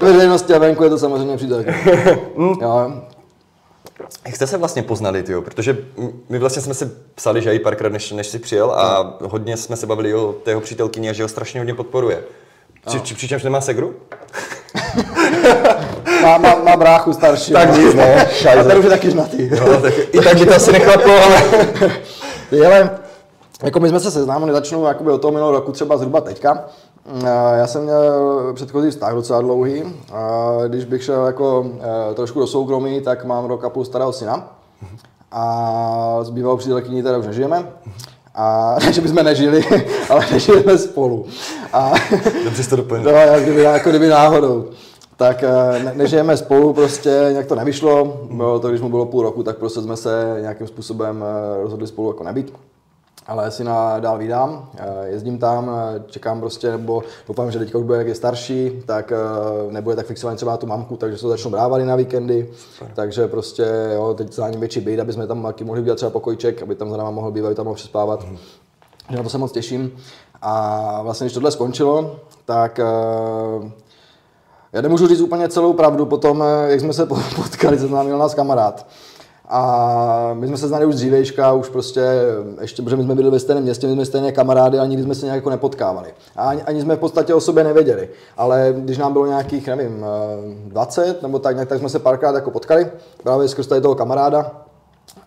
veřejnosti 0.00 0.54
a 0.54 0.58
venku 0.58 0.84
je 0.84 0.90
to 0.90 0.98
samozřejmě 0.98 1.36
přítel. 1.36 1.64
jo. 2.60 2.92
Jak 4.26 4.36
jste 4.36 4.46
se 4.46 4.56
vlastně 4.56 4.82
poznali, 4.82 5.22
tyjo? 5.22 5.42
Protože 5.42 5.78
my 6.28 6.38
vlastně 6.38 6.62
jsme 6.62 6.74
si 6.74 6.90
psali, 7.14 7.42
že 7.42 7.54
i 7.54 7.58
párkrát, 7.58 7.92
než, 7.92 8.12
než 8.12 8.26
jsi 8.26 8.38
přijel 8.38 8.70
a 8.70 9.16
hodně 9.22 9.56
jsme 9.56 9.76
se 9.76 9.86
bavili 9.86 10.14
o 10.14 10.32
tého 10.32 10.60
přítelkyni 10.60 11.10
a 11.10 11.12
že 11.12 11.22
ho 11.22 11.28
strašně 11.28 11.60
hodně 11.60 11.74
podporuje. 11.74 12.22
Při, 12.86 12.98
při, 12.98 13.14
přičemž 13.14 13.42
nemá 13.42 13.60
segru? 13.60 13.94
má, 16.22 16.38
má, 16.38 16.54
má, 16.54 16.76
bráchu 16.76 17.12
starší. 17.12 17.52
Tak 17.52 17.76
nic, 17.76 17.94
ne. 17.94 18.26
A 18.60 18.64
ten 18.64 18.78
už 18.78 18.84
je 18.84 18.90
taky 18.90 19.10
žnatý. 19.10 19.50
No, 19.66 19.80
tak, 19.80 19.94
I 20.12 20.20
tak 20.20 20.38
by 20.38 20.46
to 20.46 20.54
asi 20.54 20.72
nechlaplo, 20.72 21.12
ale... 21.22 21.42
Ale 22.66 22.90
jako 23.62 23.80
my 23.80 23.88
jsme 23.88 24.00
se 24.00 24.10
seznámili, 24.10 24.52
začnu 24.52 24.84
jakoby 24.84 25.10
od 25.10 25.18
toho 25.18 25.32
minulého 25.32 25.52
roku 25.52 25.72
třeba 25.72 25.96
zhruba 25.96 26.20
teďka. 26.20 26.64
Já 27.56 27.66
jsem 27.66 27.82
měl 27.82 28.52
předchozí 28.54 28.90
vztah 28.90 29.14
docela 29.14 29.40
dlouhý. 29.40 29.82
A 30.12 30.50
když 30.68 30.84
bych 30.84 31.02
šel 31.02 31.26
jako 31.26 31.66
eh, 31.80 32.14
trošku 32.14 32.40
do 32.40 32.46
soukromí, 32.46 33.00
tak 33.00 33.24
mám 33.24 33.44
rok 33.44 33.64
a 33.64 33.70
půl 33.70 33.84
starého 33.84 34.12
syna. 34.12 34.52
A 35.32 36.18
s 36.22 36.30
bývalou 36.30 36.56
přítelkyní 36.56 37.02
teda 37.02 37.18
už 37.18 37.26
nežijeme. 37.26 37.72
A 38.34 38.76
ne, 38.84 38.92
že 38.92 39.00
bychom 39.00 39.24
nežili, 39.24 39.64
ale 40.10 40.26
nežijeme 40.32 40.78
spolu. 40.78 41.26
A, 41.72 41.92
Dobře 42.44 42.62
jste 42.62 42.76
doplnil. 42.76 43.12
No, 43.12 43.18
jak 43.18 43.42
kdyby, 43.42 43.62
jako 43.62 43.90
kdyby 43.90 44.08
náhodou. 44.08 44.64
Tak 45.16 45.42
eh, 45.42 45.82
ne, 45.84 45.92
nežijeme 45.94 46.36
spolu, 46.36 46.72
prostě 46.72 47.28
nějak 47.30 47.46
to 47.46 47.54
nevyšlo. 47.54 48.20
Bylo 48.30 48.58
to, 48.58 48.68
když 48.68 48.80
mu 48.80 48.88
bylo 48.88 49.06
půl 49.06 49.22
roku, 49.22 49.42
tak 49.42 49.56
prostě 49.56 49.80
jsme 49.80 49.96
se 49.96 50.36
nějakým 50.40 50.66
způsobem 50.66 51.24
eh, 51.24 51.62
rozhodli 51.62 51.86
spolu 51.86 52.10
jako 52.10 52.24
nebýt 52.24 52.52
ale 53.28 53.50
na 53.62 54.00
dál 54.00 54.18
vydám, 54.18 54.70
eh, 54.76 55.08
jezdím 55.08 55.38
tam, 55.38 55.70
eh, 55.70 56.02
čekám 56.06 56.40
prostě, 56.40 56.70
nebo 56.70 57.02
doufám, 57.28 57.50
že 57.50 57.58
teďka 57.58 57.78
už 57.78 57.84
bude, 57.84 57.98
jak 57.98 58.06
je 58.06 58.14
starší, 58.14 58.82
tak 58.86 59.12
eh, 59.12 59.72
nebude 59.72 59.96
tak 59.96 60.06
fixovaný 60.06 60.36
třeba 60.36 60.52
na 60.52 60.56
tu 60.56 60.66
mamku, 60.66 60.96
takže 60.96 61.18
se 61.18 61.28
začnou 61.28 61.50
brávali 61.50 61.84
na 61.84 61.96
víkendy, 61.96 62.50
Super. 62.56 62.92
takže 62.94 63.28
prostě 63.28 63.66
jo, 63.94 64.14
teď 64.14 64.32
za 64.32 64.50
ním 64.50 64.60
větší 64.60 64.80
být, 64.80 65.00
aby 65.00 65.12
jsme 65.12 65.26
tam 65.26 65.42
taky 65.42 65.64
mohli 65.64 65.80
udělat 65.80 65.96
třeba 65.96 66.10
pokojček, 66.10 66.62
aby 66.62 66.74
tam 66.74 66.90
za 66.90 66.96
náma 66.96 67.10
mohl 67.10 67.30
být, 67.30 67.44
aby 67.44 67.54
tam 67.54 67.64
mohl 67.64 67.76
přespávat. 67.76 68.24
Mm. 68.24 68.36
Na 69.16 69.22
to 69.22 69.28
se 69.28 69.38
moc 69.38 69.52
těším. 69.52 69.92
A 70.42 71.02
vlastně, 71.02 71.24
když 71.24 71.34
tohle 71.34 71.50
skončilo, 71.50 72.16
tak 72.44 72.80
já 74.72 74.80
nemůžu 74.80 75.06
říct 75.08 75.20
úplně 75.20 75.48
celou 75.48 75.72
pravdu, 75.72 76.06
potom, 76.06 76.44
jak 76.66 76.80
jsme 76.80 76.92
se 76.92 77.06
potkali, 77.36 77.78
seznámil 77.78 78.18
nás 78.18 78.34
kamarád. 78.34 78.86
A 79.50 80.30
my 80.34 80.46
jsme 80.46 80.56
se 80.56 80.68
znali 80.68 80.86
už 80.86 80.94
dřívejška, 80.94 81.52
už 81.52 81.68
prostě, 81.68 82.02
ještě, 82.60 82.82
protože 82.82 82.96
my 82.96 83.02
jsme 83.02 83.14
byli 83.14 83.30
ve 83.30 83.38
stejném 83.38 83.64
městě, 83.64 83.86
my 83.86 83.92
jsme 83.92 84.04
stejné 84.04 84.32
kamarády, 84.32 84.78
ale 84.78 84.88
nikdy 84.88 85.04
jsme 85.04 85.14
se 85.14 85.26
nějak 85.26 85.36
jako 85.36 85.50
nepotkávali. 85.50 86.14
A 86.36 86.48
ani, 86.48 86.62
ani 86.62 86.80
jsme 86.80 86.96
v 86.96 86.98
podstatě 86.98 87.34
o 87.34 87.40
sobě 87.40 87.64
nevěděli. 87.64 88.08
Ale 88.36 88.74
když 88.76 88.98
nám 88.98 89.12
bylo 89.12 89.26
nějakých, 89.26 89.66
nevím, 89.66 90.06
20 90.66 91.22
nebo 91.22 91.38
tak, 91.38 91.68
tak 91.68 91.78
jsme 91.78 91.88
se 91.88 91.98
párkrát 91.98 92.34
jako 92.34 92.50
potkali, 92.50 92.90
právě 93.22 93.48
skrz 93.48 93.66
tady 93.66 93.80
toho 93.80 93.94
kamaráda 93.94 94.50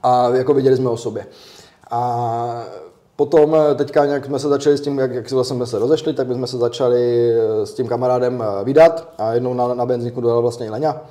a 0.04 0.30
jako 0.30 0.54
viděli 0.54 0.78
jsme 0.78 0.90
o 0.90 0.98
sobě. 0.98 1.26
A 1.92 2.64
Potom 3.16 3.58
teďka 3.76 4.06
nějak 4.06 4.26
jsme 4.26 4.40
se 4.40 4.48
začali 4.48 4.78
s 4.78 4.82
tím, 4.82 5.00
jak, 5.00 5.14
jak 5.14 5.32
vlastně 5.32 5.56
jsme 5.56 5.66
se 5.66 5.80
rozešli, 5.80 6.14
tak 6.14 6.32
jsme 6.32 6.48
se 6.48 6.58
začali 6.58 7.34
s 7.64 7.74
tím 7.74 7.88
kamarádem 7.88 8.44
vydat 8.64 9.14
a 9.18 9.34
jednou 9.34 9.54
na, 9.54 9.74
na 9.74 9.86
benzínku 9.86 10.22
dojela 10.22 10.42
vlastně 10.42 10.66
i 10.66 10.70
Leňa 10.70 11.02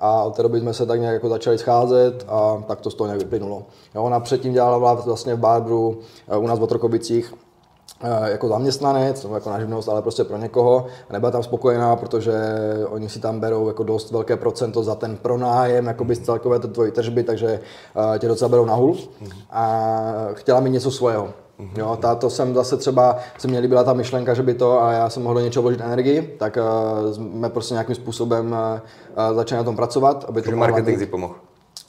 a 0.00 0.22
od 0.22 0.36
té 0.36 0.42
doby 0.42 0.60
jsme 0.60 0.74
se 0.74 0.86
tak 0.86 1.00
nějak 1.00 1.14
jako 1.14 1.28
začali 1.28 1.58
scházet 1.58 2.24
a 2.28 2.62
tak 2.66 2.80
to 2.80 2.90
z 2.90 2.94
toho 2.94 3.06
nějak 3.06 3.20
vyplynulo. 3.20 3.62
Jo, 3.94 4.02
ona 4.02 4.20
předtím 4.20 4.52
dělala 4.52 4.94
vlastně 4.94 5.34
v 5.34 5.38
Barbru 5.38 5.98
eh, 6.28 6.36
u 6.36 6.46
nás 6.46 6.58
v 6.58 6.62
Otrokobicích 6.62 7.34
eh, 8.02 8.30
jako 8.30 8.48
zaměstnanec, 8.48 9.22
nebo 9.22 9.34
jako 9.34 9.50
na 9.50 9.60
živnost, 9.60 9.88
ale 9.88 10.02
prostě 10.02 10.24
pro 10.24 10.36
někoho. 10.36 10.86
A 11.10 11.12
nebyla 11.12 11.32
tam 11.32 11.42
spokojená, 11.42 11.96
protože 11.96 12.34
oni 12.88 13.08
si 13.08 13.20
tam 13.20 13.40
berou 13.40 13.68
jako 13.68 13.82
dost 13.82 14.10
velké 14.10 14.36
procento 14.36 14.82
za 14.82 14.94
ten 14.94 15.16
pronájem, 15.16 15.86
jako 15.86 16.04
by 16.04 16.14
z 16.14 16.20
celkové 16.20 16.58
tvojí 16.58 16.92
tržby, 16.92 17.22
takže 17.22 17.60
eh, 18.14 18.18
tě 18.18 18.28
docela 18.28 18.48
berou 18.48 18.64
na 18.64 18.74
hůl. 18.74 18.96
A 19.50 20.12
chtěla 20.32 20.60
mi 20.60 20.70
něco 20.70 20.90
svého. 20.90 21.28
Jo, 21.76 21.98
to 22.18 22.30
jsem 22.30 22.54
zase 22.54 22.76
třeba, 22.76 23.16
se 23.38 23.48
mě 23.48 23.58
líbila 23.58 23.84
ta 23.84 23.92
myšlenka, 23.92 24.34
že 24.34 24.42
by 24.42 24.54
to 24.54 24.82
a 24.82 24.92
já 24.92 25.10
jsem 25.10 25.22
mohl 25.22 25.34
do 25.34 25.40
něčeho 25.40 25.62
vložit 25.62 25.80
energii, 25.80 26.36
tak 26.38 26.58
uh, 27.04 27.12
jsme 27.12 27.50
prostě 27.50 27.74
nějakým 27.74 27.94
způsobem 27.94 28.56
uh, 29.30 29.36
začali 29.36 29.56
na 29.56 29.64
tom 29.64 29.76
pracovat. 29.76 30.24
Aby 30.28 30.42
to 30.42 30.56
marketing 30.56 30.98
si 30.98 31.06
pomohl. 31.06 31.34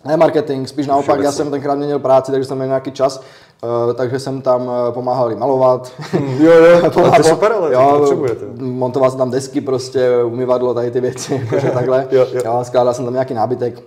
Ne 0.06 0.18
marketing, 0.18 0.68
spíš 0.68 0.88
naopak, 0.88 1.20
já 1.20 1.32
jsem 1.32 1.52
tenkrát 1.52 1.76
měl 1.76 2.00
práci, 2.00 2.32
takže 2.32 2.46
jsem 2.46 2.58
měl 2.58 2.68
nějaký 2.68 2.92
čas, 2.92 3.22
uh, 3.64 3.94
takže 3.94 4.20
jsem 4.20 4.42
tam 4.42 4.62
uh, 4.62 4.74
pomáhal 4.92 5.36
malovat. 5.36 5.92
jo, 6.40 6.52
jo, 6.54 6.90
pomáhal, 6.94 7.22
to 7.22 7.28
je 7.28 7.34
super, 7.34 7.52
ale 7.52 7.74
jo, 7.74 7.96
potřebujete. 8.00 8.46
Montoval 8.58 9.10
jsem 9.10 9.18
tam 9.20 9.32
desky 9.32 9.62
prostě, 9.62 10.24
umyvadlo, 10.24 10.74
tady 10.74 10.92
ty 10.92 11.02
věci, 11.02 11.34
jakože 11.44 11.70
takhle. 11.74 12.08
jo, 12.12 12.26
jo. 12.34 12.42
Jo, 12.46 12.60
skládal 12.64 12.94
jsem 12.94 13.06
tam 13.06 13.14
nějaký 13.14 13.34
nábytek. 13.34 13.84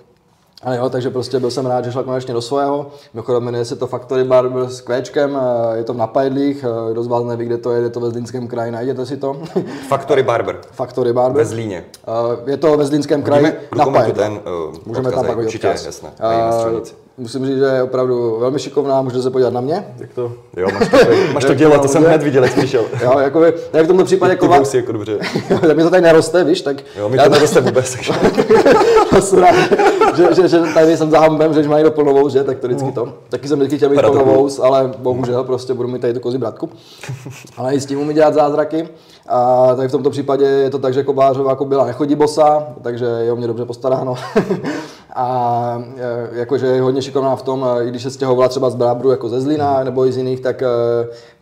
Ale 0.65 0.77
jo, 0.77 0.89
takže 0.89 1.11
prostě 1.11 1.41
byl 1.41 1.51
jsem 1.51 1.67
rád, 1.67 1.85
že 1.85 1.93
šla 1.93 2.03
konečně 2.03 2.35
do 2.35 2.43
svého. 2.43 2.87
Mimochodem 3.15 3.43
jmenuje 3.43 3.65
se 3.65 3.77
to 3.77 3.87
Factory 3.87 4.25
Barber 4.25 4.69
s 4.69 4.81
kvéčkem, 4.81 5.39
eh, 5.41 5.77
je 5.77 5.85
to 5.85 5.95
v 5.95 5.97
Napajdlích, 5.97 6.65
eh, 6.65 6.93
kdo 6.93 7.03
z 7.03 7.07
vás 7.07 7.25
neví, 7.25 7.45
kde 7.45 7.59
to 7.59 7.73
je, 7.73 7.83
je 7.83 7.91
to 7.91 8.01
ve 8.01 8.11
Zlínském 8.11 8.49
kraji, 8.49 8.73
najděte 8.73 9.07
si 9.07 9.17
to. 9.17 9.37
Factory 9.89 10.23
Barber. 10.23 10.61
Factory 10.73 11.13
Barber. 11.13 11.37
Ve 11.37 11.45
Zlíně. 11.45 11.85
Eh, 12.09 12.51
je 12.51 12.57
to 12.57 12.77
ve 12.77 12.85
Zlínském 12.85 13.23
kraji, 13.23 13.53
Napajd. 13.77 14.15
ten 14.15 14.33
uh, 14.33 14.75
Můžeme 14.87 15.11
tam 15.11 15.27
pak 15.27 15.39
Určitě, 15.39 15.67
jasné, 15.67 16.11
uh, 16.73 17.04
musím 17.19 17.47
říct, 17.47 17.59
že 17.59 17.65
je 17.65 17.83
opravdu 17.83 18.37
velmi 18.41 18.59
šikovná, 18.59 19.03
můžete 19.03 19.23
se 19.23 19.31
podívat 19.31 19.53
na 19.53 19.61
mě. 19.61 19.87
Jak 19.99 20.13
to? 20.13 20.33
Jo, 20.57 20.69
máš 20.75 20.89
to, 20.89 20.97
máš 21.33 21.45
to 21.45 21.55
dělat, 21.55 21.83
to 21.83 21.89
jsem 21.89 22.05
hned 22.05 22.23
viděl, 22.23 22.43
jak 22.43 22.53
jsi 22.53 22.59
přišel. 22.59 22.85
jo, 23.03 23.19
jako 23.19 23.41
by, 23.41 23.55
jak 23.73 23.85
v 23.85 23.89
tomto 23.89 24.05
případě 24.05 24.37
kova... 24.37 24.61
Ty 24.61 24.77
jako 24.77 24.93
dobře. 24.93 25.19
tak 25.61 25.77
mi 25.77 25.83
to 25.83 25.91
tady 25.91 26.03
neroste, 26.03 26.45
víš, 26.45 26.61
tak... 26.61 26.77
Jo, 26.99 27.09
mi 27.09 27.19
to 27.19 27.29
neroste 27.29 27.61
vůbec, 27.61 27.93
takže... 27.93 28.13
že, 30.17 30.35
že, 30.35 30.49
že, 30.49 30.61
tady 30.75 30.97
jsem 30.97 31.11
za 31.11 31.21
hambem, 31.21 31.55
že 31.55 31.69
mají 31.69 31.85
do 31.85 31.91
plnovou, 31.91 32.29
že, 32.29 32.45
tak 32.45 32.59
to 32.59 32.67
vždycky 32.67 32.93
to. 32.93 33.13
Taky 33.29 33.49
jsem 33.49 33.59
vždycky 33.59 33.77
chtěl 33.77 33.89
být 33.89 34.01
plnovou, 34.01 34.49
ale 34.63 34.93
bohužel 34.99 35.45
prostě 35.45 35.75
budu 35.75 35.89
mít 35.89 36.01
tady 36.01 36.15
tu 36.15 36.21
kozí 36.21 36.39
bratku. 36.39 36.69
Ale 37.57 37.75
i 37.75 37.81
s 37.81 37.87
tím 37.87 38.01
umí 38.01 38.15
dělat 38.15 38.35
zázraky. 38.35 38.89
A 39.29 39.69
tady 39.75 39.89
v 39.89 39.93
tomto 39.93 40.11
případě 40.11 40.45
je 40.45 40.71
to 40.71 40.79
tak, 40.79 40.95
že 40.95 41.03
Kobářová 41.03 41.51
jako 41.51 41.65
byla 41.65 41.85
nechodí 41.85 42.15
bosa, 42.15 42.67
takže 42.83 43.05
je 43.05 43.33
o 43.33 43.37
mě 43.37 43.47
dobře 43.47 43.65
postaráno. 43.65 44.15
A 45.15 45.85
e, 46.33 46.39
jakože 46.39 46.67
je 46.67 46.83
hodně 46.83 47.03
šikovná 47.03 47.37
v 47.37 47.43
tom, 47.43 47.67
e, 47.79 47.85
i 47.85 47.89
když 47.89 48.03
se 48.03 48.11
stěhovala 48.11 48.49
třeba 48.49 48.71
z 48.71 48.75
Brábru 48.75 49.11
jako 49.11 49.29
ze 49.29 49.41
Zlína 49.41 49.85
nebo 49.85 50.07
i 50.07 50.13
z 50.13 50.17
jiných, 50.17 50.41
tak 50.41 50.63
e, 50.63 50.67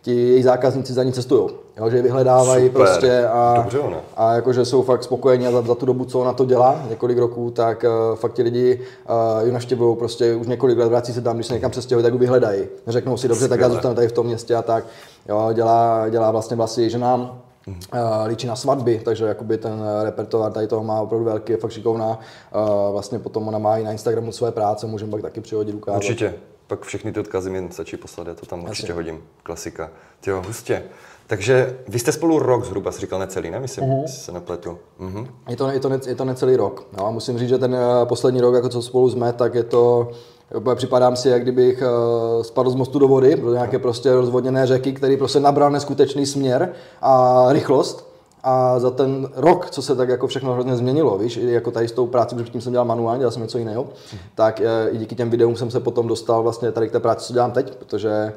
ti 0.01 0.15
její 0.15 0.43
zákazníci 0.43 0.93
za 0.93 1.03
ní 1.03 1.11
cestují. 1.13 1.49
Jo, 1.77 1.89
že 1.89 1.97
je 1.97 2.01
vyhledávají 2.03 2.67
Super. 2.67 2.81
prostě 2.81 3.25
a, 3.25 3.53
Dobře, 3.57 3.77
ne? 3.89 3.97
a 4.17 4.33
jakože 4.33 4.65
jsou 4.65 4.81
fakt 4.83 5.03
spokojení 5.03 5.47
a 5.47 5.51
za, 5.51 5.61
za, 5.61 5.75
tu 5.75 5.85
dobu, 5.85 6.05
co 6.05 6.19
ona 6.19 6.33
to 6.33 6.45
dělá, 6.45 6.83
několik 6.89 7.17
roků, 7.17 7.51
tak 7.51 7.85
uh, 8.11 8.15
fakt 8.15 8.33
ti 8.33 8.43
lidi 8.43 8.79
uh, 9.39 9.45
ji 9.45 9.51
navštěvují 9.51 9.97
prostě 9.97 10.35
už 10.35 10.47
několik 10.47 10.77
let, 10.77 10.87
vrací 10.87 11.13
se 11.13 11.21
tam, 11.21 11.35
když 11.35 11.47
se 11.47 11.53
někam 11.53 11.71
přestěhují, 11.71 12.03
tak 12.03 12.13
ji 12.13 12.19
vyhledají. 12.19 12.63
Řeknou 12.87 13.17
si, 13.17 13.27
dobře, 13.27 13.45
Skvěle. 13.45 13.49
tak 13.57 13.59
já 13.59 13.69
zůstanu 13.69 13.95
tady 13.95 14.07
v 14.07 14.11
tom 14.11 14.25
městě 14.25 14.55
a 14.55 14.61
tak. 14.61 14.85
Jo, 15.29 15.49
dělá, 15.53 16.09
dělá 16.09 16.31
vlastně 16.31 16.55
vlasy 16.57 16.89
ženám, 16.89 17.19
Mm. 17.19 17.52
Uh, 17.67 17.75
líčí 18.25 18.47
na 18.47 18.55
svatby, 18.55 19.01
takže 19.05 19.25
jakoby 19.25 19.57
ten 19.57 19.83
repertoár 20.03 20.51
tady 20.51 20.67
toho 20.67 20.83
má 20.83 21.01
opravdu 21.01 21.25
velký, 21.25 21.51
je 21.51 21.57
fakt 21.57 21.71
šikovná. 21.71 22.19
Uh, 22.55 22.91
vlastně 22.91 23.19
potom 23.19 23.47
ona 23.47 23.59
má 23.59 23.77
i 23.77 23.83
na 23.83 23.91
Instagramu 23.91 24.31
své 24.31 24.51
práce, 24.51 24.87
můžeme 24.87 25.11
pak 25.11 25.21
taky 25.21 25.41
přihodit 25.41 25.75
ukázat. 25.75 25.97
Určitě, 25.97 26.33
pak 26.67 26.81
všechny 26.81 27.11
ty 27.11 27.19
odkazy 27.19 27.49
mi 27.49 27.67
stačí 27.71 27.97
poslat, 27.97 28.27
já 28.27 28.33
to 28.33 28.45
tam 28.45 28.63
určitě 28.63 28.87
Asi. 28.87 28.93
hodím, 28.93 29.21
klasika. 29.43 29.89
Tyjo, 30.19 30.41
hustě. 30.47 30.83
Takže 31.27 31.79
vy 31.87 31.99
jste 31.99 32.11
spolu 32.11 32.39
rok 32.39 32.65
zhruba, 32.65 32.91
jsi 32.91 33.01
říkal 33.01 33.19
necelý, 33.19 33.51
ne? 33.51 33.59
Myslím, 33.59 33.85
uh-huh. 33.85 34.05
se 34.05 34.31
nepletu. 34.31 34.77
Uh-huh. 34.99 35.27
Je, 35.49 35.55
to, 35.55 35.69
je, 35.69 35.79
to 35.79 35.89
ne, 35.89 35.99
je 36.07 36.15
to 36.15 36.25
necelý 36.25 36.55
rok. 36.55 36.87
No, 36.97 37.11
musím 37.11 37.39
říct, 37.39 37.49
že 37.49 37.57
ten 37.57 37.75
eh, 37.75 38.05
poslední 38.05 38.41
rok, 38.41 38.55
jako 38.55 38.69
co 38.69 38.81
spolu 38.81 39.09
jsme, 39.09 39.33
tak 39.33 39.55
je 39.55 39.63
to, 39.63 40.11
připadám 40.75 41.15
si, 41.15 41.29
jak 41.29 41.41
kdybych 41.41 41.81
uh, 41.81 42.43
spadl 42.43 42.69
z 42.69 42.75
mostu 42.75 42.99
do 42.99 43.07
vody, 43.07 43.35
do 43.35 43.53
nějaké 43.53 43.79
prostě 43.79 44.13
rozvodněné 44.13 44.67
řeky, 44.67 44.93
který 44.93 45.17
prostě 45.17 45.39
nabral 45.39 45.71
neskutečný 45.71 46.25
směr 46.25 46.73
a 47.01 47.45
rychlost. 47.49 48.13
A 48.43 48.79
za 48.79 48.91
ten 48.91 49.29
rok, 49.35 49.69
co 49.69 49.81
se 49.81 49.95
tak 49.95 50.09
jako 50.09 50.27
všechno 50.27 50.53
hrozně 50.53 50.75
změnilo, 50.75 51.17
víš, 51.17 51.37
jako 51.37 51.71
tady 51.71 51.87
s 51.87 51.91
tou 51.91 52.07
práci, 52.07 52.35
protože 52.35 52.51
tím 52.51 52.61
jsem 52.61 52.71
dělal 52.71 52.85
manuálně, 52.85 53.19
dělal 53.19 53.31
jsem 53.31 53.41
něco 53.41 53.57
jiného, 53.57 53.87
tak 54.35 54.61
eh, 54.61 54.89
i 54.89 54.97
díky 54.97 55.15
těm 55.15 55.29
videům 55.29 55.55
jsem 55.55 55.71
se 55.71 55.79
potom 55.79 56.07
dostal 56.07 56.43
vlastně 56.43 56.71
tady 56.71 56.89
k 56.89 56.91
té 56.91 56.99
práci, 56.99 57.27
co 57.27 57.33
dělám 57.33 57.51
teď, 57.51 57.75
protože 57.75 58.33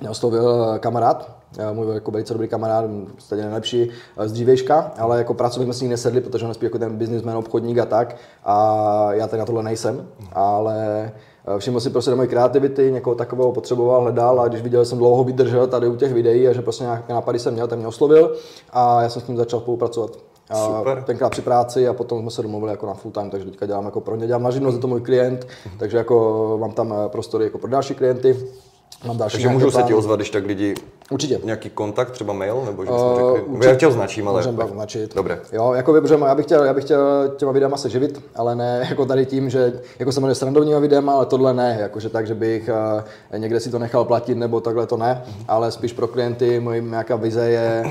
mě 0.00 0.10
oslovil 0.10 0.78
kamarád, 0.78 1.30
můj 1.72 1.94
jako 1.94 2.10
velice 2.10 2.34
dobrý 2.34 2.48
kamarád, 2.48 2.84
stejně 3.18 3.44
nejlepší 3.44 3.90
eh, 4.16 4.28
z 4.28 4.32
dřívejška, 4.32 4.92
ale 4.98 5.18
jako 5.18 5.34
pracovně 5.34 5.64
jsme 5.64 5.74
s 5.74 5.80
ním 5.80 5.90
nesedli, 5.90 6.20
protože 6.20 6.44
on 6.44 6.50
je 6.50 6.54
spíš 6.54 6.64
jako 6.64 6.78
ten 6.78 6.96
businessman, 6.96 7.36
obchodník 7.36 7.78
a 7.78 7.86
tak. 7.86 8.16
A 8.44 9.08
já 9.12 9.26
tady 9.26 9.40
na 9.40 9.46
tohle 9.46 9.62
nejsem, 9.62 10.08
ale 10.32 11.04
eh, 11.04 11.12
všiml 11.58 11.80
si 11.80 11.90
prostě 11.90 12.10
do 12.10 12.16
mojí 12.16 12.28
kreativity, 12.28 12.92
někoho 12.92 13.14
takového 13.14 13.52
potřeboval, 13.52 14.00
hledal 14.00 14.40
a 14.40 14.48
když 14.48 14.62
viděl, 14.62 14.84
že 14.84 14.88
jsem 14.88 14.98
dlouho 14.98 15.24
vydržel 15.24 15.66
tady 15.66 15.88
u 15.88 15.96
těch 15.96 16.12
videí 16.12 16.48
a 16.48 16.52
že 16.52 16.62
prostě 16.62 16.84
nějaké 16.84 17.12
nápady 17.12 17.38
jsem 17.38 17.54
měl, 17.54 17.68
tak 17.68 17.78
mě 17.78 17.88
oslovil 17.88 18.36
a 18.72 19.02
já 19.02 19.08
jsem 19.08 19.22
s 19.22 19.26
ním 19.26 19.36
začal 19.36 19.60
spolupracovat. 19.60 20.10
Super. 20.54 21.02
Tenkrát 21.02 21.30
při 21.30 21.42
práci 21.42 21.88
a 21.88 21.92
potom 21.92 22.20
jsme 22.20 22.30
se 22.30 22.42
domluvili 22.42 22.70
jako 22.70 22.86
na 22.86 22.94
full 22.94 23.12
time, 23.12 23.30
takže 23.30 23.46
teďka 23.46 23.66
dělám 23.66 23.84
jako 23.84 24.00
pro 24.00 24.16
ně, 24.16 24.26
dělám 24.26 24.42
na 24.42 24.50
živnost, 24.50 24.74
je 24.74 24.80
to 24.80 24.86
můj 24.86 25.00
klient, 25.00 25.46
takže 25.78 25.96
jako 25.96 26.56
mám 26.60 26.72
tam 26.72 26.92
eh, 26.92 27.08
prostory 27.08 27.44
jako 27.44 27.58
pro 27.58 27.70
další 27.70 27.94
klienty. 27.94 28.36
Mám 29.06 29.16
další 29.16 29.32
Takže 29.32 29.48
můžou 29.48 29.70
se 29.70 29.82
ti 29.82 29.94
ozvat, 29.94 30.18
když 30.18 30.30
tak 30.30 30.46
lidi 30.46 30.74
Určitě. 31.10 31.40
Nějaký 31.44 31.70
kontakt, 31.70 32.10
třeba 32.10 32.32
mail, 32.32 32.62
nebo 32.66 32.84
že 32.84 32.90
bychom 32.90 33.16
řekli, 33.16 33.42
určitě. 33.42 33.68
já 33.68 33.74
tě 33.74 33.86
označím, 33.86 34.28
ale... 34.28 34.40
Můžeme 34.40 34.64
označit. 34.64 35.14
Dobré. 35.14 35.40
Jo, 35.52 35.72
jako 35.72 35.92
by, 35.92 36.00
protože 36.00 36.18
já 36.26 36.34
bych, 36.34 36.44
chtěl, 36.44 36.64
já 36.64 36.74
bych 36.74 36.84
chtěl 36.84 37.28
těma 37.36 37.52
videama 37.52 37.76
se 37.76 37.90
živit, 37.90 38.22
ale 38.36 38.54
ne 38.54 38.86
jako 38.90 39.06
tady 39.06 39.26
tím, 39.26 39.50
že 39.50 39.80
jako 39.98 40.12
jsem 40.12 40.34
s 40.34 40.38
srandovníma 40.38 40.78
videama, 40.78 41.12
ale 41.12 41.26
tohle 41.26 41.54
ne, 41.54 41.76
jakože 41.80 42.08
tak, 42.08 42.26
že 42.26 42.34
bych 42.34 42.70
uh, 43.32 43.38
někde 43.38 43.60
si 43.60 43.70
to 43.70 43.78
nechal 43.78 44.04
platit 44.04 44.34
nebo 44.34 44.60
takhle 44.60 44.86
to 44.86 44.96
ne, 44.96 45.22
ale 45.48 45.70
spíš 45.70 45.92
pro 45.92 46.06
klienty 46.08 46.60
moje 46.60 46.80
nějaká 46.80 47.16
vize 47.16 47.50
je 47.50 47.84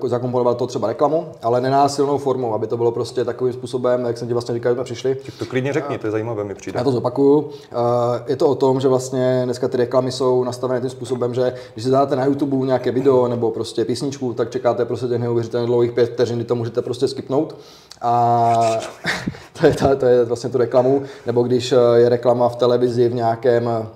uh, 0.00 0.08
zakomponovat 0.08 0.56
to 0.56 0.66
třeba 0.66 0.88
reklamu, 0.88 1.26
ale 1.42 1.60
nenásilnou 1.60 2.18
formou, 2.18 2.54
aby 2.54 2.66
to 2.66 2.76
bylo 2.76 2.92
prostě 2.92 3.24
takovým 3.24 3.52
způsobem, 3.52 4.04
jak 4.04 4.18
jsem 4.18 4.28
ti 4.28 4.34
vlastně 4.34 4.54
říkal, 4.54 4.72
když 4.72 4.78
jsme 4.78 4.84
přišli, 4.84 5.16
To 5.38 5.46
klidně 5.46 5.72
řekni, 5.72 5.98
to 5.98 6.06
je 6.06 6.10
zajímavé, 6.10 6.44
mi 6.44 6.54
přijde. 6.54 6.78
já 6.78 6.84
to 6.84 6.92
zopakuju. 6.92 7.38
Uh, 7.38 7.50
Je 8.26 8.36
to 8.36 8.48
o 8.48 8.54
tom, 8.54 8.80
že 8.80 8.88
vlastně 8.88 9.42
dneska 9.44 9.68
ty 9.68 9.76
reklamy 9.76 10.12
jsou 10.12 10.44
nastavené 10.44 10.80
tím 10.80 10.90
způsobem, 10.90 11.34
že 11.34 11.54
když 11.74 11.84
si 11.84 11.90
dáte 11.90 12.16
na 12.16 12.24
YouTube 12.24 12.43
nějaké 12.46 12.90
video 12.90 13.28
nebo 13.28 13.50
prostě 13.50 13.84
písničku, 13.84 14.34
tak 14.34 14.50
čekáte 14.50 14.84
prostě 14.84 15.06
těch 15.06 15.18
neuvěřitelně 15.18 15.66
dlouhých 15.66 15.92
pět 15.92 16.12
vteřin, 16.12 16.36
kdy 16.36 16.44
to 16.44 16.54
můžete 16.54 16.82
prostě 16.82 17.08
skipnout. 17.08 17.56
A 18.02 18.78
to 19.60 19.66
je, 19.66 19.74
to, 19.74 19.96
to 19.96 20.06
je 20.06 20.24
vlastně 20.24 20.50
tu 20.50 20.58
reklamu. 20.58 21.02
Nebo 21.26 21.42
když 21.42 21.72
eh, 21.72 21.76
je 21.94 22.08
reklama 22.08 22.48
v 22.48 22.56
televizi 22.56 23.08
v 23.08 23.14
nějakém 23.14 23.68
eh, 23.68 23.86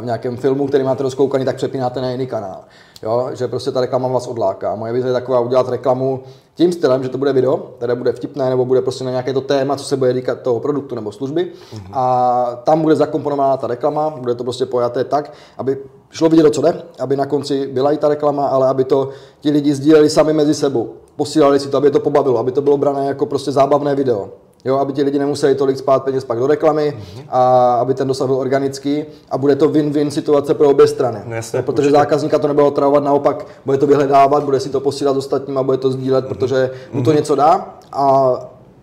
v 0.00 0.04
nějakém 0.04 0.36
filmu, 0.36 0.66
který 0.66 0.84
máte 0.84 1.02
rozkoukaný, 1.02 1.44
tak 1.44 1.56
přepínáte 1.56 2.00
na 2.00 2.10
jiný 2.10 2.26
kanál. 2.26 2.60
Jo? 3.04 3.28
Že 3.32 3.48
prostě 3.48 3.70
ta 3.70 3.80
reklama 3.80 4.08
vás 4.08 4.26
odláká. 4.26 4.74
Moje 4.74 4.92
vize 4.92 5.08
je 5.08 5.12
taková 5.12 5.40
udělat 5.40 5.68
reklamu 5.68 6.22
tím 6.54 6.72
stylem, 6.72 7.02
že 7.02 7.08
to 7.08 7.18
bude 7.18 7.32
video, 7.32 7.56
které 7.56 7.94
bude 7.94 8.12
vtipné, 8.12 8.50
nebo 8.50 8.64
bude 8.64 8.82
prostě 8.82 9.04
na 9.04 9.10
nějaké 9.10 9.32
to 9.32 9.40
téma, 9.40 9.76
co 9.76 9.84
se 9.84 9.96
bude 9.96 10.14
týkat 10.14 10.40
toho 10.40 10.60
produktu 10.60 10.94
nebo 10.94 11.12
služby. 11.12 11.52
A 11.92 12.60
tam 12.64 12.82
bude 12.82 12.96
zakomponovaná 12.96 13.56
ta 13.56 13.66
reklama, 13.66 14.10
bude 14.10 14.34
to 14.34 14.44
prostě 14.44 14.66
pojaté 14.66 15.04
tak, 15.04 15.32
aby 15.58 15.78
šlo 16.10 16.28
vidět, 16.28 16.46
o 16.46 16.50
co 16.50 16.62
jde, 16.62 16.82
aby 16.98 17.16
na 17.16 17.26
konci 17.26 17.66
byla 17.66 17.92
i 17.92 17.96
ta 17.96 18.08
reklama, 18.08 18.46
ale 18.46 18.68
aby 18.68 18.84
to 18.84 19.08
ti 19.40 19.50
lidi 19.50 19.74
sdíleli 19.74 20.10
sami 20.10 20.32
mezi 20.32 20.54
sebou. 20.54 20.94
Posílali 21.16 21.60
si 21.60 21.68
to, 21.68 21.76
aby 21.76 21.86
je 21.86 21.90
to 21.90 22.00
pobavilo, 22.00 22.38
aby 22.38 22.52
to 22.52 22.62
bylo 22.62 22.76
brané 22.76 23.06
jako 23.06 23.26
prostě 23.26 23.52
zábavné 23.52 23.94
video. 23.94 24.28
Jo, 24.64 24.78
aby 24.78 24.92
ti 24.92 25.02
lidi 25.02 25.18
nemuseli 25.18 25.54
tolik 25.54 25.78
spát 25.78 26.04
peněz 26.04 26.24
pak 26.24 26.38
do 26.38 26.46
reklamy 26.46 26.96
a 27.28 27.74
aby 27.74 27.94
ten 27.94 28.08
dosah 28.08 28.26
byl 28.26 28.36
organický 28.36 29.04
a 29.30 29.38
bude 29.38 29.56
to 29.56 29.68
win-win 29.68 30.10
situace 30.10 30.54
pro 30.54 30.70
obě 30.70 30.86
strany. 30.86 31.18
No 31.24 31.34
jasně, 31.34 31.62
protože 31.62 31.88
určitě. 31.88 31.98
zákazníka 31.98 32.38
to 32.38 32.48
nebude 32.48 32.66
otravovat, 32.66 33.04
naopak 33.04 33.46
bude 33.66 33.78
to 33.78 33.86
vyhledávat, 33.86 34.44
bude 34.44 34.60
si 34.60 34.68
to 34.68 34.80
posílat 34.80 35.16
ostatním 35.16 35.58
a 35.58 35.62
bude 35.62 35.76
to 35.76 35.90
sdílet, 35.90 36.26
protože 36.26 36.70
mu 36.92 37.02
to 37.02 37.12
něco 37.12 37.34
dá 37.34 37.74
a 37.92 38.34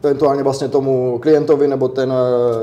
eventuálně 0.03 0.43
vlastně 0.43 0.67
tomu 0.67 1.19
klientovi 1.19 1.67
nebo 1.67 1.87
ten, 1.87 2.13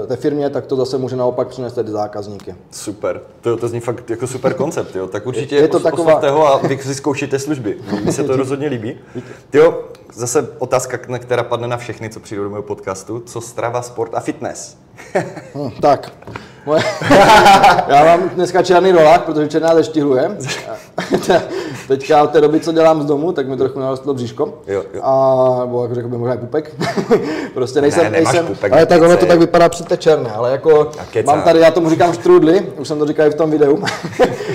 eh, 0.02 0.06
té 0.06 0.16
firmě, 0.16 0.50
tak 0.50 0.66
to 0.66 0.76
zase 0.76 0.98
může 0.98 1.16
naopak 1.16 1.48
přinést 1.48 1.72
ty 1.72 1.90
zákazníky. 1.90 2.54
Super, 2.70 3.20
to, 3.40 3.56
to 3.56 3.68
zní 3.68 3.80
fakt 3.80 4.10
jako 4.10 4.26
super 4.26 4.54
koncept, 4.54 4.96
jo. 4.96 5.06
Tak 5.06 5.26
určitě 5.26 5.54
Je- 5.56 5.62
je 5.62 5.68
to 5.68 5.80
taková- 5.80 6.04
oslovte 6.04 6.30
ho 6.30 6.46
a 6.46 6.56
vy 6.58 6.78
si 6.78 6.94
zkoušíte 6.94 7.38
služby. 7.38 7.78
Mně 8.02 8.12
se 8.12 8.24
to 8.24 8.36
rozhodně 8.36 8.68
líbí. 8.68 8.96
Jo, 9.52 9.84
zase 10.14 10.48
otázka, 10.58 10.98
která 11.18 11.42
padne 11.42 11.68
na 11.68 11.76
všechny, 11.76 12.10
co 12.10 12.20
přijdou 12.20 12.42
do 12.44 12.50
mého 12.50 12.62
podcastu. 12.62 13.20
Co 13.26 13.40
strava, 13.40 13.82
sport 13.82 14.10
a 14.14 14.20
fitness? 14.20 14.76
Hm, 15.54 15.70
tak, 15.80 16.12
moje, 16.68 16.82
já 17.88 18.04
mám 18.04 18.28
dneska 18.28 18.62
černý 18.62 18.92
rolák, 18.92 19.24
protože 19.24 19.48
černá 19.48 19.74
zeštihluje. 19.74 20.36
Teďka 21.88 22.22
od 22.22 22.30
té 22.30 22.40
doby, 22.40 22.60
co 22.60 22.72
dělám 22.72 23.02
z 23.02 23.04
domu, 23.04 23.32
tak 23.32 23.48
mi 23.48 23.56
trochu 23.56 23.80
narostlo 23.80 24.14
bříško. 24.14 24.54
Jo, 24.66 24.82
jo. 24.94 25.00
A, 25.04 25.56
nebo 25.60 25.82
jako 25.82 25.94
řekl 25.94 26.08
bych 26.08 26.18
možná 26.18 26.34
i 26.34 26.38
pupek. 26.38 26.74
prostě 27.54 27.80
nejsem, 27.80 28.04
Ne, 28.04 28.10
nejsem, 28.10 28.46
pupek, 28.46 28.72
ale 28.72 28.86
tak 28.86 29.02
ono 29.02 29.16
to 29.16 29.26
tak 29.26 29.38
vypadá 29.38 29.68
při 29.68 29.84
té 29.84 29.96
černé, 29.96 30.30
ale 30.30 30.50
jako 30.52 30.90
mám 31.26 31.42
tady, 31.42 31.60
já 31.60 31.70
tomu 31.70 31.90
říkám 31.90 32.12
štrudly, 32.12 32.66
už 32.78 32.88
jsem 32.88 32.98
to 32.98 33.06
říkal 33.06 33.26
i 33.26 33.30
v 33.30 33.34
tom 33.34 33.50
videu. 33.50 33.84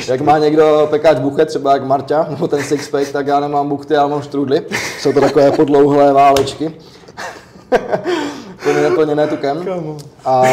jak 0.07 0.21
má 0.21 0.37
někdo 0.37 0.87
pekáč 0.91 1.19
buchet, 1.19 1.47
třeba 1.47 1.73
jak 1.73 1.83
Marta, 1.83 2.27
nebo 2.29 2.47
ten 2.47 2.63
sixpack, 2.63 3.11
tak 3.11 3.27
já 3.27 3.39
nemám 3.39 3.69
buchty, 3.69 3.93
já 3.93 4.07
mám 4.07 4.21
štrudly. 4.21 4.61
Jsou 4.99 5.13
to 5.13 5.21
takové 5.21 5.51
podlouhlé 5.51 6.13
válečky. 6.13 6.73
plně 8.63 8.89
plněné 8.95 9.27
tukem. 9.27 9.65
A, 10.25 10.43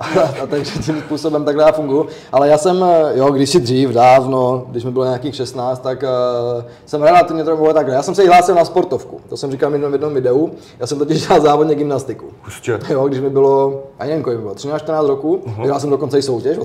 a, 0.00 0.04
a 0.42 0.46
takže 0.46 0.78
tím 0.78 1.00
způsobem 1.00 1.44
takhle 1.44 1.64
já 1.64 1.72
funguji. 1.72 2.06
Ale 2.32 2.48
já 2.48 2.58
jsem, 2.58 2.84
jo, 3.14 3.30
když 3.30 3.50
si 3.50 3.60
dřív, 3.60 3.90
dávno, 3.90 4.64
když 4.68 4.84
mi 4.84 4.90
bylo 4.90 5.04
nějakých 5.04 5.34
16, 5.34 5.82
tak 5.82 6.02
uh, 6.02 6.64
jsem 6.86 7.02
relativně 7.02 7.44
trochu 7.44 7.72
takhle. 7.72 7.94
Já 7.94 8.02
jsem 8.02 8.14
se 8.14 8.24
i 8.24 8.26
hlásil 8.26 8.54
na 8.54 8.64
sportovku, 8.64 9.20
to 9.28 9.36
jsem 9.36 9.50
říkal 9.50 9.70
v 9.70 9.72
jednom, 9.72 9.90
v 9.90 9.94
jednom 9.94 10.14
videu. 10.14 10.50
Já 10.78 10.86
jsem 10.86 10.98
totiž 10.98 11.26
dělal 11.26 11.40
závodně 11.40 11.74
gymnastiku. 11.74 12.26
Hustě. 12.42 12.78
Jo, 12.88 13.08
když 13.08 13.20
mi 13.20 13.30
bylo, 13.30 13.82
ani 13.98 14.08
nevím, 14.10 14.24
kolik 14.24 14.38
bylo, 14.38 14.54
13-14 14.54 15.06
roku, 15.06 15.42
uh-huh. 15.46 15.78
jsem 15.78 15.90
dokonce 15.90 16.18
i 16.18 16.22
soutěž 16.22 16.58
o. 16.58 16.64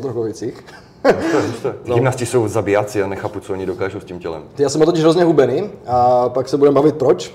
Husté, 1.03 1.41
husté. 1.47 1.73
Gymnasti 1.93 2.25
jsou 2.25 2.47
zabijáci 2.47 3.03
a 3.03 3.07
nechápu, 3.07 3.39
co 3.39 3.53
oni 3.53 3.65
dokážou 3.65 3.99
s 3.99 4.05
tím 4.05 4.19
tělem. 4.19 4.43
Já 4.57 4.69
jsem 4.69 4.79
byl 4.79 4.85
totiž 4.85 5.01
hrozně 5.01 5.23
hubený 5.23 5.69
a 5.87 6.29
pak 6.29 6.49
se 6.49 6.57
budeme 6.57 6.75
bavit 6.75 6.95
proč. 6.95 7.33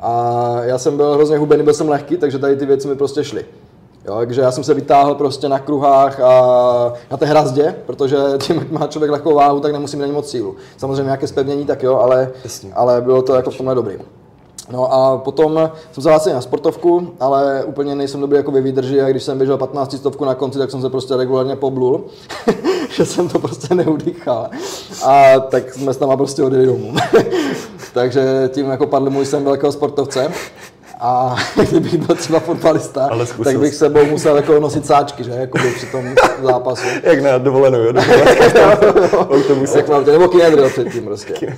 A 0.00 0.50
já 0.62 0.78
jsem 0.78 0.96
byl 0.96 1.14
hrozně 1.14 1.38
hubený, 1.38 1.62
byl 1.62 1.74
jsem 1.74 1.88
lehký, 1.88 2.16
takže 2.16 2.38
tady 2.38 2.56
ty 2.56 2.66
věci 2.66 2.88
mi 2.88 2.96
prostě 2.96 3.24
šly. 3.24 3.44
Jo, 4.04 4.14
takže 4.16 4.40
já 4.40 4.52
jsem 4.52 4.64
se 4.64 4.74
vytáhl 4.74 5.14
prostě 5.14 5.48
na 5.48 5.58
kruhách 5.58 6.20
a 6.20 6.92
na 7.10 7.16
té 7.16 7.26
hrazdě, 7.26 7.74
protože 7.86 8.16
tím, 8.42 8.56
jak 8.56 8.70
má 8.70 8.86
člověk 8.86 9.10
lehkou 9.10 9.34
váhu, 9.34 9.60
tak 9.60 9.72
nemusí 9.72 9.96
mít 9.96 10.02
ani 10.02 10.12
moc 10.12 10.30
sílu. 10.30 10.56
Samozřejmě 10.76 11.02
nějaké 11.02 11.26
zpevnění, 11.26 11.66
tak 11.66 11.82
jo, 11.82 11.96
ale, 11.96 12.30
Jasně. 12.44 12.72
ale 12.74 13.00
bylo 13.00 13.22
to 13.22 13.34
jako 13.34 13.50
v 13.50 13.56
tomhle 13.56 13.74
dobrý. 13.74 13.98
No 14.70 14.92
a 14.92 15.18
potom 15.18 15.70
jsem 15.92 16.20
se 16.20 16.34
na 16.34 16.40
sportovku, 16.40 17.12
ale 17.20 17.64
úplně 17.64 17.94
nejsem 17.94 18.20
dobrý 18.20 18.36
jako 18.36 18.50
ve 18.50 18.60
výdrži 18.60 19.00
a 19.00 19.08
když 19.08 19.22
jsem 19.22 19.38
běžel 19.38 19.58
15 19.58 19.96
stovku 19.96 20.24
na 20.24 20.34
konci, 20.34 20.58
tak 20.58 20.70
jsem 20.70 20.80
se 20.80 20.90
prostě 20.90 21.16
regulárně 21.16 21.56
poblul, 21.56 22.04
že 22.90 23.06
jsem 23.06 23.28
to 23.28 23.38
prostě 23.38 23.74
neudýchal. 23.74 24.50
A 25.04 25.40
tak 25.40 25.74
jsme 25.74 25.94
s 25.94 25.96
tam 25.96 26.16
prostě 26.16 26.42
odjeli 26.42 26.66
domů. 26.66 26.94
Takže 27.94 28.50
tím 28.52 28.70
jako 28.70 28.86
padl 28.86 29.10
můj 29.10 29.26
sen 29.26 29.44
velkého 29.44 29.72
sportovce. 29.72 30.32
A 31.04 31.36
kdybych 31.70 32.06
byl 32.06 32.16
třeba 32.16 32.40
fotbalista, 32.40 33.08
tak 33.44 33.58
bych 33.58 33.72
jsi. 33.72 33.78
sebou 33.78 34.04
musel 34.04 34.36
jako 34.36 34.60
nosit 34.60 34.86
sáčky, 34.86 35.24
že, 35.24 35.30
jako 35.30 35.58
při 35.76 35.86
tom 35.86 36.04
zápasu. 36.42 36.86
Jak 37.02 37.22
na 37.22 37.38
dovolenou, 37.38 37.78
jo? 37.78 37.92
Autobuse. 39.30 39.78
Jak 39.78 39.88
mám, 39.88 40.04
nebo 40.04 40.28
kinedril 40.28 40.70
předtím 40.70 41.04
prostě. 41.04 41.56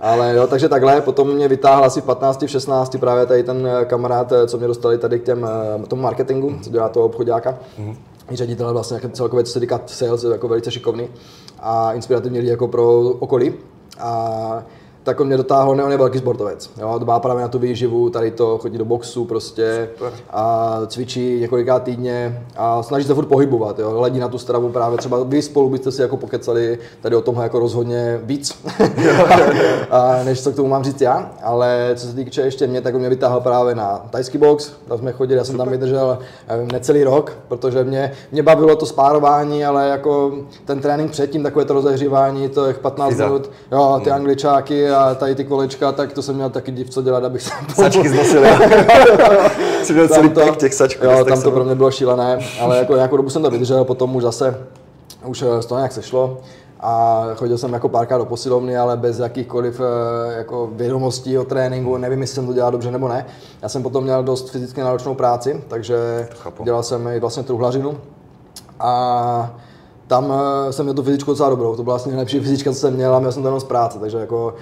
Ale 0.00 0.34
jo, 0.34 0.46
takže 0.46 0.68
takhle, 0.68 1.00
potom 1.00 1.34
mě 1.34 1.48
vytáhl 1.48 1.84
asi 1.84 2.00
v 2.00 2.04
15, 2.04 2.42
v 2.42 2.46
16 2.46 2.96
právě 3.00 3.26
tady 3.26 3.42
ten 3.42 3.66
eh, 3.66 3.84
kamarád, 3.84 4.32
eh, 4.32 4.46
co 4.46 4.58
mě 4.58 4.66
dostali 4.66 4.98
tady 4.98 5.18
k 5.18 5.22
těm, 5.22 5.48
eh, 5.84 5.86
tomu 5.86 6.02
marketingu, 6.02 6.58
co 6.62 6.70
dělá 6.70 6.88
toho 6.88 7.06
obchodáka. 7.06 7.58
I 8.30 8.36
ředitel 8.36 8.72
vlastně 8.72 8.94
jako 8.94 9.08
celkově, 9.08 9.44
co 9.44 9.52
se 9.52 9.60
týká 9.60 9.80
sales, 9.86 10.24
jako 10.24 10.48
velice 10.48 10.70
šikovný 10.70 11.08
a 11.60 11.92
inspirativní 11.92 12.38
lidi 12.38 12.50
jako 12.50 12.68
pro 12.68 12.98
okolí. 13.00 13.54
A 14.00 14.62
tak 15.06 15.20
on 15.20 15.26
mě 15.26 15.36
dotáhl, 15.36 15.74
ne, 15.74 15.84
on 15.84 15.90
je 15.90 15.96
velký 15.96 16.18
sportovec. 16.18 16.70
Jo, 16.80 16.98
dbá 16.98 17.20
právě 17.20 17.42
na 17.42 17.48
tu 17.48 17.58
výživu, 17.58 18.10
tady 18.10 18.30
to, 18.30 18.58
chodí 18.58 18.78
do 18.78 18.84
boxu 18.84 19.24
prostě 19.24 19.88
Super. 19.94 20.12
a 20.30 20.80
cvičí 20.86 21.40
několikrát 21.40 21.82
týdně 21.82 22.42
a 22.56 22.82
snaží 22.82 23.06
se 23.06 23.14
furt 23.14 23.26
pohybovat, 23.26 23.78
jo, 23.78 23.90
hledí 23.90 24.18
na 24.18 24.28
tu 24.28 24.38
stravu 24.38 24.68
právě, 24.68 24.98
třeba 24.98 25.24
vy 25.24 25.42
spolu 25.42 25.70
byste 25.70 25.92
si 25.92 26.02
jako 26.02 26.16
pokecali 26.16 26.78
tady 27.00 27.16
o 27.16 27.20
tomhle 27.20 27.44
jako 27.44 27.58
rozhodně 27.58 28.20
víc, 28.22 28.64
a 29.90 30.24
než 30.24 30.42
co 30.42 30.52
k 30.52 30.56
tomu 30.56 30.68
mám 30.68 30.84
říct 30.84 31.00
já, 31.00 31.30
ale 31.42 31.92
co 31.96 32.06
se 32.06 32.14
týče 32.14 32.42
ještě 32.42 32.66
mě, 32.66 32.80
tak 32.80 32.94
on 32.94 33.00
mě 33.00 33.08
vytáhl 33.08 33.40
právě 33.40 33.74
na 33.74 34.06
tajský 34.10 34.38
box, 34.38 34.72
tam 34.88 34.98
jsme 34.98 35.12
chodili, 35.12 35.38
já 35.38 35.44
jsem 35.44 35.56
tam 35.56 35.68
vydržel 35.68 36.18
nevím, 36.48 36.68
necelý 36.72 37.04
rok, 37.04 37.32
protože 37.48 37.84
mě, 37.84 38.12
mě 38.32 38.42
bavilo 38.42 38.76
to 38.76 38.86
spárování, 38.86 39.64
ale 39.64 39.88
jako 39.88 40.32
ten 40.64 40.80
trénink 40.80 41.10
předtím, 41.10 41.42
takové 41.42 41.64
to 41.64 41.74
rozehřívání, 41.74 42.48
to 42.48 42.66
je 42.66 42.74
15 42.74 43.08
Fyza. 43.08 43.26
minut, 43.26 43.50
jo, 43.72 44.00
ty 44.04 44.10
angličáky 44.10 44.95
a 44.96 45.14
tady 45.14 45.34
ty 45.34 45.44
kolečka, 45.44 45.92
tak 45.92 46.12
to 46.12 46.22
jsem 46.22 46.34
měl 46.34 46.50
taky 46.50 46.72
div, 46.72 46.90
co 46.90 47.02
dělat, 47.02 47.24
abych 47.24 47.42
se 47.42 47.50
Sačky 47.74 48.08
znosili. 48.08 48.48
Jsi 49.82 49.92
měl 49.92 50.08
celý 50.08 50.30
to- 50.30 50.54
těch 50.54 50.74
sačků. 50.74 51.04
Jo, 51.04 51.24
tam 51.24 51.42
to 51.42 51.50
pro 51.50 51.64
mě 51.64 51.74
bylo 51.74 51.90
šílené, 51.90 52.38
ale 52.60 52.78
jako 52.78 52.94
nějakou 52.94 53.16
dobu 53.16 53.30
jsem 53.30 53.42
to 53.42 53.50
vydržel, 53.50 53.84
potom 53.84 54.16
už 54.16 54.22
zase, 54.22 54.66
už 55.24 55.42
eh, 55.42 55.62
z 55.62 55.66
toho 55.66 55.78
nějak 55.78 55.92
sešlo 55.92 56.38
a 56.80 57.24
chodil 57.34 57.58
jsem 57.58 57.72
jako 57.72 57.88
párkrát 57.88 58.18
do 58.18 58.24
posilovny, 58.24 58.76
ale 58.76 58.96
bez 58.96 59.18
jakýchkoliv 59.18 59.80
eh, 59.80 60.32
jako 60.36 60.70
vědomostí 60.72 61.38
o 61.38 61.44
tréninku, 61.44 61.96
nevím, 61.96 62.20
jestli 62.20 62.34
jsem 62.34 62.46
to 62.46 62.52
dělal 62.52 62.70
dobře 62.70 62.90
nebo 62.90 63.08
ne. 63.08 63.26
Já 63.62 63.68
jsem 63.68 63.82
potom 63.82 64.04
měl 64.04 64.22
dost 64.22 64.50
fyzicky 64.50 64.80
náročnou 64.80 65.14
práci, 65.14 65.64
takže 65.68 66.28
dělal 66.64 66.82
jsem 66.82 67.06
i 67.06 67.20
vlastně 67.20 67.42
truhlařinu 67.42 67.98
a 68.80 69.54
tam 70.06 70.32
eh, 70.32 70.72
jsem 70.72 70.84
měl 70.84 70.94
tu 70.94 71.02
fyzičku 71.02 71.30
docela 71.30 71.50
dobrou, 71.50 71.76
to 71.76 71.82
byla 71.82 71.94
vlastně 71.94 72.12
nejlepší 72.12 72.40
fyzička, 72.40 72.72
co 72.72 72.78
jsem 72.78 72.94
měl 72.94 73.14
a 73.14 73.18
měl 73.18 73.32
jsem 73.32 73.42
to 73.42 73.48
jenom 73.48 73.60
z 73.60 73.64
práce, 73.64 73.98
takže 73.98 74.18
jako 74.18 74.54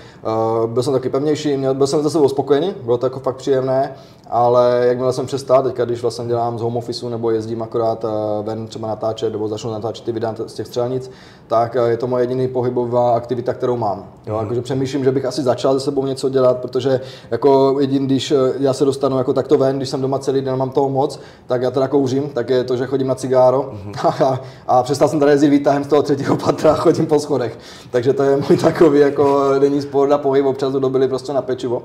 uh, 0.63 0.71
byl 0.71 0.83
jsem 0.83 0.93
taky 0.93 1.09
pevnější, 1.09 1.57
měl, 1.57 1.75
byl 1.75 1.87
jsem 1.87 2.03
za 2.03 2.11
sebou 2.11 2.29
spokojený, 2.29 2.75
bylo 2.85 2.99
to 2.99 3.07
jako 3.07 3.21
fakt 3.21 3.37
příjemné, 3.37 3.95
ale 4.31 4.85
jakmile 4.87 5.13
jsem 5.13 5.27
přestal, 5.27 5.63
teďka 5.63 5.85
když 5.85 6.03
vlastně 6.03 6.25
dělám 6.25 6.59
z 6.59 6.63
home 6.63 6.77
officeu 6.77 7.09
nebo 7.09 7.31
jezdím 7.31 7.63
akorát 7.63 8.05
uh, 8.05 8.11
ven 8.47 8.67
třeba 8.67 8.89
natáčet 8.89 9.33
nebo 9.33 9.49
začnu 9.49 9.73
natáčet 9.73 10.05
ty 10.05 10.13
videa 10.13 10.35
z 10.47 10.55
těch 10.55 10.67
střelnic, 10.67 11.11
tak 11.47 11.77
je 11.87 11.97
to 11.97 12.07
moje 12.07 12.23
jediný 12.23 12.49
pohybová 12.49 13.17
aktivita, 13.17 13.55
kterou 13.55 13.77
mám. 13.77 14.05
Jo, 14.27 14.39
jakože 14.41 14.63
přemýšlím, 14.63 15.05
že 15.05 15.13
bych 15.13 15.25
asi 15.25 15.43
začal 15.43 15.75
se 15.75 15.81
sebou 15.81 16.07
něco 16.07 16.29
dělat, 16.29 16.59
protože 16.59 17.01
jako 17.31 17.77
jediný, 17.81 18.07
když 18.07 18.31
eh, 18.31 18.37
já 18.59 18.73
se 18.73 18.85
dostanu 18.85 19.19
jako 19.19 19.33
takto 19.33 19.59
ven, 19.59 19.77
když 19.77 19.89
jsem 19.89 20.01
doma 20.01 20.19
celý 20.19 20.41
den, 20.41 20.57
mám 20.57 20.71
toho 20.71 20.89
moc, 20.89 21.21
tak 21.47 21.63
já 21.63 21.71
teda 21.71 21.89
kouřím, 21.89 22.29
tak 22.29 22.51
je 22.51 22.65
to, 22.65 22.77
že 22.77 22.87
chodím 22.87 23.07
na 23.07 23.15
cigáro 23.15 23.73
a, 24.05 24.41
a 24.67 24.83
přestal 24.83 25.09
jsem 25.09 25.21
tady 25.21 25.34
jezdit 25.35 25.49
výtahem 25.49 25.85
z 25.85 25.87
toho 25.87 26.03
třetího 26.03 26.37
patra 26.37 26.73
a 26.73 26.75
chodím 26.75 27.07
po 27.07 27.19
schodech. 27.21 27.59
Takže 27.91 28.12
to 28.12 28.23
je 28.23 28.37
můj 28.37 28.57
takový 28.57 29.00
jako 29.00 29.55
denní 29.59 29.83
sport 29.83 30.12
a 30.12 30.19
pohyb, 30.19 30.47
občas 30.47 30.73
to 30.73 30.81
dobili 30.81 31.09
prostě 31.09 31.33
na 31.33 31.43
pečivo. 31.43 31.83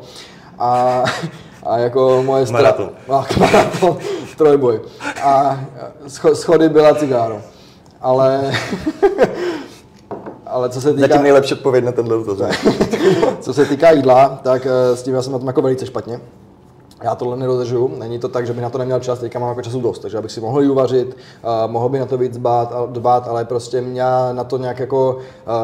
A, 0.60 1.03
a 1.63 1.77
jako 1.77 2.24
moje 2.25 2.46
stra... 2.46 2.58
Maraton. 2.60 2.89
A, 3.10 3.25
maraton, 3.39 3.98
trojboj. 4.38 4.82
A 5.24 5.60
scho- 6.08 6.34
schody 6.34 6.70
byla 6.70 6.96
cigáro. 6.96 7.41
Ale, 8.01 8.51
ale 10.46 10.70
co 10.70 10.82
se 10.82 10.94
týká... 10.94 11.08
Zatím 11.08 11.24
nejlepší 11.24 11.53
odpověď 11.53 11.84
na 11.86 11.91
tenhle 11.91 12.24
dotaz. 12.24 12.56
Co 13.39 13.53
se 13.53 13.65
týká 13.65 13.91
jídla, 13.91 14.39
tak 14.44 14.65
eh, 14.65 14.96
s 14.96 15.03
tím 15.03 15.13
já 15.13 15.22
jsem 15.22 15.34
na 15.34 15.39
tom 15.39 15.48
jako 15.48 15.62
velice 15.62 15.86
špatně. 15.86 16.20
Já 17.01 17.15
tohle 17.15 17.38
nedodržu, 17.38 17.91
není 17.98 18.20
to 18.20 18.27
tak, 18.27 18.48
že 18.48 18.53
by 18.53 18.62
na 18.62 18.70
to 18.70 18.77
neměl 18.77 19.00
čas, 19.00 19.20
teďka 19.20 19.39
mám 19.39 19.50
jako 19.50 19.62
času 19.62 19.82
dost, 19.82 20.00
takže 20.00 20.18
abych 20.18 20.32
si 20.32 20.41
mohl 20.41 20.62
jí 20.62 20.70
uvařit, 20.70 21.08
uh, 21.65 21.72
mohl 21.72 21.89
by 21.89 22.00
na 22.00 22.06
to 22.06 22.18
víc 22.18 22.38
dbát, 22.38 22.74
dbát 22.89 23.27
ale 23.27 23.46
prostě 23.46 23.84
já 23.94 24.34
na 24.34 24.44
to 24.44 24.58
nějak 24.58 24.79
jako 24.79 25.18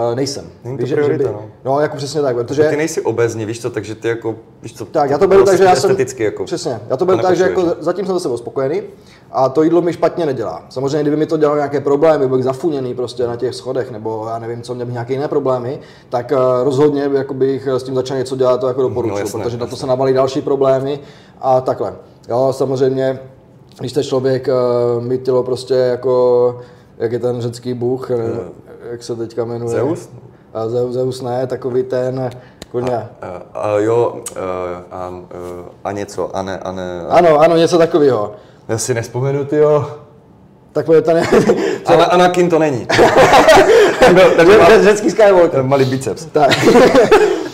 uh, 0.10 0.15
nejsem. 0.15 0.46
Není 0.63 0.77
to 0.77 0.82
Víš, 0.82 0.89
že- 0.89 0.96
že 0.96 1.01
priorita, 1.04 1.30
by, 1.30 1.34
no. 1.36 1.42
no. 1.65 1.80
jako 1.80 1.98
přesně 1.98 2.22
tak, 2.22 2.36
protože... 2.36 2.63
Ty 2.63 2.77
nejsi 2.77 3.01
obezní, 3.01 3.46
víš 3.46 3.62
co, 3.62 3.70
takže 3.70 3.96
ty 3.96 4.08
jako, 4.08 4.36
víš 4.62 4.74
co, 4.74 4.86
Tak, 4.86 5.10
já 5.10 5.18
to 5.18 5.27
beru 5.27 5.46
tak, 5.46 5.58
že 5.58 5.63
já 5.63 5.75
jsem... 5.75 5.92
esteticky 5.92 6.24
jako. 6.24 6.44
Přesně, 6.46 6.80
já 6.88 6.98
to 6.98 7.06
beru 7.06 7.20
tak, 7.20 7.36
že 7.36 7.44
jako 7.44 7.51
nepotřebuješ. 7.60 7.86
zatím 7.86 8.06
jsem 8.06 8.15
se 8.15 8.20
sebou 8.22 8.38
spokojený 8.38 8.82
a 9.32 9.50
to 9.50 9.63
jídlo 9.63 9.82
mi 9.82 9.94
špatně 9.94 10.25
nedělá. 10.25 10.65
Samozřejmě, 10.70 11.01
kdyby 11.01 11.15
mi 11.18 11.25
to 11.25 11.38
dělalo 11.38 11.56
nějaké 11.58 11.82
problémy, 11.82 12.27
bych 12.27 12.44
zafuněný 12.44 12.94
prostě 12.96 13.27
na 13.27 13.36
těch 13.36 13.56
schodech, 13.56 13.92
nebo 13.92 14.25
já 14.30 14.39
nevím, 14.39 14.62
co 14.62 14.74
měl 14.75 14.86
bych 14.86 14.94
nějaké 14.94 15.13
jiné 15.13 15.27
problémy, 15.27 15.80
tak 16.10 16.32
eh, 16.32 16.36
rozhodně 16.63 17.10
jako 17.13 17.34
bych 17.34 17.68
s 17.68 17.84
tím 17.84 17.96
začal 17.96 18.18
něco 18.18 18.36
dělat, 18.36 18.60
to 18.62 18.68
jako 18.68 18.82
doporučuji, 18.82 19.13
No, 19.13 19.20
jasné, 19.20 19.44
protože 19.44 19.58
na 19.58 19.68
to 19.68 19.75
se 19.75 19.88
nabalí 19.88 20.13
další 20.13 20.42
problémy 20.42 21.00
a 21.42 21.62
takhle. 21.62 21.94
Jo, 22.30 22.48
samozřejmě, 22.51 23.20
když 23.80 23.92
jste 23.92 24.04
člověk, 24.04 24.48
uh, 24.48 25.04
mít 25.04 25.22
tělo 25.22 25.44
prostě 25.44 25.74
jako, 25.74 26.58
jak 26.98 27.12
je 27.12 27.20
ten 27.20 27.42
řecký 27.42 27.74
bůh, 27.74 28.12
eh, 28.12 28.15
jak 28.92 29.04
se 29.04 29.15
teďka 29.15 29.46
jmenuje? 29.46 29.72
Zeus? 29.72 30.10
A 30.54 30.70
Zeus, 30.70 30.94
Zeus 30.94 31.22
ne, 31.22 31.48
takový 31.48 31.84
ten, 31.84 32.30
kurňa. 32.72 32.98
Uh, 32.98 33.74
uh, 33.75 33.82
jo, 33.84 34.15
uh, 34.32 34.38
a, 34.92 35.13
a 35.84 35.92
něco, 35.92 36.36
a 36.36 36.42
ne, 36.42 36.60
a 36.60 36.72
ne. 36.72 37.01
Ano, 37.10 37.39
ano, 37.39 37.56
něco 37.58 37.77
takového. 37.77 38.32
Já 38.68 38.77
si 38.77 38.94
nespomenu, 38.94 39.46
ty 39.46 39.58
jo. 39.58 39.86
Tak 40.72 40.86
to 40.86 41.13
ne... 41.13 41.24
Ale 41.86 42.06
Anakin 42.06 42.50
to 42.50 42.60
není. 42.60 42.86
Ř- 44.06 44.84
Řecký 44.84 45.12
Skywalker. 45.12 45.63
malý 45.63 45.86
biceps. 45.86 46.25
Tak. 46.25 46.50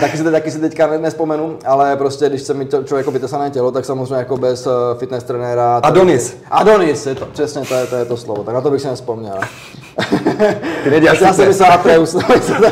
Taky, 0.00 0.16
si, 0.18 0.24
taky 0.24 0.50
si 0.50 0.60
teďka 0.60 0.86
ne- 0.86 0.98
nespomenu, 0.98 1.58
ale 1.66 1.96
prostě 1.96 2.28
když 2.28 2.40
chce 2.40 2.54
mít 2.54 2.70
to- 2.70 2.82
člověk 2.82 3.02
jako 3.02 3.10
vytesané 3.10 3.50
tělo, 3.50 3.70
tak 3.70 3.84
samozřejmě 3.84 4.14
jako 4.14 4.36
bez 4.36 4.66
uh, 4.66 4.72
fitness 4.98 5.24
trenéra. 5.24 5.80
Adonis. 5.82 6.36
Adonis, 6.50 7.06
je 7.06 7.14
to, 7.14 7.26
přesně 7.26 7.62
to 7.62 7.74
je, 7.74 7.86
to 7.86 7.96
je 7.96 8.04
to 8.04 8.16
slovo, 8.16 8.42
tak 8.44 8.54
na 8.54 8.60
to 8.60 8.70
bych 8.70 8.80
si 8.80 8.86
nespomněl. 8.86 9.34
Ty 10.84 10.90
neděláš 10.90 11.20
Já 11.20 11.32
jsem 11.32 11.48
myslel 11.48 11.72
Atreus. 11.72 12.16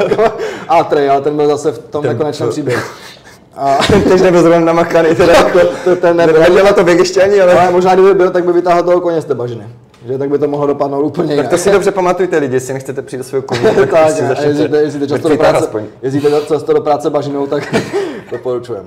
Atrej, 0.68 1.10
ale 1.10 1.20
ten 1.20 1.36
byl 1.36 1.46
zase 1.46 1.72
v 1.72 1.78
tom 1.78 2.04
nekonečném 2.04 2.48
to- 2.48 2.52
příběhu. 2.52 2.82
A, 3.56 3.78
Teď 4.08 4.22
nebyl 4.22 4.42
zrovna 4.42 4.60
namakaný, 4.60 5.14
teda 5.14 5.32
jako, 5.36 5.58
to, 5.84 5.96
ten 5.96 6.16
nebyl. 6.16 6.40
nedělá 6.40 6.72
to 6.72 6.80
ani, 7.24 7.40
ale... 7.40 7.60
ale 7.60 7.70
možná 7.70 7.94
kdyby 7.94 8.14
byl, 8.14 8.30
tak 8.30 8.44
by 8.44 8.52
vytáhl 8.52 8.82
toho 8.82 9.00
koně 9.00 9.20
z 9.20 9.24
té 9.24 9.34
bažiny. 9.34 9.66
Že 10.06 10.18
tak 10.18 10.30
by 10.30 10.38
to 10.38 10.48
mohlo 10.48 10.66
dopadnout 10.66 11.04
úplně 11.04 11.32
jinak. 11.32 11.46
Tak 11.46 11.50
to 11.50 11.58
si 11.58 11.70
dobře 11.70 11.90
pamatujte 11.90 12.38
lidi, 12.38 12.56
jestli 12.56 12.74
nechcete 12.74 13.02
přijít 13.02 13.18
do 13.18 13.24
svého 13.24 13.42
koně, 13.42 13.60
tak, 13.62 13.74
tak, 13.74 13.88
prostě 13.88 14.22
a 14.22 14.28
začněte 14.28 14.48
jezdíte, 14.48 14.82
jezdíte, 14.82 15.06
často 15.06 15.28
do 15.28 15.36
práce, 15.36 15.70
jezdíte 16.02 16.30
často 16.48 16.72
do 16.72 16.80
práce 16.80 17.10
bažinou, 17.10 17.46
tak 17.46 17.74
doporučujem. 18.32 18.86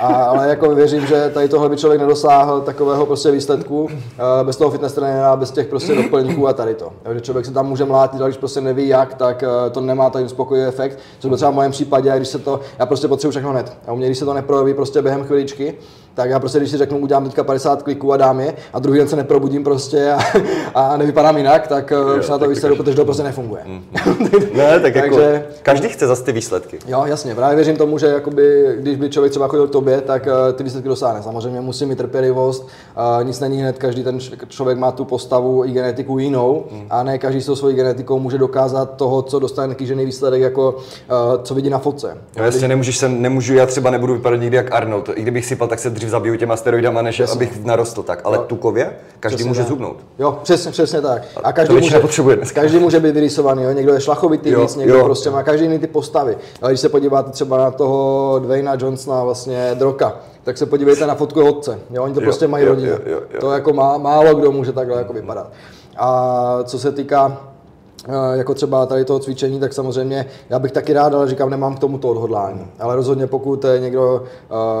A, 0.00 0.06
ale 0.06 0.48
jako 0.48 0.74
věřím, 0.74 1.06
že 1.06 1.30
tady 1.34 1.48
tohle 1.48 1.68
by 1.68 1.76
člověk 1.76 2.00
nedosáhl 2.00 2.60
takového 2.60 3.06
prostě 3.06 3.30
výsledku 3.30 3.88
bez 4.42 4.56
toho 4.56 4.70
fitness 4.70 4.92
trenéra, 4.92 5.36
bez 5.36 5.50
těch 5.50 5.66
prostě 5.66 5.94
doplňků 5.94 6.48
a 6.48 6.52
tady 6.52 6.74
to. 6.74 6.92
Jo, 7.06 7.14
Že 7.14 7.20
člověk 7.20 7.46
se 7.46 7.52
tam 7.52 7.68
může 7.68 7.84
mlátit, 7.84 8.20
ale 8.20 8.30
když 8.30 8.38
prostě 8.38 8.60
neví 8.60 8.88
jak, 8.88 9.14
tak 9.14 9.42
eh, 9.42 9.70
to 9.70 9.80
nemá 9.80 10.10
ten 10.10 10.24
uspokojivý 10.24 10.66
efekt. 10.66 10.98
Což 11.18 11.28
bylo 11.28 11.36
třeba 11.36 11.50
v 11.50 11.54
mém 11.54 11.70
případě, 11.70 12.12
když 12.16 12.28
se 12.28 12.38
to, 12.38 12.60
já 12.78 12.86
prostě 12.86 13.08
potřebuji 13.08 13.30
všechno 13.30 13.50
hned. 13.50 13.76
A 13.86 13.92
u 13.92 13.96
mě, 13.96 14.06
když 14.06 14.18
se 14.18 14.24
to 14.24 14.34
neprojeví 14.34 14.74
prostě 14.74 15.02
během 15.02 15.24
chviličky, 15.24 15.74
tak 16.14 16.30
já 16.30 16.38
prostě, 16.40 16.58
když 16.58 16.70
si 16.70 16.76
řeknu, 16.76 16.98
udělám 16.98 17.24
teďka 17.24 17.44
50 17.44 17.82
kliků 17.82 18.12
a 18.12 18.16
dám 18.16 18.40
je, 18.40 18.54
a 18.72 18.78
druhý 18.78 18.98
den 18.98 19.08
se 19.08 19.16
neprobudím 19.16 19.64
prostě 19.64 20.12
a, 20.12 20.18
a 20.74 20.96
nevypadám 20.96 21.36
jinak, 21.36 21.66
tak 21.66 21.92
eh, 21.92 22.18
už 22.18 22.24
se 22.26 22.32
na 22.32 22.38
to 22.38 22.42
tak 22.44 22.48
vysedu, 22.50 22.76
protože 22.76 22.96
to 22.96 23.04
prostě 23.04 23.22
nefunguje. 23.22 23.62
Ne, 24.54 24.80
tak 24.80 24.94
jako, 24.94 25.16
Takže- 25.16 25.44
každý 25.62 25.88
chce 25.88 26.06
zase 26.06 26.24
ty 26.24 26.32
výsledky. 26.32 26.78
Jo, 26.88 27.02
jasně, 27.06 27.34
právě 27.34 27.56
věřím 27.56 27.76
tomu, 27.76 27.98
že 27.98 28.06
jakoby, 28.06 28.76
když 28.80 28.96
by 28.96 29.10
člověk 29.10 29.30
třeba 29.30 29.48
chodil 29.48 29.66
k 29.66 29.70
tobě, 29.70 30.00
tak 30.00 30.26
uh, 30.26 30.52
ty 30.52 30.64
výsledky 30.64 30.88
dosáhne. 30.88 31.22
Samozřejmě 31.22 31.60
musí 31.60 31.86
mít 31.86 31.98
trpělivost, 31.98 32.62
uh, 32.62 33.24
nic 33.24 33.40
není 33.40 33.60
hned, 33.60 33.78
každý 33.78 34.04
ten 34.04 34.18
člověk 34.48 34.78
má 34.78 34.92
tu 34.92 35.04
postavu 35.04 35.64
i 35.64 35.70
genetiku 35.72 36.18
jinou 36.18 36.64
Hmm. 36.72 36.86
a 36.90 37.02
ne 37.02 37.18
každý 37.18 37.40
s 37.42 37.46
tou 37.46 37.56
svojí 37.56 37.76
genetikou 37.76 38.18
může 38.18 38.38
dokázat 38.38 38.96
toho, 38.96 39.22
co 39.22 39.38
dostane 39.38 39.74
kýžený 39.74 40.04
výsledek, 40.04 40.40
jako 40.42 40.70
uh, 40.76 41.42
co 41.42 41.54
vidí 41.54 41.70
na 41.70 41.78
fotce. 41.78 42.16
Jo, 42.36 42.44
jasně, 42.44 42.68
nemůžeš 42.68 42.98
se, 42.98 43.08
nemůžu, 43.08 43.54
já 43.54 43.66
třeba 43.66 43.90
nebudu 43.90 44.12
vypadat 44.14 44.36
nikdy 44.40 44.56
jak 44.56 44.72
Arnold. 44.72 45.10
I 45.14 45.22
kdybych 45.22 45.46
sypal, 45.46 45.68
tak 45.68 45.78
se 45.78 45.90
dřív 46.02 46.10
zabiju 46.10 46.36
těma 46.36 46.56
steroidama, 46.56 47.02
než 47.02 47.20
abych 47.20 47.64
narostl 47.64 48.02
tak. 48.02 48.20
Ale 48.24 48.38
tukově 48.38 48.92
každý 49.20 49.36
Přesně 49.36 49.48
může 49.48 49.60
tak. 49.60 49.68
zubnout. 49.68 49.96
Jo, 50.18 50.38
přesně, 50.42 50.70
přesně 50.70 51.00
tak. 51.00 51.22
A 51.44 51.52
každý 51.52 51.74
může, 51.74 52.00
potřebuje 52.00 52.36
dneska. 52.36 52.60
každý 52.62 52.78
může 52.78 53.00
být 53.00 53.14
vyrysovaný, 53.14 53.62
jo? 53.62 53.72
někdo 53.72 53.94
je 53.94 54.00
šlachovitý 54.00 54.50
Jo, 54.50 54.60
víc, 54.60 54.76
někdo 54.76 54.94
jo. 54.98 55.04
prostě 55.04 55.30
má 55.30 55.42
každý 55.42 55.64
jiný 55.66 55.78
ty 55.78 55.86
postavy. 55.86 56.36
Ale 56.62 56.70
když 56.72 56.80
se 56.80 56.88
podíváte 56.88 57.30
třeba 57.30 57.58
na 57.58 57.70
toho 57.70 58.38
Dwayna 58.42 58.76
Johnsona, 58.80 59.24
vlastně 59.24 59.70
Droka, 59.74 60.16
tak 60.44 60.58
se 60.58 60.66
podívejte 60.66 61.06
na 61.06 61.14
fotku 61.14 61.44
otce. 61.48 61.78
Jo? 61.90 62.02
Oni 62.02 62.14
to 62.14 62.20
Jo, 62.20 62.24
prostě 62.24 62.46
mají 62.48 62.66
jo, 62.66 62.74
jo, 62.78 62.98
jo, 63.06 63.20
jo. 63.34 63.40
To 63.40 63.52
jako 63.52 63.72
má, 63.72 63.98
málo 63.98 64.34
kdo 64.34 64.52
může 64.52 64.72
takhle 64.72 64.98
jako 64.98 65.12
vypadat. 65.12 65.50
A 65.96 66.58
co 66.64 66.78
se 66.78 66.92
týká 66.92 67.40
jako 68.34 68.54
třeba 68.54 68.86
tady 68.86 69.04
toho 69.04 69.18
cvičení, 69.18 69.60
tak 69.60 69.72
samozřejmě 69.72 70.26
já 70.50 70.58
bych 70.58 70.72
taky 70.72 70.92
rád, 70.92 71.14
ale 71.14 71.28
říkám, 71.28 71.50
nemám 71.50 71.74
k 71.74 71.78
tomu 71.78 71.98
to 71.98 72.08
odhodlání. 72.08 72.66
Ale 72.78 72.96
rozhodně 72.96 73.26
pokud 73.26 73.64
je 73.64 73.80
někdo, 73.80 74.22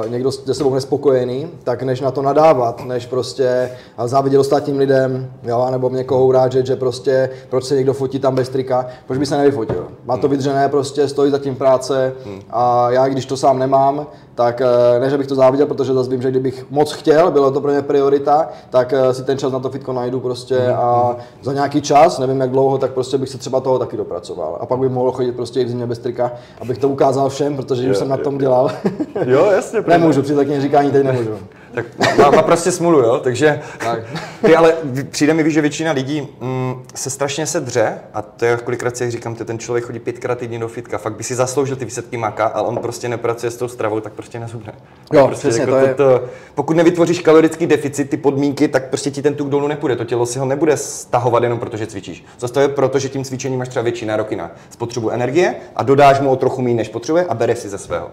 eh, 0.04 0.08
někdo 0.08 0.32
se 0.32 0.54
sebou 0.54 0.74
nespokojený, 0.74 1.48
tak 1.64 1.82
než 1.82 2.00
na 2.00 2.10
to 2.10 2.22
nadávat, 2.22 2.84
než 2.84 3.06
prostě 3.06 3.70
eh, 3.98 4.08
závidět 4.08 4.40
ostatním 4.40 4.78
lidem, 4.78 5.30
jo, 5.42 5.68
nebo 5.70 5.90
někoho 5.90 6.26
urážet, 6.26 6.66
že 6.66 6.76
prostě 6.76 7.30
proč 7.50 7.64
se 7.64 7.74
někdo 7.74 7.92
fotí 7.92 8.18
tam 8.18 8.34
bez 8.34 8.48
trika, 8.48 8.86
proč 9.06 9.18
by 9.18 9.26
se 9.26 9.36
nevyfotil. 9.36 9.88
Má 10.04 10.16
to 10.16 10.28
vydřené, 10.28 10.68
prostě 10.68 11.08
stojí 11.08 11.30
za 11.30 11.38
tím 11.38 11.56
práce 11.56 12.12
a 12.50 12.90
já, 12.90 13.08
když 13.08 13.26
to 13.26 13.36
sám 13.36 13.58
nemám, 13.58 14.06
tak 14.34 14.60
eh, 14.60 15.00
ne, 15.00 15.10
že 15.10 15.18
bych 15.18 15.26
to 15.26 15.34
záviděl, 15.34 15.66
protože 15.66 15.92
zase 15.92 16.10
vím, 16.10 16.22
že 16.22 16.30
kdybych 16.30 16.66
moc 16.70 16.92
chtěl, 16.92 17.30
bylo 17.30 17.50
to 17.50 17.60
pro 17.60 17.70
mě 17.70 17.82
priorita, 17.82 18.48
tak 18.70 18.92
eh, 18.92 19.14
si 19.14 19.24
ten 19.24 19.38
čas 19.38 19.52
na 19.52 19.58
to 19.58 19.70
fitko 19.70 19.92
najdu 19.92 20.20
prostě 20.20 20.68
a 20.68 21.16
za 21.42 21.52
nějaký 21.52 21.80
čas, 21.80 22.18
nevím 22.18 22.40
jak 22.40 22.50
dlouho, 22.50 22.78
tak 22.78 22.90
prostě 22.92 23.11
bych 23.18 23.28
se 23.28 23.38
třeba 23.38 23.60
toho 23.60 23.78
taky 23.78 23.96
dopracoval. 23.96 24.58
A 24.60 24.66
pak 24.66 24.78
bych 24.78 24.90
mohl 24.90 25.12
chodit 25.12 25.32
prostě 25.32 25.60
i 25.60 25.64
v 25.64 25.68
zimě 25.68 25.86
bez 25.86 25.98
trika, 25.98 26.32
abych 26.60 26.78
to 26.78 26.88
ukázal 26.88 27.28
všem, 27.28 27.56
protože 27.56 27.90
už 27.90 27.96
jsem 27.96 28.08
na 28.08 28.16
tom 28.16 28.38
dělal. 28.38 28.70
Jo, 29.26 29.50
jasně. 29.50 29.80
nemůžu, 29.86 30.22
při 30.22 30.34
takovém 30.34 30.62
říkání 30.62 30.90
teď 30.90 31.04
nemůžu. 31.04 31.38
Tak 31.74 31.86
má, 32.18 32.30
má 32.30 32.42
prostě 32.42 32.72
smůlu, 32.72 32.98
jo? 32.98 33.20
Takže 33.22 33.60
Tak. 33.84 33.98
ty, 34.44 34.56
ale 34.56 34.74
přijde 35.10 35.34
mi, 35.34 35.42
víš, 35.42 35.54
že 35.54 35.60
většina 35.60 35.92
lidí 35.92 36.28
mm, 36.40 36.82
se 36.94 37.10
strašně 37.10 37.46
se 37.46 37.60
dře 37.60 37.94
a 38.14 38.22
to 38.22 38.44
je 38.44 38.56
kolikrát 38.56 38.96
si 38.96 39.10
říkám, 39.10 39.34
ty 39.34 39.44
ten 39.44 39.58
člověk 39.58 39.84
chodí 39.84 39.98
pětkrát 39.98 40.38
týdně 40.38 40.58
do 40.58 40.68
fitka, 40.68 40.98
fakt 40.98 41.16
by 41.16 41.24
si 41.24 41.34
zasloužil 41.34 41.76
ty 41.76 41.84
výsledky 41.84 42.16
maka, 42.16 42.46
ale 42.46 42.68
on 42.68 42.76
prostě 42.76 43.08
nepracuje 43.08 43.50
s 43.50 43.56
tou 43.56 43.68
stravou, 43.68 44.00
tak 44.00 44.12
prostě 44.12 44.38
nezubne. 44.38 44.72
Jo, 45.12 45.26
prostě 45.26 45.48
přesně, 45.48 45.60
jako 45.60 45.72
to 45.72 45.86
je- 45.86 45.94
to, 45.94 46.24
pokud 46.54 46.76
nevytvoříš 46.76 47.20
kalorický 47.20 47.66
deficit, 47.66 48.10
ty 48.10 48.16
podmínky, 48.16 48.68
tak 48.68 48.88
prostě 48.88 49.10
ti 49.10 49.22
ten 49.22 49.34
tuk 49.34 49.48
dolů 49.48 49.68
nepůjde. 49.68 49.96
To 49.96 50.04
tělo 50.04 50.26
si 50.26 50.38
ho 50.38 50.44
nebude 50.46 50.76
stahovat 50.76 51.42
jenom 51.42 51.58
proto, 51.58 51.76
že 51.76 51.86
cvičíš. 51.86 52.24
Zase 52.38 52.54
to 52.54 52.60
je 52.60 52.68
proto, 52.68 52.98
že 52.98 53.08
tím 53.08 53.24
cvičením 53.24 53.58
máš 53.58 53.68
třeba 53.68 53.82
větší 53.82 54.06
nároky 54.06 54.36
na 54.36 54.50
spotřebu 54.70 55.10
energie 55.10 55.54
a 55.76 55.82
dodáš 55.82 56.20
mu 56.20 56.30
o 56.30 56.36
trochu 56.36 56.62
méně, 56.62 56.76
než 56.76 56.88
potřebuje 56.88 57.24
a 57.28 57.34
bereš 57.34 57.58
si 57.58 57.68
ze 57.68 57.78
svého. 57.78 58.10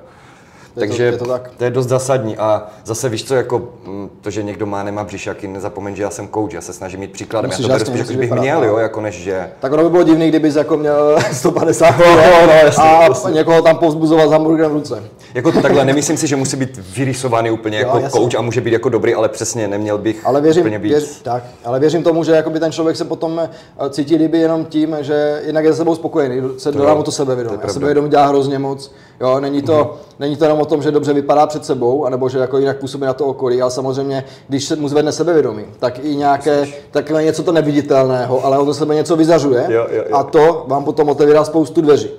To- 0.79 0.87
Takže 0.87 1.03
je 1.03 1.17
to 1.17 1.25
tak. 1.25 1.51
to 1.57 1.63
je 1.63 1.69
dost 1.69 1.87
zásadní 1.87 2.37
a 2.37 2.67
zase 2.85 3.09
víš 3.09 3.23
co, 3.23 3.35
jako 3.35 3.59
mm, 3.85 4.09
to, 4.21 4.29
že 4.29 4.43
někdo 4.43 4.65
má, 4.65 4.83
nemá 4.83 5.03
břišaky, 5.03 5.47
nezapomeň, 5.47 5.95
že 5.95 6.03
já 6.03 6.09
jsem 6.09 6.27
coach, 6.27 6.53
já 6.53 6.61
se 6.61 6.73
snažím 6.73 6.99
mít 6.99 7.11
příkladem, 7.11 7.49
Musíš 7.49 7.63
já 7.65 7.67
to 7.67 7.73
beru 7.73 7.79
jasně, 7.81 7.93
spíš, 7.93 7.99
jako, 7.99 8.09
bych 8.09 8.19
vypadat, 8.19 8.41
měl, 8.41 8.59
no. 8.61 8.67
jo, 8.67 8.77
jako 8.77 9.01
než 9.01 9.15
že... 9.15 9.49
Tak 9.59 9.71
ono 9.71 9.83
by 9.83 9.89
bylo 9.89 10.03
divný, 10.03 10.29
kdybys 10.29 10.55
jako 10.55 10.77
měl 10.77 11.17
150 11.31 11.97
No, 11.99 12.05
no, 12.45 12.51
jasně, 12.53 12.83
a 12.83 13.03
jasně. 13.03 13.31
někoho 13.31 13.61
tam 13.61 13.77
povzbuzovat 13.77 14.29
s 14.29 14.31
hamburgerem 14.31 14.71
v 14.71 14.73
ruce. 14.73 15.03
Jako 15.33 15.51
takhle, 15.51 15.85
nemyslím 15.85 16.17
si, 16.17 16.27
že 16.27 16.35
musí 16.35 16.57
být 16.57 16.77
vyrysovaný 16.97 17.51
úplně 17.51 17.77
Jo, 17.79 17.85
jako 17.87 17.99
jasně. 17.99 18.19
coach 18.19 18.35
a 18.35 18.41
může 18.41 18.61
být 18.61 18.71
jako 18.73 18.89
dobrý, 18.89 19.13
ale 19.13 19.29
přesně 19.29 19.67
neměl 19.67 19.97
bych 19.97 20.25
Ale 20.25 20.41
věřím, 20.41 20.61
úplně 20.61 20.79
být... 20.79 20.89
věř, 20.89 21.21
tak, 21.21 21.43
ale 21.65 21.79
věřím 21.79 22.03
tomu, 22.03 22.23
že 22.23 22.31
jakoby 22.31 22.59
ten 22.59 22.71
člověk 22.71 22.97
se 22.97 23.05
potom 23.05 23.39
eh, 23.39 23.89
cítí 23.89 24.15
líbí 24.15 24.39
jenom 24.39 24.65
tím, 24.65 24.97
že 25.01 25.41
jednak 25.45 25.63
je 25.65 25.71
se 25.73 25.77
sebou 25.77 25.95
spokojený, 25.95 26.41
se 26.57 26.71
dodá 26.71 26.93
mu 26.93 27.03
to 27.03 27.11
sebevědomí. 27.11 27.57
to 27.57 27.67
je 27.67 27.73
sebevědomí 27.73 28.09
dělá 28.09 28.25
hrozně 28.27 28.59
moc. 28.59 28.91
Jo, 29.21 29.39
není, 29.39 29.61
to, 29.61 29.95
není 30.19 30.35
to 30.35 30.45
jenom 30.45 30.59
o 30.61 30.65
tom, 30.65 30.81
že 30.81 30.91
dobře 30.91 31.13
vypadá 31.13 31.47
před 31.47 31.65
sebou, 31.65 32.05
anebo 32.05 32.29
že 32.29 32.39
jako 32.39 32.57
jinak 32.57 32.77
působí 32.77 33.05
na 33.05 33.13
to 33.13 33.25
okolí, 33.25 33.61
ale 33.61 33.71
samozřejmě, 33.71 34.23
když 34.47 34.65
se 34.65 34.75
mu 34.75 34.87
zvedne 34.87 35.11
sebevědomí, 35.11 35.65
tak 35.79 35.99
i 36.03 36.15
nějaké, 36.15 36.67
takové 36.91 37.23
něco 37.23 37.43
to 37.43 37.51
neviditelného, 37.51 38.45
ale 38.45 38.57
on 38.57 38.65
do 38.65 38.73
sebe 38.73 38.95
něco 38.95 39.15
vyzařuje 39.15 39.65
Jo, 39.69 39.87
jo, 39.91 40.03
jo. 40.09 40.15
a 40.15 40.23
to 40.23 40.65
vám 40.67 40.83
potom 40.83 41.09
otevírá 41.09 41.45
spoustu 41.45 41.81
dveří. 41.81 42.09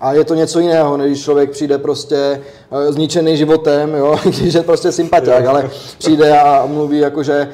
A 0.00 0.12
je 0.12 0.24
to 0.24 0.34
něco 0.34 0.60
jiného, 0.60 0.96
než 0.96 1.06
když 1.06 1.22
člověk 1.22 1.50
přijde 1.50 1.78
prostě 1.78 2.40
uh, 2.70 2.92
zničený 2.92 3.36
životem, 3.36 3.94
jo, 3.94 4.16
když 4.24 4.54
je 4.54 4.62
prostě 4.62 4.92
sympatiák, 4.92 5.46
ale 5.46 5.70
přijde 5.98 6.40
a 6.40 6.66
mluví 6.66 6.98
jako, 6.98 7.22
že 7.22 7.48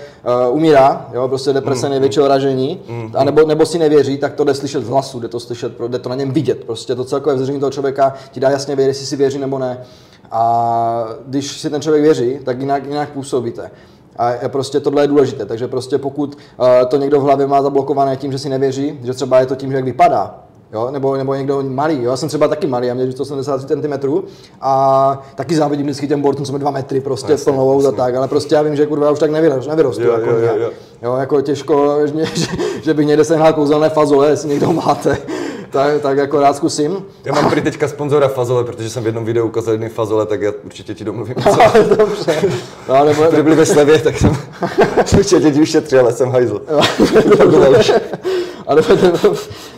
uh, 0.49 0.57
umírá, 0.57 1.07
jo, 1.13 1.29
prostě 1.29 1.53
deprese 1.53 1.87
mm, 1.87 1.91
největšího 1.91 2.29
ražení, 2.29 2.81
mm, 2.89 3.13
a 3.15 3.25
nebo, 3.25 3.47
nebo 3.47 3.67
si 3.67 3.79
nevěří, 3.79 4.19
tak 4.19 4.35
to 4.35 4.45
jde 4.45 4.55
slyšet 4.55 4.85
z 4.85 4.89
hlasu, 4.89 5.21
jde 5.21 5.29
to 5.29 5.41
slyšet, 5.41 5.73
jde 5.89 5.99
to 5.99 6.09
na 6.09 6.15
něm 6.15 6.31
vidět, 6.31 6.65
prostě 6.65 6.95
to 6.95 7.05
celkové 7.05 7.35
vzření 7.35 7.61
toho 7.61 7.73
člověka 7.73 8.15
ti 8.31 8.41
dá 8.41 8.51
jasně 8.51 8.77
vědět, 8.77 8.89
jestli 8.89 9.07
si 9.07 9.17
věří 9.17 9.39
nebo 9.39 9.59
ne. 9.59 9.85
A 10.31 11.05
když 11.27 11.61
si 11.61 11.71
ten 11.71 11.83
člověk 11.83 12.03
věří, 12.03 12.39
tak 12.45 12.61
jinak, 12.61 12.87
jinak 12.87 13.11
působíte. 13.11 13.71
A 14.17 14.49
prostě 14.49 14.81
tohle 14.81 15.03
je 15.03 15.09
důležité, 15.09 15.47
takže 15.47 15.69
prostě 15.69 15.99
pokud 15.99 16.35
uh, 16.59 16.67
to 16.89 16.97
někdo 16.97 17.21
v 17.21 17.23
hlavě 17.23 17.47
má 17.47 17.63
zablokované 17.63 18.17
tím, 18.17 18.33
že 18.33 18.39
si 18.39 18.49
nevěří, 18.49 18.99
že 19.03 19.13
třeba 19.13 19.41
je 19.41 19.47
to 19.47 19.55
tím, 19.55 19.71
že 19.71 19.77
jak 19.77 19.85
vypadá, 19.85 20.44
Jo? 20.75 20.89
Nebo, 20.91 21.17
nebo 21.17 21.35
někdo 21.35 21.63
malý. 21.63 22.03
Jo? 22.03 22.11
Já 22.11 22.17
jsem 22.17 22.29
třeba 22.29 22.49
taky 22.49 22.67
malý, 22.67 22.87
já 22.87 22.95
měl 22.95 23.13
170 23.13 23.69
cm 23.69 23.93
a 24.61 25.23
taky 25.35 25.57
závidím 25.57 25.87
vždycky 25.87 26.09
těm 26.09 26.21
borcům, 26.21 26.45
co 26.45 26.53
mají 26.53 26.61
2 26.61 26.71
metry, 26.71 27.01
prostě 27.01 27.33
jasně, 27.33 27.53
plnou 27.53 27.87
a 27.87 27.93
tak, 27.93 28.15
ale 28.15 28.29
prostě 28.29 28.55
já 28.55 28.63
vím, 28.63 28.77
že 28.77 28.87
kurva 28.87 29.11
už 29.11 29.19
tak 29.19 29.31
nevyrostu, 29.31 29.71
nevyrostu 29.71 30.03
jo, 30.03 30.13
jako 30.13 30.31
jo, 30.31 30.39
jo, 30.39 30.57
jo. 30.57 30.71
jo, 31.03 31.17
jako 31.17 31.41
těžko, 31.41 31.99
že, 32.35 32.47
že 32.83 32.95
bych 32.95 33.07
někde 33.07 33.25
sehnal 33.25 33.53
kouzelné 33.53 33.91
fazole, 33.91 34.31
jestli 34.31 34.49
někdo 34.49 34.73
máte 34.73 35.19
tak, 35.75 36.01
tak 36.01 36.19
jako 36.19 36.41
rád 36.41 36.57
zkusím. 36.57 37.05
Já 37.25 37.35
mám 37.35 37.51
prý 37.51 37.61
teďka 37.61 37.89
sponzora 37.89 38.29
fazole, 38.29 38.65
protože 38.65 38.91
jsem 38.91 39.03
v 39.03 39.07
jednom 39.07 39.25
videu 39.25 39.47
ukázal 39.47 39.75
jedny 39.75 39.89
fazole, 39.89 40.27
tak 40.27 40.43
já 40.43 40.53
určitě 40.65 40.95
ti 40.95 41.05
domluvím. 41.05 41.35
No, 41.47 41.57
dobře. 41.97 42.43
No, 42.89 43.05
nebo, 43.05 43.23
Kdyby 43.23 43.43
byli 43.43 43.57
ve 43.57 43.67
slevě, 43.67 43.99
tak 43.99 44.19
jsem 44.19 44.37
určitě 45.19 45.51
ti 45.51 45.61
ušetřil, 45.61 46.01
ale 46.01 46.13
jsem 46.13 46.31
hajzl. 46.31 46.63
A 48.67 48.75
nebo, 48.75 49.37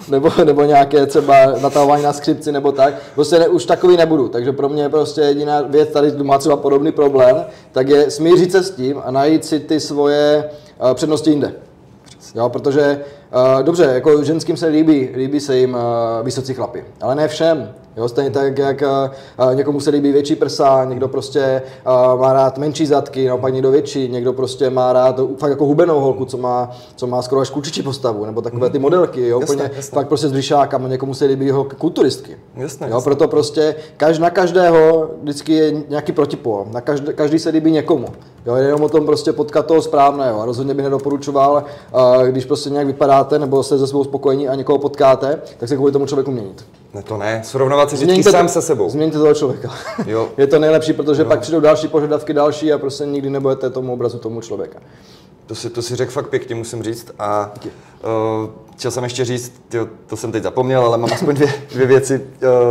nebo, 0.08 0.32
nebo, 0.44 0.62
nějaké 0.62 1.06
třeba 1.06 1.34
natahování 1.62 2.02
na 2.02 2.12
skřipci 2.12 2.52
nebo 2.52 2.72
tak. 2.72 2.94
Prostě 3.14 3.38
ne, 3.38 3.48
už 3.48 3.64
takový 3.64 3.96
nebudu, 3.96 4.28
takže 4.28 4.52
pro 4.52 4.68
mě 4.68 4.88
prostě 4.88 5.20
jediná 5.20 5.62
věc, 5.62 5.88
tady 5.88 6.12
má 6.22 6.38
třeba 6.38 6.56
podobný 6.56 6.92
problém, 6.92 7.46
tak 7.72 7.88
je 7.88 8.10
smířit 8.10 8.52
se 8.52 8.62
s 8.62 8.70
tím 8.70 9.02
a 9.04 9.10
najít 9.10 9.44
si 9.44 9.60
ty 9.60 9.80
svoje 9.80 10.50
uh, 10.82 10.94
přednosti 10.94 11.30
jinde. 11.30 11.52
Jo, 12.34 12.48
protože 12.48 13.00
uh, 13.32 13.62
dobře, 13.62 13.84
jako 13.84 14.24
ženským 14.24 14.56
se 14.56 14.66
líbí, 14.66 15.08
líbí 15.16 15.40
se 15.40 15.56
jim 15.56 15.74
uh, 15.74 15.80
vysocí 16.22 16.54
chlapy, 16.54 16.84
ale 17.00 17.14
ne 17.14 17.28
všem. 17.28 17.74
Jo, 17.96 18.08
stejně 18.08 18.30
tak, 18.30 18.58
jak 18.58 18.82
uh, 18.82 19.54
někomu 19.54 19.80
se 19.80 19.90
líbí 19.90 20.12
větší 20.12 20.36
prsa, 20.36 20.84
někdo 20.84 21.08
prostě 21.08 21.62
uh, 21.86 22.20
má 22.20 22.32
rád 22.32 22.58
menší 22.58 22.86
zadky, 22.86 23.28
naopak 23.28 23.52
někdo 23.52 23.70
větší, 23.70 24.08
někdo 24.08 24.32
prostě 24.32 24.70
má 24.70 24.92
rád 24.92 25.20
fakt 25.38 25.50
jako 25.50 25.66
hubenou 25.66 26.00
holku, 26.00 26.24
co 26.24 26.36
má, 26.36 26.70
co 26.96 27.06
má 27.06 27.22
skoro 27.22 27.40
až 27.40 27.50
klučičí 27.50 27.82
postavu, 27.82 28.24
nebo 28.26 28.42
takové 28.42 28.70
ty 28.70 28.78
modelky, 28.78 29.28
jo, 29.28 29.40
jasne, 29.40 29.54
úplně 29.54 29.70
jasne. 29.76 29.94
fakt 29.94 30.08
prostě 30.08 30.28
s 30.28 30.32
břišákama, 30.32 30.88
někomu 30.88 31.14
se 31.14 31.24
líbí 31.24 31.46
jeho 31.46 31.64
kulturistky. 31.64 32.36
Jasne, 32.56 32.86
jo, 32.86 32.94
jasne. 32.94 33.04
proto 33.04 33.28
prostě 33.28 33.74
kaž, 33.96 34.18
na 34.18 34.30
každého 34.30 35.10
vždycky 35.22 35.52
je 35.52 35.72
nějaký 35.88 36.12
protipol, 36.12 36.66
na 36.72 36.80
každý, 36.80 37.12
každý 37.14 37.38
se 37.38 37.50
líbí 37.50 37.70
někomu. 37.70 38.06
Jo, 38.46 38.54
jenom 38.54 38.82
o 38.82 38.88
tom 38.88 39.06
prostě 39.06 39.32
potkat 39.32 39.66
toho 39.66 39.82
správného. 39.82 40.40
A 40.40 40.44
rozhodně 40.44 40.74
bych 40.74 40.84
nedoporučoval, 40.84 41.64
když 42.26 42.44
prostě 42.44 42.70
nějak 42.70 42.86
vypadáte 42.86 43.38
nebo 43.38 43.62
jste 43.62 43.78
ze 43.78 43.86
svou 43.86 44.04
spokojení 44.04 44.48
a 44.48 44.54
někoho 44.54 44.78
potkáte, 44.78 45.42
tak 45.58 45.68
se 45.68 45.76
kvůli 45.76 45.92
tomu 45.92 46.06
člověku 46.06 46.30
měnit. 46.30 46.64
Ne, 46.94 47.02
to 47.02 47.16
ne, 47.16 47.40
srovnávat 47.44 47.90
se 47.90 47.96
vždycky 47.96 48.22
sám 48.22 48.48
se 48.48 48.62
sebou. 48.62 48.90
Změňte 48.90 49.18
toho 49.18 49.34
člověka. 49.34 49.70
Jo. 50.06 50.28
Je 50.36 50.46
to 50.46 50.58
nejlepší, 50.58 50.92
protože 50.92 51.22
jo. 51.22 51.28
pak 51.28 51.40
přijdou 51.40 51.60
další 51.60 51.88
požadavky, 51.88 52.32
další 52.32 52.72
a 52.72 52.78
prostě 52.78 53.06
nikdy 53.06 53.30
nebudete 53.30 53.70
tomu 53.70 53.92
obrazu 53.92 54.18
tomu 54.18 54.40
člověka. 54.40 54.78
To 55.46 55.54
si, 55.54 55.70
to 55.70 55.82
si 55.82 55.96
řekl 55.96 56.12
fakt 56.12 56.28
pěkně, 56.28 56.54
musím 56.54 56.82
říct. 56.82 57.10
A 57.18 57.54
uh, 58.04 58.50
chtěl 58.76 58.90
jsem 58.90 59.04
ještě 59.04 59.24
říct, 59.24 59.52
tyjo, 59.68 59.88
to 60.06 60.16
jsem 60.16 60.32
teď 60.32 60.42
zapomněl, 60.42 60.86
ale 60.86 60.98
mám 60.98 61.12
aspoň 61.12 61.34
dvě, 61.34 61.52
dvě 61.72 61.86
věci. 61.86 62.26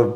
Uh, 0.06 0.12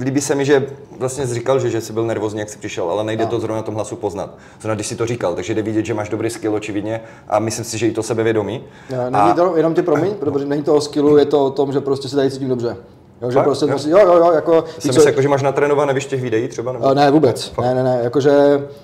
líbí 0.00 0.20
se 0.20 0.34
mi, 0.34 0.44
že 0.44 0.66
vlastně 0.98 1.26
jsi 1.26 1.34
říkal, 1.34 1.60
že, 1.60 1.70
že 1.70 1.80
jsi 1.80 1.92
byl 1.92 2.06
nervózní, 2.06 2.40
jak 2.40 2.48
jsi 2.48 2.58
přišel, 2.58 2.90
ale 2.90 3.04
nejde 3.04 3.24
no. 3.24 3.30
to 3.30 3.40
zrovna 3.40 3.56
na 3.56 3.62
tom 3.62 3.74
hlasu 3.74 3.96
poznat. 3.96 4.34
Zrovna 4.60 4.74
když 4.74 4.86
jsi 4.86 4.96
to 4.96 5.06
říkal, 5.06 5.34
takže 5.34 5.54
jde 5.54 5.62
vidět, 5.62 5.86
že 5.86 5.94
máš 5.94 6.08
dobrý 6.08 6.30
skill 6.30 6.54
očividně 6.54 7.00
a 7.28 7.38
myslím 7.38 7.64
si, 7.64 7.78
že 7.78 7.86
i 7.86 7.92
to 7.92 8.02
sebevědomí. 8.02 8.64
Není 8.90 9.16
a... 9.16 9.34
to 9.34 9.56
jenom 9.56 9.74
tě 9.74 9.82
promiň, 9.82 10.14
protože 10.20 10.46
není 10.46 10.62
to 10.62 10.74
o 10.74 10.80
skillu, 10.80 11.16
je 11.16 11.24
to 11.24 11.44
o 11.44 11.50
tom, 11.50 11.72
že 11.72 11.80
prostě 11.80 12.08
se 12.08 12.16
tady 12.16 12.30
cítím 12.30 12.48
dobře. 12.48 12.76
Jo, 13.22 13.30
že 13.30 13.34
Fakt? 13.34 13.44
prostě 13.44 13.66
jo. 13.66 13.78
Jo, 13.86 13.98
jo, 14.06 14.16
jo, 14.16 14.32
jako... 14.34 14.64
Jsem 14.78 14.94
co... 14.94 15.02
jako, 15.02 15.22
že 15.22 15.28
máš 15.28 15.42
natrénované 15.42 15.94
víš 15.94 16.06
těch 16.06 16.22
videí 16.22 16.48
třeba? 16.48 16.72
Nebo? 16.72 16.94
Ne, 16.94 17.10
vůbec, 17.10 17.44
Fakt? 17.44 17.64
ne, 17.64 17.74
ne, 17.74 17.82
ne, 17.82 18.00
jakože, 18.02 18.32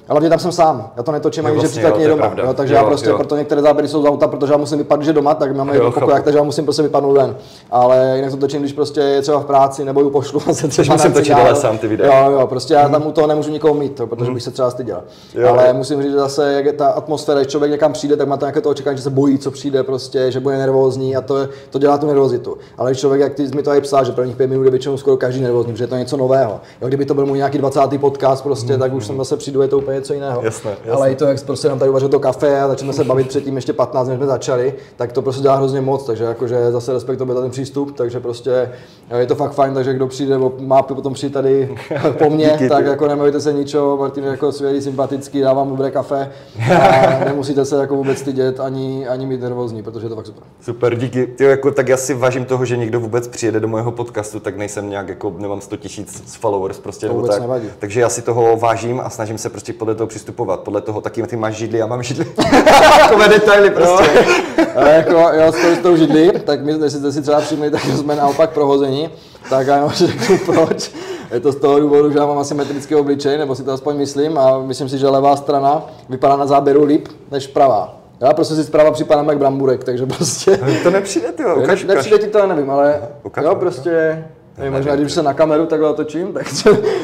ale 0.09 0.21
mě 0.21 0.29
tam 0.29 0.39
jsem 0.39 0.53
sám, 0.53 0.91
já 0.97 1.03
to 1.03 1.13
netočím 1.13 1.47
ani, 1.47 1.55
vlastně, 1.55 1.69
že 1.69 1.81
příkladně 1.81 2.09
doma, 2.09 2.35
jo, 2.37 2.55
takže 2.55 2.75
jo, 2.75 2.81
já 2.81 2.85
prostě, 2.85 3.09
jo. 3.09 3.17
proto 3.17 3.37
některé 3.37 3.63
záběry 3.63 3.89
jsou 3.89 4.03
z 4.03 4.07
auta, 4.07 4.29
protože 4.29 4.53
já 4.53 4.57
musím 4.57 4.79
vypadnout, 4.79 5.05
že 5.05 5.13
doma, 5.13 5.35
tak 5.35 5.57
máme 5.57 5.75
jeden 5.75 5.93
pokoj, 5.93 6.15
takže 6.25 6.39
já 6.39 6.45
musím 6.45 6.65
prostě 6.65 6.83
vypadnout 6.83 7.17
ven. 7.17 7.37
Ale 7.71 8.13
jinak 8.17 8.31
to 8.31 8.37
točím, 8.37 8.61
když 8.61 8.73
prostě 8.73 9.01
je 9.01 9.23
třeba 9.23 9.41
v 9.41 9.45
práci 9.45 9.85
nebo 9.85 10.01
ju 10.01 10.11
pošlu 10.11 10.43
a 10.51 10.53
se 10.53 10.69
třeba 10.69 10.95
musím 10.95 11.13
točit 11.13 11.35
ale 11.35 11.57
sám 11.57 11.79
ty 11.79 11.89
videa. 11.89 12.25
Jo, 12.25 12.31
jo, 12.31 12.47
prostě 12.47 12.75
já 12.75 12.89
tam 12.89 13.07
u 13.07 13.13
toho 13.13 13.27
nemůžu 13.27 13.51
nikoho 13.51 13.75
mít, 13.75 13.95
to, 13.95 14.07
protože 14.07 14.25
mhm. 14.25 14.35
bych 14.35 14.43
se 14.43 14.51
třeba 14.51 14.71
styděl. 14.71 15.03
Ale 15.49 15.73
musím 15.73 16.03
říct, 16.03 16.13
že 16.13 16.19
zase, 16.19 16.53
jak 16.53 16.65
je 16.65 16.73
ta 16.73 16.87
atmosféra, 16.87 17.41
když 17.41 17.53
člověk 17.53 17.73
někam 17.73 17.93
přijde, 17.93 18.17
tak 18.17 18.29
má 18.29 18.37
to 18.37 18.45
nějaké 18.45 18.61
to 18.61 18.71
očekávání, 18.71 18.97
že 18.97 19.03
se 19.03 19.11
bojí, 19.11 19.39
co 19.39 19.51
přijde, 19.51 19.83
prostě, 19.83 20.33
že 20.33 20.41
bude 20.41 20.59
nervózní 20.59 21.17
a 21.17 21.21
to, 21.21 21.49
to 21.71 21.79
dělá 21.79 21.99
tu 21.99 22.07
nervozitu. 22.07 22.59
Ale 22.79 22.91
když 22.91 23.01
člověk, 23.01 23.21
jak 23.21 23.35
ty 23.35 23.49
mi 23.55 23.63
to 23.63 23.75
i 23.75 23.81
psal, 23.81 24.05
že 24.05 24.13
prvních 24.27 24.37
pět 24.37 24.47
minut 24.47 24.65
je 24.65 24.71
většinou 24.71 24.97
skoro 24.97 25.17
každý 25.17 25.41
nervózní, 25.41 25.73
protože 25.73 25.85
je 25.85 25.89
to 25.89 25.97
něco 25.97 26.17
nového. 26.17 26.61
Jo, 26.83 26.89
kdyby 26.89 27.05
to 27.05 27.15
byl 27.15 27.27
můj 27.27 27.39
nějaký 27.39 27.59
20. 27.59 27.81
podcast, 27.99 28.43
prostě, 28.43 28.73
mm, 28.73 28.79
tak 28.79 28.93
už 28.93 29.07
jsem 29.07 29.17
zase 29.17 29.37
přijdu, 29.37 29.63
je 29.63 29.69
to 29.69 29.79
úplně 29.79 29.95
něco 29.95 30.15
jiného. 30.15 30.41
Jasné, 30.45 30.71
jasné. 30.71 30.93
Ale 30.93 31.13
i 31.13 31.15
to, 31.15 31.25
jak 31.25 31.45
prostě 31.45 31.69
nám 31.69 31.79
tady 31.79 31.91
uvařil 31.91 32.09
to 32.09 32.21
kafe 32.21 32.61
a 32.61 32.69
začneme 32.69 32.93
se 32.93 33.05
bavit 33.05 33.29
předtím 33.29 33.57
ještě 33.57 33.73
15, 33.73 34.09
než 34.09 34.17
jsme 34.17 34.27
začali, 34.27 34.75
tak 34.97 35.13
to 35.13 35.23
prostě 35.23 35.43
dělá 35.43 35.57
hrozně 35.57 35.81
moc, 35.81 36.07
takže 36.07 36.25
jakože 36.25 36.73
zase 36.73 36.93
respektuje 36.93 37.35
ten 37.35 37.51
přístup, 37.51 37.97
takže 37.97 38.21
prostě 38.21 38.71
je 39.19 39.27
to 39.27 39.35
fakt 39.35 39.53
fajn, 39.53 39.75
takže 39.75 39.95
kdo 39.95 40.07
přijde, 40.07 40.33
nebo 40.33 40.53
má 40.59 40.83
potom 40.83 41.15
přijít 41.15 41.33
tady 41.33 41.77
po 42.19 42.31
mně, 42.31 42.51
Díky, 42.53 42.69
tak 42.69 42.87
jako 42.87 43.09
nebojte 43.09 43.41
se 43.41 43.53
ničeho, 43.53 43.97
Martin 43.97 44.25
je 44.25 44.31
jako 44.31 44.53
svělý, 44.53 44.83
sympatický, 44.83 45.41
dávám 45.41 45.71
dobré 45.71 45.91
kafe 45.91 46.31
a 47.21 47.25
nemusíte 47.25 47.65
se 47.65 47.77
jako 47.77 47.97
vůbec 47.97 48.19
stydět 48.19 48.61
ani, 48.61 49.09
ani 49.09 49.27
mít 49.27 49.41
nervózní, 49.41 49.83
protože 49.83 50.07
je 50.07 50.09
to 50.09 50.17
fakt 50.17 50.27
super. 50.27 50.43
Super, 50.61 50.95
díky. 50.99 51.35
Jo, 51.41 51.49
jako, 51.49 51.71
tak 51.71 51.89
já 51.89 51.97
si 51.97 52.15
vážím 52.15 52.45
toho, 52.45 52.65
že 52.65 52.77
někdo 52.77 53.01
vůbec 53.01 53.29
přijede 53.29 53.61
do 53.61 53.69
mého 53.69 53.93
podcastu, 53.93 54.16
tak 54.41 54.57
nejsem 54.57 54.91
nějak 54.91 55.09
jako 55.09 55.35
nemám 55.39 55.61
100 55.61 55.77
tisíc 55.77 56.37
followers 56.41 56.79
prostě, 56.79 57.09
nebo 57.09 57.27
tak. 57.27 57.41
Nevadí. 57.41 57.69
Takže 57.79 58.01
já 58.01 58.09
si 58.09 58.23
toho 58.23 58.57
vážím 58.57 59.01
a 59.01 59.11
snažím 59.11 59.39
se 59.39 59.51
prostě 59.51 59.73
podle 59.73 59.95
toho 59.95 60.07
přistupovat. 60.07 60.61
Podle 60.61 60.81
toho 60.81 61.01
taky 61.01 61.23
ty 61.23 61.37
máš 61.37 61.55
židli, 61.55 61.79
já 61.79 61.87
mám 61.87 62.03
židli. 62.03 62.25
Takové 62.99 63.29
detaily 63.29 63.71
prostě. 63.71 64.27
No, 64.77 64.83
a 64.83 64.89
jako 64.89 65.13
já 65.13 65.53
s 65.53 65.79
tou 65.83 65.97
židli, 65.97 66.33
tak 66.45 66.65
my, 66.65 66.73
jestli 66.73 66.91
jste 66.91 67.13
si 67.13 67.23
třeba 67.23 67.41
všimli, 67.41 67.71
tak 67.71 67.85
jsme 67.85 68.17
naopak 68.17 68.51
prohození. 68.51 69.11
Tak 69.51 69.67
já 69.67 69.89
řeknu 69.89 70.39
proč. 70.47 70.91
Je 71.31 71.41
to 71.41 71.53
z 71.53 71.57
toho 71.57 71.81
důvodu, 71.81 72.13
že 72.13 72.19
já 72.19 72.27
mám 72.27 72.39
asymetrický 72.39 72.95
obličej, 72.95 73.39
nebo 73.39 73.55
si 73.55 73.65
to 73.65 73.73
aspoň 73.73 73.97
myslím, 73.97 74.39
a 74.39 74.59
myslím 74.59 74.89
si, 74.89 74.99
že 74.99 75.09
levá 75.09 75.37
strana 75.37 75.87
vypadá 76.09 76.37
na 76.37 76.47
záběru 76.47 76.85
líp 76.85 77.09
než 77.31 77.47
pravá. 77.47 77.97
Já 78.21 78.33
prostě 78.33 78.55
si 78.55 78.65
zprava 78.65 78.91
připadám 78.91 79.29
jak 79.29 79.39
bramburek, 79.39 79.85
takže 79.85 80.07
prostě... 80.07 80.61
To 80.83 80.91
nepřijde, 80.91 81.33
ty 81.33 81.43
jo, 81.43 81.57
ukaž, 81.57 81.85
Nepřijde 81.85 82.19
ti 82.19 82.27
to, 82.27 82.47
nevím, 82.47 82.71
ale 82.71 83.03
ukaž, 83.23 83.45
jo, 83.45 83.55
prostě... 83.55 84.25
Nevím, 84.59 84.73
možná 84.73 84.97
když 84.97 85.13
se 85.13 85.23
na 85.23 85.35
kameru 85.35 85.67
takhle 85.67 85.95
točím, 85.95 86.33
tak 86.33 86.47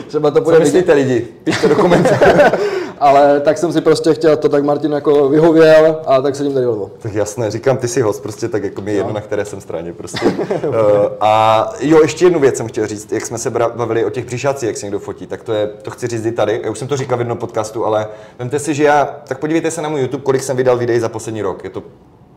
třeba 0.07 0.31
to 0.31 0.41
bude 0.41 0.57
Co 0.57 0.63
myslíte 0.63 0.93
lidi? 0.93 1.29
Pište 1.45 1.69
do 1.69 1.77
komentářů. 1.77 2.57
Ale 3.03 3.41
tak 3.41 3.59
jsem 3.59 3.73
si 3.73 3.81
prostě 3.81 4.15
chtěl 4.15 4.37
to 4.37 4.49
tak 4.49 4.65
Martin 4.65 4.93
jako 4.93 5.29
vyhověl 5.29 6.01
a 6.07 6.21
tak 6.21 6.37
sedím 6.37 6.55
tady 6.55 6.67
volvo. 6.67 6.91
Tak 6.99 7.15
jasné, 7.15 7.51
říkám, 7.51 7.77
ty 7.77 7.89
si 7.89 8.01
host, 8.01 8.23
prostě 8.23 8.49
tak 8.49 8.65
jako 8.65 8.81
mi 8.81 8.93
jedno, 8.93 9.09
no. 9.09 9.15
na 9.15 9.21
které 9.21 9.45
jsem 9.45 9.61
straně 9.61 9.93
prostě. 9.93 10.27
uh, 10.27 10.75
a 11.21 11.73
jo, 11.81 12.03
ještě 12.03 12.25
jednu 12.25 12.41
věc 12.41 12.57
jsem 12.57 12.69
chtěl 12.69 12.87
říct, 12.87 13.13
jak 13.13 13.27
jsme 13.27 13.39
se 13.39 13.51
bavili 13.51 14.05
o 14.05 14.11
těch 14.11 14.25
příšacích, 14.25 14.67
jak 14.67 14.77
se 14.77 14.87
někdo 14.87 14.99
fotí, 14.99 15.27
tak 15.27 15.43
to 15.43 15.53
je, 15.53 15.67
to 15.67 15.91
chci 15.91 16.07
říct 16.07 16.27
i 16.27 16.33
tady. 16.33 16.61
Já 16.65 16.71
už 16.71 16.79
jsem 16.79 16.89
to 16.89 16.97
říkal 16.97 17.19
v 17.19 17.21
jednom 17.21 17.39
podcastu, 17.39 17.87
ale 17.87 18.09
vemte 18.39 18.59
si, 18.59 18.75
že 18.75 18.85
já, 18.85 19.05
tak 19.29 19.39
podívejte 19.39 19.71
se 19.71 19.83
na 19.83 19.89
můj 19.89 20.01
YouTube, 20.01 20.25
kolik 20.25 20.43
jsem 20.43 20.57
vydal 20.57 20.77
videí 20.77 21.01
za 21.01 21.09
poslední 21.09 21.43
rok. 21.43 21.65
Je 21.65 21.71
to 21.71 21.83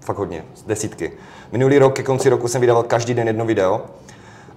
fakt 0.06 0.17
hodně, 0.17 0.45
desítky. 0.67 1.12
Minulý 1.51 1.80
rok, 1.80 1.95
ke 1.95 2.04
konci 2.04 2.30
roku 2.30 2.47
jsem 2.47 2.62
vydával 2.62 2.84
každý 2.84 3.13
den 3.13 3.28
jedno 3.28 3.45
video 3.45 3.82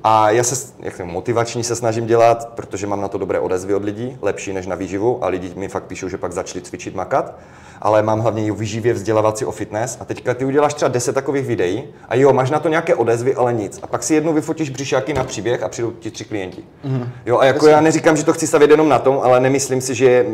a 0.04 0.30
já 0.30 0.42
se, 0.44 0.72
jak 0.80 0.98
nevím, 0.98 1.14
motivační 1.14 1.64
se 1.64 1.76
snažím 1.76 2.06
dělat, 2.06 2.48
protože 2.54 2.86
mám 2.86 3.00
na 3.00 3.08
to 3.08 3.18
dobré 3.18 3.40
odezvy 3.40 3.74
od 3.74 3.84
lidí, 3.84 4.18
lepší 4.22 4.52
než 4.52 4.66
na 4.66 4.76
výživu 4.76 5.24
a 5.24 5.28
lidi 5.28 5.52
mi 5.56 5.68
fakt 5.68 5.84
píšou, 5.84 6.08
že 6.08 6.18
pak 6.18 6.32
začali 6.32 6.62
cvičit, 6.62 6.94
makat. 6.94 7.34
Ale 7.82 8.02
mám 8.02 8.20
hlavně 8.20 8.46
i 8.46 8.50
výživě 8.50 8.92
vzdělávací 8.94 9.44
o 9.44 9.52
fitness 9.52 9.98
a 10.00 10.04
teďka 10.04 10.34
ty 10.34 10.44
uděláš 10.44 10.74
třeba 10.74 10.88
10 10.88 11.12
takových 11.12 11.46
videí 11.46 11.84
a 12.08 12.14
jo, 12.14 12.32
máš 12.32 12.50
na 12.50 12.60
to 12.60 12.68
nějaké 12.68 12.94
odezvy, 12.94 13.34
ale 13.34 13.52
nic. 13.52 13.78
A 13.82 13.86
pak 13.86 14.02
si 14.02 14.14
jednou 14.14 14.32
vyfotíš 14.32 14.70
břišáky 14.70 15.14
na 15.14 15.24
příběh 15.24 15.62
a 15.62 15.68
přijdou 15.68 15.90
ti 15.90 16.10
tři 16.10 16.24
klienti. 16.24 16.62
Mm-hmm. 16.84 17.08
Jo, 17.26 17.38
a 17.38 17.44
jako 17.44 17.66
Jasně. 17.66 17.70
já 17.70 17.80
neříkám, 17.80 18.16
že 18.16 18.24
to 18.24 18.32
chci 18.32 18.46
stavět 18.46 18.70
jenom 18.70 18.88
na 18.88 18.98
tom, 18.98 19.20
ale 19.22 19.40
nemyslím 19.40 19.80
si, 19.80 19.94
že 19.94 20.26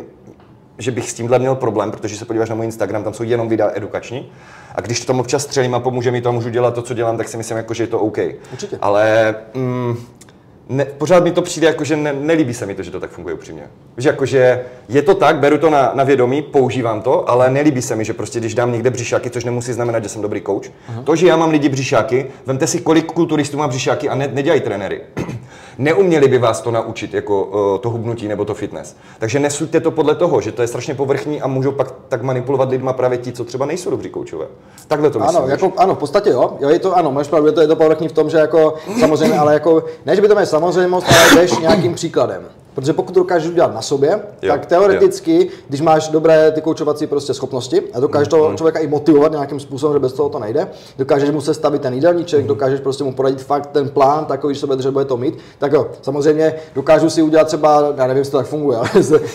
že 0.78 0.90
bych 0.90 1.10
s 1.10 1.14
tímhle 1.14 1.38
měl 1.38 1.54
problém, 1.54 1.90
protože 1.90 2.16
se 2.16 2.24
podíváš 2.24 2.48
na 2.48 2.54
můj 2.54 2.66
Instagram, 2.66 3.04
tam 3.04 3.14
jsou 3.14 3.22
jenom 3.22 3.48
videa 3.48 3.70
edukační. 3.74 4.32
A 4.74 4.80
když 4.80 5.00
to 5.00 5.06
tam 5.06 5.20
občas 5.20 5.42
střelím 5.42 5.74
a 5.74 5.80
pomůže 5.80 6.10
mi 6.10 6.20
to 6.20 6.28
a 6.28 6.32
můžu 6.32 6.50
dělat 6.50 6.74
to, 6.74 6.82
co 6.82 6.94
dělám, 6.94 7.16
tak 7.16 7.28
si 7.28 7.36
myslím, 7.36 7.56
jako, 7.56 7.74
že 7.74 7.82
je 7.82 7.86
to 7.86 8.00
OK. 8.00 8.18
Určitě. 8.52 8.78
Ale 8.80 9.34
mm, 9.54 9.96
ne, 10.68 10.84
pořád 10.84 11.24
mi 11.24 11.32
to 11.32 11.42
přijde 11.42 11.66
jako, 11.66 11.84
že 11.84 11.96
ne, 11.96 12.12
nelíbí 12.12 12.54
se 12.54 12.66
mi 12.66 12.74
to, 12.74 12.82
že 12.82 12.90
to 12.90 13.00
tak 13.00 13.10
funguje 13.10 13.34
upřímně. 13.34 13.62
Že 13.96 14.08
jakože 14.08 14.64
je 14.88 15.02
to 15.02 15.14
tak, 15.14 15.36
beru 15.36 15.58
to 15.58 15.70
na, 15.70 15.92
na 15.94 16.04
vědomí, 16.04 16.42
používám 16.42 17.02
to, 17.02 17.30
ale 17.30 17.50
nelíbí 17.50 17.82
se 17.82 17.96
mi, 17.96 18.04
že 18.04 18.12
prostě 18.12 18.40
když 18.40 18.54
dám 18.54 18.72
někde 18.72 18.90
břišáky, 18.90 19.30
což 19.30 19.44
nemusí 19.44 19.72
znamenat, 19.72 20.02
že 20.02 20.08
jsem 20.08 20.22
dobrý 20.22 20.42
coach, 20.42 20.64
uh-huh. 20.64 21.04
to, 21.04 21.16
že 21.16 21.26
já 21.26 21.36
mám 21.36 21.50
lidi 21.50 21.68
břišáky, 21.68 22.26
vemte 22.46 22.66
si, 22.66 22.80
kolik 22.80 23.12
kulturistů 23.12 23.58
má 23.58 23.68
břišáky 23.68 24.08
a 24.08 24.14
ne, 24.14 24.28
nedělají 24.32 24.60
trenéry. 24.60 25.00
Neuměli 25.78 26.28
by 26.28 26.38
vás 26.38 26.60
to 26.60 26.70
naučit, 26.70 27.14
jako 27.14 27.44
uh, 27.44 27.78
to 27.78 27.90
hubnutí 27.90 28.28
nebo 28.28 28.44
to 28.44 28.54
fitness. 28.54 28.96
Takže 29.18 29.38
nesuďte 29.38 29.80
to 29.80 29.90
podle 29.90 30.14
toho, 30.14 30.40
že 30.40 30.52
to 30.52 30.62
je 30.62 30.68
strašně 30.68 30.94
povrchní 30.94 31.42
a 31.42 31.46
můžou 31.46 31.72
pak 31.72 31.94
tak 32.08 32.22
manipulovat 32.22 32.70
lidma 32.70 32.92
právě 32.92 33.18
ti, 33.18 33.32
co 33.32 33.44
třeba 33.44 33.66
nejsou 33.66 33.90
dobří 33.90 34.10
koučové. 34.10 34.46
Takhle 34.88 35.10
to 35.10 35.18
myslím. 35.18 35.36
Ano, 35.36 35.48
jako, 35.48 35.72
ano, 35.76 35.94
v 35.94 35.98
podstatě 35.98 36.30
jo. 36.30 36.56
jo 36.60 36.68
je 36.68 36.78
to, 36.78 36.96
ano, 36.96 37.12
máš 37.12 37.28
pravdu, 37.28 37.46
je 37.46 37.52
to, 37.52 37.60
je 37.60 37.68
to 37.68 37.76
povrchní 37.76 38.08
v 38.08 38.12
tom, 38.12 38.30
že 38.30 38.38
jako 38.38 38.74
samozřejmě, 39.00 39.38
ale 39.38 39.52
jako, 39.52 39.84
ne, 40.06 40.16
že 40.16 40.22
by 40.22 40.28
to 40.28 40.34
měl 40.34 40.46
samozřejmost, 40.46 41.06
ale 41.08 41.40
jdeš 41.40 41.58
nějakým 41.58 41.94
příkladem. 41.94 42.48
Protože 42.74 42.92
pokud 42.92 43.12
to 43.12 43.20
dokážeš 43.20 43.50
udělat 43.50 43.74
na 43.74 43.82
sobě, 43.82 44.20
jo, 44.42 44.52
tak 44.52 44.66
teoreticky, 44.66 45.44
jo. 45.44 45.52
když 45.68 45.80
máš 45.80 46.08
dobré 46.08 46.50
ty 46.50 46.60
koučovací 46.60 47.06
prostě 47.06 47.34
schopnosti 47.34 47.82
a 47.94 48.00
dokážeš 48.00 48.28
toho 48.28 48.50
mm. 48.50 48.56
člověka 48.56 48.78
i 48.78 48.86
motivovat 48.86 49.32
nějakým 49.32 49.60
způsobem, 49.60 49.94
že 49.94 49.98
bez 49.98 50.12
toho 50.12 50.28
to 50.28 50.38
nejde, 50.38 50.68
dokážeš 50.98 51.30
mu 51.30 51.40
se 51.40 51.54
stavit 51.54 51.82
ten 51.82 51.94
jídelníček, 51.94 52.40
mm. 52.40 52.46
dokážeš 52.46 52.80
prostě 52.80 53.04
mu 53.04 53.12
poradit 53.12 53.42
fakt 53.42 53.66
ten 53.66 53.88
plán 53.88 54.24
takový, 54.24 54.54
že 54.54 54.60
se 54.60 54.66
bude, 54.66 54.90
bude 54.90 55.04
to 55.04 55.16
mít, 55.16 55.38
tak 55.58 55.72
jo, 55.72 55.86
samozřejmě 56.02 56.54
dokážu 56.74 57.10
si 57.10 57.22
udělat 57.22 57.46
třeba, 57.46 57.94
já 57.96 58.06
nevím, 58.06 58.18
jestli 58.18 58.30
to 58.30 58.36
tak 58.36 58.46
funguje, 58.46 58.78
ale 58.78 58.88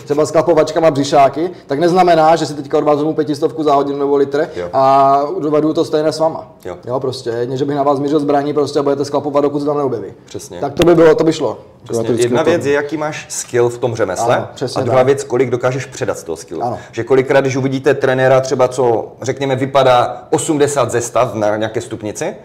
třeba 0.05 0.25
s 0.25 0.31
klapovačkama 0.31 0.91
břišáky, 0.91 1.49
tak 1.67 1.79
neznamená, 1.79 2.35
že 2.35 2.45
si 2.45 2.53
teďka 2.53 2.77
odvážu 2.77 3.13
pětistovku 3.13 3.63
za 3.63 3.73
hodinu 3.73 3.99
nebo 3.99 4.15
litr 4.15 4.49
jo. 4.55 4.69
a 4.73 5.21
dovedu 5.39 5.73
to 5.73 5.85
stejné 5.85 6.11
s 6.11 6.19
váma. 6.19 6.51
Jo. 6.65 6.77
jo 6.87 6.99
prostě, 6.99 7.29
jedně, 7.29 7.57
že 7.57 7.65
bych 7.65 7.75
na 7.75 7.83
vás 7.83 7.99
mířil 7.99 8.19
zbraní 8.19 8.53
prostě 8.53 8.79
a 8.79 8.83
budete 8.83 9.05
sklapovat, 9.05 9.43
dokud 9.43 9.59
se 9.59 9.65
tam 9.65 9.77
neobjeví. 9.77 10.13
Přesně. 10.25 10.59
Tak 10.59 10.73
to 10.73 10.85
by 10.85 10.95
bylo, 10.95 11.15
to 11.15 11.23
by 11.23 11.33
šlo. 11.33 11.57
Přesně. 11.83 12.09
Jedna 12.09 12.43
věc 12.43 12.65
je, 12.65 12.73
jaký 12.73 12.97
máš 12.97 13.25
skill 13.31 13.69
v 13.69 13.77
tom 13.77 13.95
řemesle. 13.95 14.35
Ano, 14.35 14.47
a 14.75 14.81
druhá 14.81 14.97
tak. 14.97 15.05
věc, 15.05 15.23
kolik 15.23 15.49
dokážeš 15.49 15.85
předat 15.85 16.19
z 16.19 16.23
toho 16.23 16.35
skillu. 16.35 16.63
Ano. 16.63 16.79
Že 16.91 17.03
kolikrát, 17.03 17.41
když 17.41 17.55
uvidíte 17.55 17.93
trenéra 17.93 18.41
třeba, 18.41 18.67
co 18.67 19.11
řekněme 19.21 19.55
vypadá 19.55 20.27
80 20.29 20.91
zestav 20.91 21.33
na 21.33 21.57
nějaké 21.57 21.81
stupnici, 21.81 22.35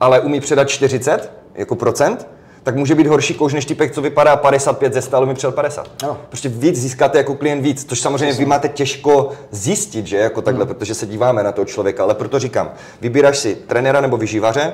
ale 0.00 0.20
umí 0.20 0.40
předat 0.40 0.68
40 0.68 1.32
jako 1.54 1.76
procent, 1.76 2.26
tak 2.62 2.76
může 2.76 2.94
být 2.94 3.06
horší 3.06 3.34
kouž 3.34 3.54
než 3.54 3.64
typek, 3.64 3.92
co 3.92 4.02
vypadá 4.02 4.36
55 4.36 4.94
ze 4.94 5.16
ale 5.16 5.26
mi 5.26 5.34
přijel 5.34 5.52
50. 5.52 5.90
No. 6.02 6.18
Prostě 6.28 6.48
víc 6.48 6.80
získáte 6.80 7.18
jako 7.18 7.34
klient 7.34 7.62
víc, 7.62 7.84
což 7.84 8.00
samozřejmě 8.00 8.34
vy 8.34 8.44
máte 8.44 8.68
těžko 8.68 9.30
zjistit, 9.50 10.06
že 10.06 10.16
jako 10.16 10.42
takhle, 10.42 10.64
hmm. 10.64 10.74
protože 10.74 10.94
se 10.94 11.06
díváme 11.06 11.42
na 11.42 11.52
toho 11.52 11.64
člověka, 11.64 12.02
ale 12.02 12.14
proto 12.14 12.38
říkám, 12.38 12.72
vybíráš 13.00 13.38
si 13.38 13.54
trenéra 13.54 14.00
nebo 14.00 14.16
vyživaře, 14.16 14.72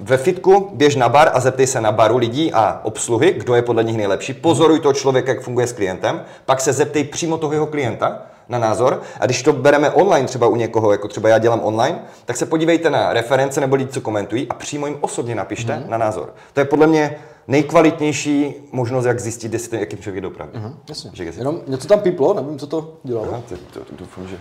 ve 0.00 0.16
fitku 0.16 0.70
běž 0.74 0.96
na 0.96 1.08
bar 1.08 1.30
a 1.34 1.40
zeptej 1.40 1.66
se 1.66 1.80
na 1.80 1.92
baru 1.92 2.16
lidí 2.16 2.52
a 2.52 2.80
obsluhy, 2.82 3.32
kdo 3.32 3.54
je 3.54 3.62
podle 3.62 3.84
nich 3.84 3.96
nejlepší. 3.96 4.34
Pozoruj 4.34 4.80
toho 4.80 4.92
člověka, 4.92 5.32
jak 5.32 5.42
funguje 5.42 5.66
s 5.66 5.72
klientem, 5.72 6.24
pak 6.44 6.60
se 6.60 6.72
zeptej 6.72 7.04
přímo 7.04 7.38
toho 7.38 7.52
jeho 7.52 7.66
klienta 7.66 8.22
na 8.48 8.58
názor. 8.58 9.02
A 9.20 9.26
když 9.26 9.42
to 9.42 9.52
bereme 9.52 9.90
online, 9.90 10.26
třeba 10.26 10.46
u 10.46 10.56
někoho, 10.56 10.92
jako 10.92 11.08
třeba 11.08 11.28
já 11.28 11.38
dělám 11.38 11.60
online, 11.62 11.98
tak 12.24 12.36
se 12.36 12.46
podívejte 12.46 12.90
na 12.90 13.12
reference 13.12 13.60
nebo 13.60 13.76
lidi, 13.76 13.90
co 13.90 14.00
komentují 14.00 14.48
a 14.48 14.54
přímo 14.54 14.86
jim 14.86 14.98
osobně 15.00 15.34
napište 15.34 15.72
mm-hmm. 15.72 15.88
na 15.88 15.98
názor. 15.98 16.34
To 16.52 16.60
je 16.60 16.64
podle 16.64 16.86
mě 16.86 17.18
nejkvalitnější 17.48 18.54
možnost, 18.72 19.04
jak 19.04 19.20
zjistit, 19.20 19.52
jestli 19.52 19.68
ten, 19.68 19.80
jakým 19.80 19.98
člověk 19.98 20.14
je 20.14 20.20
dopravy. 20.20 20.52
Mm-hmm, 20.54 20.74
jasně. 20.88 21.10
Jenom 21.38 21.60
něco 21.66 21.88
tam 21.88 22.00
píplo, 22.00 22.34
nevím, 22.34 22.58
co 22.58 22.66
to 22.66 22.94
dělalo. 23.02 23.28
Aha, 23.32 23.42
to, 23.48 23.80
to, 23.80 23.96
doufám, 23.98 24.28
že... 24.28 24.38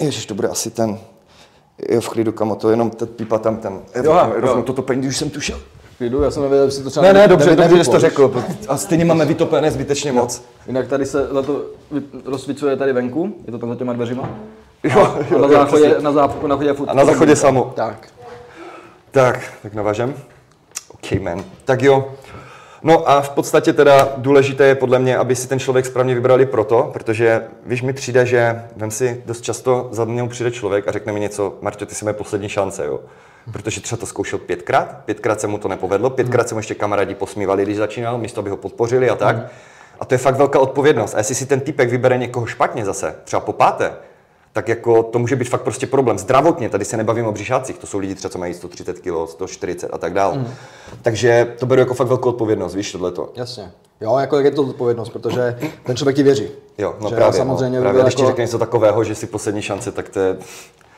Ježiš, 0.00 0.26
to 0.26 0.34
bude 0.34 0.48
asi 0.48 0.70
ten 0.70 0.98
je 1.88 2.00
v 2.00 2.08
klidu, 2.08 2.32
kamo, 2.32 2.56
to 2.56 2.70
jenom 2.70 2.90
ten 2.90 3.08
pípa 3.08 3.38
tam 3.38 3.56
ten, 3.56 3.80
jo, 4.04 4.32
rovnou 4.36 4.62
toto 4.62 4.82
peníze, 4.82 5.08
už 5.08 5.16
jsem 5.16 5.30
tušil. 5.30 5.60
Klidu, 5.98 6.22
já 6.22 6.30
jsem 6.30 6.42
nevěděl, 6.42 6.64
jestli 6.64 6.84
to 6.84 6.90
třeba... 6.90 7.06
Ne, 7.06 7.12
ne, 7.12 7.28
dobře, 7.28 7.56
dobře, 7.56 7.76
že 7.76 7.84
jsi 7.84 7.90
to 7.90 7.98
řekl. 7.98 8.44
A 8.68 8.76
stejně 8.76 9.04
máme 9.04 9.24
vytopené 9.24 9.70
zbytečně 9.70 10.12
moc. 10.12 10.38
No. 10.38 10.44
Jinak 10.66 10.88
tady 10.88 11.06
se 11.06 11.28
to 11.46 11.64
rozsvícuje 12.24 12.76
tady 12.76 12.92
venku, 12.92 13.34
je 13.46 13.52
to 13.52 13.58
tam 13.58 13.68
za 13.68 13.76
těma 13.76 13.92
dveřima. 13.92 14.28
Jo, 14.84 15.00
a, 15.36 15.38
na 15.38 15.48
záchodě, 15.48 15.96
na 16.00 16.12
záchodě, 16.12 16.48
na 16.48 16.56
záchodě, 16.56 16.90
a 16.90 16.94
na 16.94 17.04
záchodě 17.04 17.36
samo. 17.36 17.72
Tak. 17.76 18.08
Tak, 19.10 19.52
tak 19.62 19.74
navažem. 19.74 20.14
OK, 20.94 21.20
man. 21.20 21.44
Tak 21.64 21.82
jo, 21.82 22.12
No 22.82 23.08
a 23.10 23.20
v 23.20 23.30
podstatě 23.30 23.72
teda 23.72 24.08
důležité 24.16 24.66
je 24.66 24.74
podle 24.74 24.98
mě, 24.98 25.16
aby 25.16 25.36
si 25.36 25.48
ten 25.48 25.58
člověk 25.58 25.86
správně 25.86 26.14
vybrali 26.14 26.46
proto, 26.46 26.90
protože 26.92 27.42
víš, 27.66 27.82
mi 27.82 27.92
přijde, 27.92 28.26
že 28.26 28.62
vem 28.76 28.90
si 28.90 29.22
dost 29.26 29.40
často 29.40 29.88
za 29.92 30.04
mnou 30.04 30.28
přijde 30.28 30.50
člověk 30.50 30.88
a 30.88 30.92
řekne 30.92 31.12
mi 31.12 31.20
něco, 31.20 31.54
Marťo, 31.60 31.86
ty 31.86 31.94
jsi 31.94 32.04
mé 32.04 32.12
poslední 32.12 32.48
šance, 32.48 32.86
jo. 32.86 33.00
Protože 33.52 33.80
třeba 33.80 33.98
to 33.98 34.06
zkoušel 34.06 34.38
pětkrát, 34.38 34.96
pětkrát 35.04 35.40
se 35.40 35.46
mu 35.46 35.58
to 35.58 35.68
nepovedlo, 35.68 36.10
pětkrát 36.10 36.48
se 36.48 36.54
mu 36.54 36.58
ještě 36.58 36.74
kamarádi 36.74 37.14
posmívali, 37.14 37.62
když 37.62 37.76
začínal, 37.76 38.18
místo 38.18 38.40
aby 38.40 38.50
ho 38.50 38.56
podpořili 38.56 39.10
a 39.10 39.16
tak. 39.16 39.36
A 40.00 40.04
to 40.04 40.14
je 40.14 40.18
fakt 40.18 40.36
velká 40.36 40.58
odpovědnost. 40.58 41.14
A 41.14 41.18
jestli 41.18 41.34
si 41.34 41.46
ten 41.46 41.60
typek 41.60 41.90
vybere 41.90 42.18
někoho 42.18 42.46
špatně 42.46 42.84
zase, 42.84 43.14
třeba 43.24 43.40
po 43.40 43.52
páté, 43.52 43.92
tak 44.52 44.68
jako 44.68 45.02
to 45.02 45.18
může 45.18 45.36
být 45.36 45.48
fakt 45.48 45.62
prostě 45.62 45.86
problém. 45.86 46.18
Zdravotně, 46.18 46.68
tady 46.68 46.84
se 46.84 46.96
nebavím 46.96 47.26
o 47.26 47.32
břišácích, 47.32 47.78
to 47.78 47.86
jsou 47.86 47.98
lidi 47.98 48.14
třeba, 48.14 48.32
co 48.32 48.38
mají 48.38 48.54
130 48.54 48.98
kg, 48.98 49.30
140 49.30 49.90
a 49.92 49.98
tak 49.98 50.12
dále. 50.12 50.38
Mm. 50.38 50.48
Takže 51.02 51.54
to 51.58 51.66
beru 51.66 51.80
jako 51.80 51.94
fakt 51.94 52.08
velkou 52.08 52.28
odpovědnost, 52.28 52.74
víš, 52.74 52.92
tohleto. 52.92 53.32
Jasně. 53.36 53.70
Jo, 54.00 54.18
jako 54.18 54.38
je 54.38 54.50
to 54.50 54.62
odpovědnost, 54.62 55.08
protože 55.08 55.58
ten 55.84 55.96
člověk 55.96 56.16
ti 56.16 56.22
věří. 56.22 56.48
Jo, 56.78 56.94
no 57.00 57.08
že 57.08 57.16
právě, 57.16 57.38
samozřejmě 57.38 57.78
no, 57.78 57.82
právě. 57.82 58.02
Když 58.02 58.14
jako... 58.14 58.22
ti 58.22 58.26
řekne 58.26 58.44
něco 58.44 58.58
takového, 58.58 59.04
že 59.04 59.14
si 59.14 59.26
poslední 59.26 59.62
šance, 59.62 59.92
tak 59.92 60.08
to 60.08 60.20
je 60.20 60.36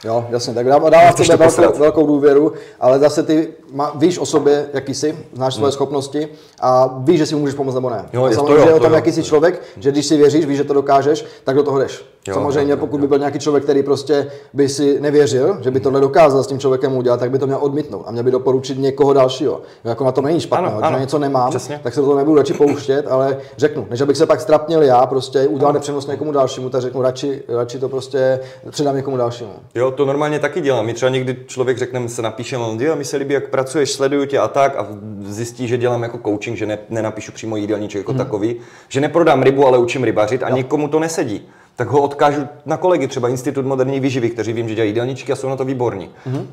Jo, 0.05 0.27
jasně, 0.31 0.55
tak 0.55 0.67
dává, 0.67 0.91
dává 0.91 1.13
v 1.13 1.15
tebe 1.15 1.37
velkou, 1.37 1.79
velkou 1.79 2.07
důvěru, 2.07 2.53
ale 2.81 2.99
zase 2.99 3.23
ty 3.23 3.49
má, 3.73 3.93
víš 3.95 4.19
o 4.19 4.27
sobě, 4.27 4.67
jaký 4.73 4.95
jsi, 4.95 5.19
znáš 5.33 5.55
svoje 5.55 5.69
hmm. 5.69 5.73
schopnosti 5.73 6.29
a 6.61 6.95
víš, 6.99 7.19
že 7.19 7.27
si 7.27 7.35
můžeš 7.35 7.55
pomoct 7.55 7.75
nebo 7.75 7.91
ne. 7.91 8.05
Jo, 8.13 8.27
je 8.27 8.37
to 8.37 8.55
jo, 8.55 8.77
o 8.77 8.81
tom, 8.81 8.93
jaký 8.93 9.13
jsi 9.13 9.23
člověk, 9.23 9.63
že 9.77 9.91
když 9.91 10.07
si 10.07 10.17
věříš, 10.17 10.47
víš, 10.47 10.57
že 10.57 10.65
to 10.65 10.75
dokážeš, 10.75 11.25
tak 11.45 11.57
do 11.57 11.63
toho 11.63 11.79
jdeš. 11.79 12.05
Jo, 12.29 12.35
Samozřejmě, 12.35 12.71
jo, 12.71 12.77
pokud 12.77 13.01
by 13.01 13.09
byl 13.09 13.19
nějaký 13.19 13.39
člověk, 13.39 13.65
který 13.65 13.83
prostě 13.83 14.27
by 14.53 14.69
si 14.69 15.01
nevěřil, 15.01 15.59
že 15.61 15.71
by 15.71 15.81
tohle 15.81 16.01
dokázal 16.01 16.43
s 16.43 16.47
tím 16.47 16.59
člověkem 16.59 16.97
udělat, 16.97 17.21
tak 17.21 17.31
by 17.31 17.39
to 17.39 17.47
měl 17.47 17.59
odmítnout 17.61 18.05
a 18.07 18.11
měl 18.11 18.25
by 18.25 18.31
doporučit 18.31 18.79
někoho 18.79 19.13
dalšího. 19.13 19.61
Jako 19.85 20.05
na 20.05 20.13
to 20.13 20.23
není 20.23 20.41
špatné, 20.41 20.71
když 20.79 20.91
na 20.91 20.99
něco 20.99 21.19
nemám, 21.19 21.51
Přesně. 21.51 21.81
tak 21.83 21.95
se 21.95 22.01
do 22.01 22.07
toho 22.07 22.19
nebudu 22.19 22.37
radši 22.37 22.55
pouštět, 22.55 23.07
ale 23.09 23.37
řeknu, 23.57 23.87
než 23.91 24.01
abych 24.01 24.17
se 24.17 24.27
pak 24.27 24.41
strapnil 24.41 24.83
já, 24.83 25.07
prostě 25.07 25.47
udělal 25.49 25.73
nepřenos 25.73 26.07
někomu 26.07 26.33
dalšímu, 26.33 26.71
tak 26.71 26.81
řeknu 26.81 27.03
radši, 27.03 27.43
radši 27.49 27.79
to 27.79 27.89
prostě 27.89 28.41
předám 28.71 28.97
někomu 28.97 29.17
dalšímu. 29.17 29.53
Jo, 29.75 29.92
to 29.95 30.05
normálně 30.05 30.39
taky 30.39 30.61
dělám. 30.61 30.87
My 30.87 30.95
třeba 30.95 31.11
někdy 31.11 31.37
člověk 31.47 31.79
řekne, 31.79 32.09
se 32.09 32.23
napíše, 32.23 32.57
on 32.57 32.79
mi 32.99 33.05
se 33.05 33.17
líbí, 33.17 33.35
jak 33.35 33.49
pracuješ, 33.49 33.93
sleduju 33.93 34.25
tě 34.25 34.39
a 34.39 34.49
tak 34.49 34.77
a 34.77 34.87
zjistí, 35.21 35.69
že 35.69 35.79
dělám 35.79 36.03
jako 36.03 36.19
coaching, 36.19 36.57
že 36.57 36.67
ne, 36.67 36.79
nenapíšu 36.91 37.33
přímo 37.33 37.57
jídelníček 37.57 37.99
jako 37.99 38.13
hmm. 38.13 38.19
takový, 38.19 38.57
že 38.89 39.01
neprodám 39.01 39.43
rybu, 39.43 39.67
ale 39.67 39.79
učím 39.79 40.05
rybařit 40.05 40.43
a 40.43 40.49
jo. 40.49 40.57
nikomu 40.57 40.89
to 40.89 41.01
nesedí 41.01 41.43
tak 41.77 41.89
ho 41.89 42.03
odkážu 42.03 42.49
na 42.67 42.77
kolegy, 42.77 43.09
třeba 43.09 43.29
Institut 43.29 43.67
moderní 43.67 44.01
výživy, 44.01 44.31
kteří 44.31 44.53
vím, 44.53 44.69
že 44.69 44.75
dělají 44.75 44.91
jídelníčky 44.91 45.33
a 45.33 45.37
jsou 45.37 45.49
na 45.49 45.57
to 45.57 45.65
výborní. 45.65 46.11
Mm-hmm. 46.27 46.47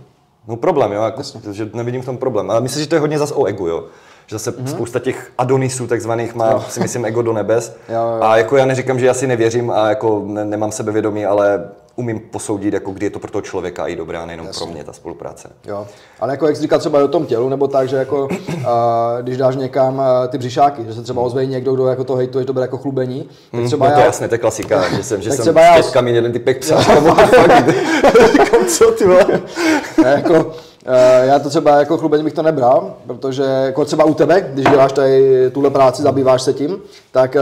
No 0.48 0.56
problém, 0.56 0.92
jo, 0.92 1.04
jako, 1.04 1.22
že 1.52 1.70
nevidím 1.74 2.02
v 2.02 2.06
tom 2.06 2.18
problém. 2.18 2.52
Ale 2.52 2.62
myslím, 2.62 2.84
že 2.84 2.90
to 2.90 2.96
je 2.96 3.00
hodně 3.00 3.20
zase 3.20 3.34
o 3.34 3.46
egu, 3.46 3.68
jo. 3.68 3.86
Že 4.28 4.36
zase 4.36 4.52
mm-hmm. 4.52 4.66
spousta 4.66 5.00
těch 5.00 5.32
adonisů 5.38 5.88
takzvaných 5.88 6.36
má, 6.36 6.52
jo. 6.52 6.64
si 6.70 6.80
myslím, 6.80 7.06
ego 7.06 7.22
do 7.22 7.34
nebes. 7.34 7.76
jo, 7.90 7.96
jo. 7.96 8.24
A 8.24 8.38
jako 8.38 8.58
já 8.58 8.66
neříkám, 8.66 9.00
že 9.00 9.06
já 9.06 9.14
si 9.14 9.28
nevěřím 9.28 9.72
a 9.72 9.90
jako 9.90 10.24
ne, 10.26 10.46
nemám 10.46 10.72
sebevědomí, 10.72 11.26
ale 11.26 11.70
umím 12.00 12.20
posoudit, 12.20 12.74
jako 12.74 12.92
kdy 12.92 13.06
je 13.06 13.10
to 13.10 13.20
pro 13.20 13.32
toho 13.32 13.42
člověka 13.42 13.88
i 13.88 13.96
dobré, 13.96 14.18
a 14.18 14.26
nejenom 14.26 14.48
Jasně. 14.48 14.66
pro 14.66 14.74
mě 14.74 14.84
ta 14.84 14.94
spolupráce. 14.94 15.50
Jo. 15.66 15.88
Ale 16.20 16.34
jako 16.34 16.48
jak 16.48 16.56
jsi 16.56 16.62
říkal 16.62 16.80
třeba 16.80 17.04
o 17.04 17.08
tom 17.08 17.26
tělu, 17.26 17.50
nebo 17.50 17.68
tak, 17.68 17.90
že 17.90 17.96
jako, 17.96 18.28
a, 18.68 19.18
když 19.22 19.38
dáš 19.38 19.56
někam 19.56 20.04
ty 20.30 20.38
bříšáky, 20.38 20.86
že 20.86 20.94
se 20.94 21.02
třeba 21.02 21.22
ozve 21.22 21.46
někdo, 21.46 21.74
kdo 21.74 21.88
jako 21.88 22.04
to 22.04 22.16
hejtuje, 22.16 22.46
to 22.46 22.54
bude 22.54 22.64
jako 22.64 22.78
chlubení. 22.78 23.24
Tak 23.24 23.60
hmm, 23.60 23.68
třeba 23.68 23.86
mm, 23.86 23.92
no 23.92 23.96
to 23.96 24.02
já, 24.02 24.06
jasné, 24.06 24.28
to 24.28 24.36
je 24.36 24.40
klasika, 24.40 24.90
že 24.96 25.04
jsem, 25.04 25.22
že 25.22 25.32
jsem 25.32 25.56
s 25.56 25.76
tětkami 25.76 26.12
jeden 26.12 26.32
typek 26.32 26.60
psal, 26.60 26.84
co 28.68 28.92
ty 28.92 29.04
jako, 30.06 30.36
Eh, 30.36 30.69
já 31.22 31.40
to 31.40 31.50
třeba 31.50 31.80
jako 31.80 31.98
chlubení 31.98 32.24
bych 32.24 32.34
to 32.34 32.42
nebral, 32.42 32.94
protože 33.08 33.44
jako 33.44 33.86
třeba 33.86 34.04
u 34.04 34.14
tebe, 34.14 34.42
když 34.54 34.66
děláš 34.66 34.92
tady 34.92 35.50
tuhle 35.52 35.70
práci, 35.70 36.02
zabýváš 36.02 36.42
se 36.42 36.54
tím, 36.54 36.78
tak 37.12 37.36
eh, 37.36 37.42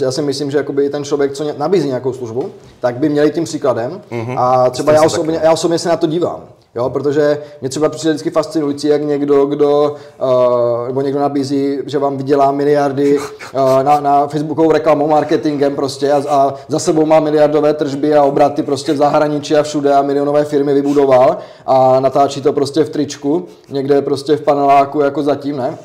já 0.00 0.12
si 0.12 0.22
myslím, 0.22 0.50
že 0.50 0.64
ten 0.90 1.04
člověk, 1.04 1.32
co 1.32 1.52
nabízí 1.58 1.88
nějakou 1.88 2.12
službu, 2.12 2.50
tak 2.80 2.96
by 2.96 3.08
měl 3.08 3.30
tím 3.30 3.44
příkladem. 3.44 4.00
Mm-hmm. 4.10 4.34
A 4.38 4.70
třeba 4.70 4.92
já 4.92 5.02
osobně, 5.02 5.40
já 5.42 5.52
osobně 5.52 5.78
se 5.78 5.88
na 5.88 5.96
to 5.96 6.06
dívám. 6.06 6.40
Jo, 6.78 6.90
protože 6.90 7.38
mě 7.60 7.70
třeba 7.70 7.88
přijde 7.88 8.12
vždycky 8.12 8.30
fascinující, 8.30 8.88
jak 8.88 9.02
někdo, 9.02 9.46
kdo, 9.46 9.96
uh, 10.22 10.86
nebo 10.86 11.00
někdo 11.00 11.20
nabízí, 11.20 11.78
že 11.86 11.98
vám 11.98 12.16
vydělá 12.16 12.52
miliardy 12.52 13.18
uh, 13.18 13.82
na, 13.82 14.00
na 14.00 14.26
Facebookovou 14.26 14.72
reklamou, 14.72 15.08
marketingem 15.08 15.76
prostě 15.76 16.12
a, 16.12 16.22
a 16.28 16.54
za 16.68 16.78
sebou 16.78 17.06
má 17.06 17.20
miliardové 17.20 17.74
tržby 17.74 18.14
a 18.14 18.22
obraty 18.22 18.62
prostě 18.62 18.92
v 18.92 18.96
zahraničí 18.96 19.56
a 19.56 19.62
všude 19.62 19.94
a 19.94 20.02
milionové 20.02 20.44
firmy 20.44 20.74
vybudoval 20.74 21.36
a 21.66 22.00
natáčí 22.00 22.42
to 22.42 22.52
prostě 22.52 22.84
v 22.84 22.90
tričku, 22.90 23.46
někde 23.70 24.02
prostě 24.02 24.36
v 24.36 24.42
paneláku 24.42 25.00
jako 25.00 25.22
zatím, 25.22 25.56
ne? 25.56 25.78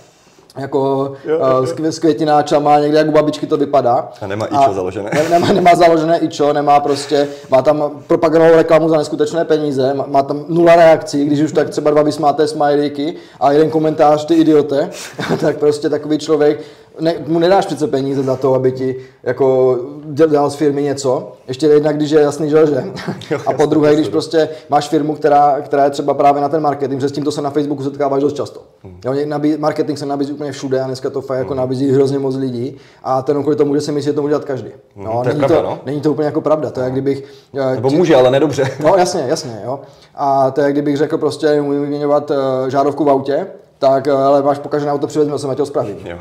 Jako 0.58 1.12
jo, 1.26 1.34
jo, 1.34 1.40
jo. 1.40 1.92
s 1.92 2.00
květináčama, 2.00 2.80
někde 2.80 2.98
jak 2.98 3.08
u 3.08 3.12
babičky 3.12 3.48
to 3.48 3.58
vypadá. 3.58 4.10
A 4.22 4.28
nemá 4.28 4.46
a 4.46 4.64
ičo 4.64 4.74
založené. 4.74 5.12
Nemá, 5.30 5.54
nemá 5.54 5.76
založené 5.76 6.20
ičo, 6.20 6.54
nemá 6.54 6.80
prostě, 6.80 7.28
má 7.50 7.62
tam 7.62 7.92
propagovanou 8.08 8.56
reklamu 8.56 8.90
za 8.90 8.98
neskutečné 8.98 9.46
peníze, 9.46 9.94
má, 9.94 10.06
má 10.08 10.24
tam 10.24 10.46
nula 10.48 10.76
reakcí, 10.76 11.26
když 11.26 11.42
už 11.42 11.52
tak 11.52 11.70
třeba 11.70 11.92
dva 11.92 12.02
vysmáté 12.02 12.48
smajlíky 12.48 13.16
a 13.40 13.52
jeden 13.52 13.70
komentář, 13.70 14.26
ty 14.26 14.34
idiote, 14.34 14.90
tak 15.42 15.58
prostě 15.58 15.90
takový 15.90 16.18
člověk 16.18 16.62
ne, 17.00 17.16
mu 17.28 17.40
nedáš 17.40 17.66
přece 17.66 17.88
peníze 17.88 18.24
za 18.24 18.36
to, 18.36 18.54
aby 18.54 18.72
ti 18.72 18.96
jako 19.24 19.78
dělal 20.06 20.50
z 20.50 20.56
firmy 20.56 20.84
něco. 20.84 21.32
Ještě 21.48 21.68
jednak, 21.68 21.96
když 21.96 22.12
je 22.12 22.22
jasný, 22.22 22.50
že 22.50 22.60
lže. 22.60 22.84
A 23.48 23.54
po 23.54 23.66
druhé, 23.66 23.94
když 23.94 24.08
prostě 24.08 24.50
máš 24.70 24.90
firmu, 24.90 25.16
která, 25.16 25.62
která 25.62 25.84
je 25.84 25.90
třeba 25.90 26.14
právě 26.14 26.42
na 26.42 26.50
ten 26.50 26.62
marketing, 26.62 27.02
že 27.02 27.10
s 27.10 27.12
tímto 27.12 27.32
se 27.32 27.42
na 27.42 27.50
Facebooku 27.50 27.84
setkáváš 27.84 28.22
dost 28.22 28.34
často. 28.34 28.62
Hmm. 28.84 29.00
Jo, 29.06 29.40
marketing 29.58 29.98
se 29.98 30.06
nabízí 30.06 30.34
úplně 30.34 30.52
všude 30.52 30.82
a 30.82 30.88
dneska 30.88 31.10
to 31.10 31.22
fakt 31.22 31.38
jako 31.38 31.54
hmm. 31.54 31.58
nabízí 31.58 31.92
hrozně 31.92 32.20
moc 32.20 32.36
lidí 32.36 32.78
a 33.04 33.22
ten 33.22 33.42
kvůli 33.42 33.56
tomu, 33.56 33.76
že 33.76 33.82
si 33.82 33.92
myslí, 33.92 34.06
že 34.06 34.14
to 34.14 34.22
může 34.22 34.32
dělat 34.32 34.46
každý. 34.46 34.70
No, 34.96 35.22
to 35.24 35.30
není, 35.30 35.40
pravda, 35.40 35.56
to, 35.56 35.64
no? 35.64 35.80
není 35.86 36.02
to 36.02 36.12
úplně 36.12 36.26
jako 36.26 36.42
pravda. 36.42 36.72
To 36.72 36.80
je, 36.80 36.84
jak 36.84 36.92
kdybych... 36.94 37.24
Eh, 37.72 37.76
Nebo 37.76 37.90
může, 37.90 38.16
ale 38.16 38.32
nedobře. 38.32 38.64
No 38.84 38.96
jasně, 38.98 39.26
jasně. 39.28 39.62
Jo. 39.66 39.80
A 40.16 40.52
to 40.52 40.62
je, 40.62 40.66
jak 40.66 40.74
kdybych 40.74 40.98
řekl 40.98 41.18
prostě, 41.18 41.62
umím 41.62 41.82
vyměňovat 41.82 42.32
uh, 42.32 42.38
žárovku 42.68 43.04
v 43.04 43.10
autě, 43.10 43.48
tak 43.80 44.08
ale 44.08 44.42
máš 44.42 44.60
pokažené 44.60 44.92
auto 44.92 45.08
přivezme, 45.08 45.40
jsem, 45.40 45.50
ať 45.50 45.58
to 45.58 45.66
spravím. 45.66 45.98
Jo. 46.06 46.18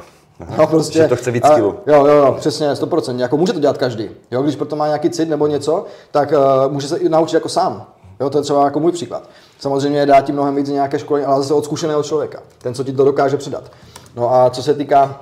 No, 0.58 0.66
prostě, 0.66 0.98
že 0.98 1.08
to 1.08 1.16
chce 1.16 1.30
víc 1.30 1.46
skillu. 1.46 1.74
Jo, 1.86 2.06
jo, 2.06 2.16
jo, 2.16 2.34
přesně, 2.38 2.72
100%. 2.72 3.18
Jako 3.18 3.36
může 3.36 3.52
to 3.52 3.60
dělat 3.60 3.78
každý. 3.78 4.10
Jo, 4.30 4.42
když 4.42 4.56
proto 4.56 4.76
má 4.76 4.86
nějaký 4.86 5.10
cit 5.10 5.28
nebo 5.28 5.46
něco, 5.46 5.84
tak 6.10 6.32
uh, 6.32 6.72
může 6.72 6.88
se 6.88 6.96
i 6.96 7.08
naučit 7.08 7.34
jako 7.34 7.48
sám. 7.48 7.86
Jo, 8.20 8.30
to 8.30 8.38
je 8.38 8.42
třeba 8.42 8.64
jako 8.64 8.80
můj 8.80 8.92
příklad. 8.92 9.22
Samozřejmě 9.58 10.06
dá 10.06 10.20
ti 10.20 10.32
mnohem 10.32 10.54
víc 10.56 10.68
nějaké 10.68 10.98
školení, 10.98 11.26
ale 11.26 11.42
zase 11.42 11.54
od 11.54 11.64
zkušeného 11.64 12.02
člověka. 12.02 12.42
Ten, 12.58 12.74
co 12.74 12.84
ti 12.84 12.92
to 12.92 13.04
dokáže 13.04 13.36
předat. 13.36 13.64
No 14.16 14.34
a 14.34 14.50
co 14.50 14.62
se 14.62 14.74
týká 14.74 15.20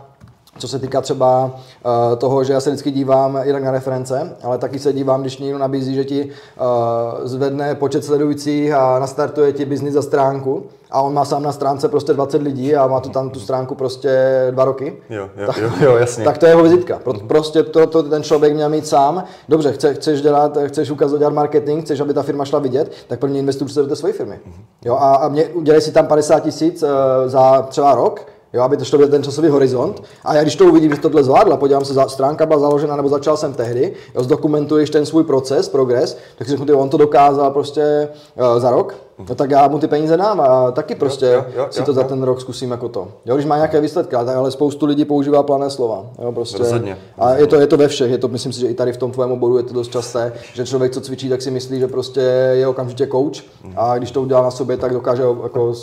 co 0.59 0.69
se 0.69 0.79
týká 0.79 1.01
třeba 1.01 1.45
uh, 1.45 2.17
toho, 2.19 2.45
že 2.45 2.53
já 2.53 2.61
se 2.61 2.71
vždycky 2.71 2.91
dívám 2.91 3.39
jednak 3.43 3.63
na 3.63 3.71
reference, 3.71 4.37
ale 4.43 4.59
taky 4.59 4.79
se 4.79 4.93
dívám, 4.93 5.21
když 5.21 5.39
někdo 5.39 5.59
nabízí, 5.59 5.95
že 5.95 6.05
ti 6.05 6.25
uh, 6.25 7.27
zvedne 7.27 7.75
počet 7.75 8.05
sledujících 8.05 8.73
a 8.73 8.99
nastartuje 8.99 9.53
ti 9.53 9.65
biznis 9.65 9.95
za 9.95 10.03
stránku 10.03 10.67
a 10.91 11.03
on 11.03 11.15
má 11.15 11.25
sám 11.25 11.43
na 11.43 11.53
stránce 11.53 11.89
prostě 11.89 12.13
20 12.13 12.43
lidí 12.43 12.77
a 12.77 12.87
má 12.87 13.01
to 13.01 13.09
tam 13.09 13.31
tu 13.31 13.41
stránku 13.41 13.75
prostě 13.75 14.47
dva 14.51 14.65
roky. 14.65 14.97
Jo, 15.11 15.31
jo, 15.37 15.47
tak, 15.47 15.57
jo, 15.57 15.71
jo 15.81 15.97
jasně. 15.97 16.25
Tak 16.25 16.39
to 16.39 16.47
je 16.47 16.53
jeho 16.53 16.63
vizitka. 16.63 17.01
Prostě 17.27 17.63
to, 17.63 17.87
to 17.87 18.03
ten 18.03 18.23
člověk 18.23 18.55
měl 18.55 18.69
mít 18.69 18.87
sám. 18.87 19.25
Dobře, 19.49 19.73
chce, 19.73 19.95
chceš 19.95 20.23
dělat, 20.23 20.59
chceš 20.67 20.91
ukázat 20.91 21.19
dělat 21.19 21.33
marketing, 21.33 21.85
chceš, 21.85 22.01
aby 22.01 22.15
ta 22.15 22.23
firma 22.23 22.45
šla 22.45 22.59
vidět, 22.59 22.93
tak 23.09 23.21
první 23.21 23.39
investuj 23.39 23.69
do 23.75 23.87
té 23.87 23.97
své 23.97 24.13
firmy. 24.13 24.41
Jo, 24.85 24.95
a, 24.95 25.15
a 25.15 25.29
mě, 25.29 25.45
udělej 25.45 25.81
si 25.81 25.93
tam 25.93 26.07
50 26.07 26.41
tisíc 26.41 26.83
uh, 26.83 26.89
za 27.27 27.63
třeba 27.63 27.95
rok, 27.95 28.27
Jo, 28.53 28.63
aby 28.63 28.77
to 28.77 28.85
šlo 28.85 29.09
ten 29.09 29.23
časový 29.23 29.49
horizont. 29.49 30.03
A 30.25 30.35
já 30.35 30.43
když 30.43 30.57
to 30.57 30.65
uvidím, 30.65 30.95
že 30.95 31.01
tohle 31.01 31.25
zvládla, 31.25 31.57
podívám 31.57 31.85
se, 31.85 31.95
stránka 32.09 32.47
byla 32.47 32.59
založena, 32.59 32.97
nebo 32.97 33.09
začal 33.09 33.37
jsem 33.37 33.53
tehdy, 33.53 33.93
jo, 34.15 34.23
zdokumentuješ 34.23 34.91
ten 34.91 35.07
svůj 35.07 35.25
proces, 35.25 35.69
progres, 35.69 36.17
tak 36.39 36.49
si 36.49 36.57
řeknu, 36.57 36.79
on 36.79 36.89
to 36.89 36.97
dokázal 36.97 37.51
prostě 37.51 38.09
uh, 38.39 38.61
za 38.61 38.71
rok, 38.71 38.95
no 39.29 39.35
tak 39.35 39.51
já 39.51 39.69
mu 39.69 39.79
ty 39.79 39.89
peníze 39.89 40.17
dám 40.17 40.41
a 40.41 40.71
taky 40.71 40.95
prostě 40.95 41.27
jo, 41.27 41.33
jo, 41.33 41.63
jo, 41.63 41.67
si 41.71 41.83
to 41.83 41.91
jo, 41.91 41.95
za 41.95 42.03
ten 42.03 42.23
rok 42.23 42.41
zkusím 42.41 42.71
jako 42.71 42.89
to. 42.89 43.09
Jo, 43.27 43.35
když 43.35 43.47
má 43.47 43.57
nějaké 43.57 43.81
výsledky, 43.81 44.17
tak 44.17 44.37
ale 44.37 44.51
spoustu 44.51 44.87
lidí 44.87 45.05
používá 45.05 45.43
plané 45.43 45.71
slova. 45.71 46.07
Jo, 46.23 46.33
prostě. 46.33 46.59
Rozhodně. 46.59 46.99
A 47.19 47.35
je 47.35 47.47
to, 47.47 47.57
je 47.57 47.67
to 47.67 47.77
ve 47.77 47.89
všech, 47.89 48.11
je 48.11 48.19
to, 48.19 48.29
myslím 48.29 48.53
si, 48.53 48.61
že 48.61 48.67
i 48.67 48.75
tady 48.75 48.93
v 48.93 48.97
tom 48.97 49.11
tvém 49.11 49.33
oboru 49.33 49.57
je 49.57 49.63
to 49.63 49.75
dost 49.75 49.93
časté, 49.93 50.33
že 50.55 50.67
člověk, 50.67 50.93
co 50.93 51.01
cvičí, 51.01 51.29
tak 51.29 51.43
si 51.43 51.51
myslí, 51.51 51.81
že 51.81 51.89
prostě 51.89 52.21
je 52.53 52.67
okamžitě 52.67 53.07
coach 53.07 53.43
a 53.77 53.99
když 53.99 54.11
to 54.11 54.23
udělá 54.23 54.43
na 54.43 54.51
sobě, 54.51 54.77
tak 54.77 54.93
dokáže 54.93 55.23
jako 55.43 55.75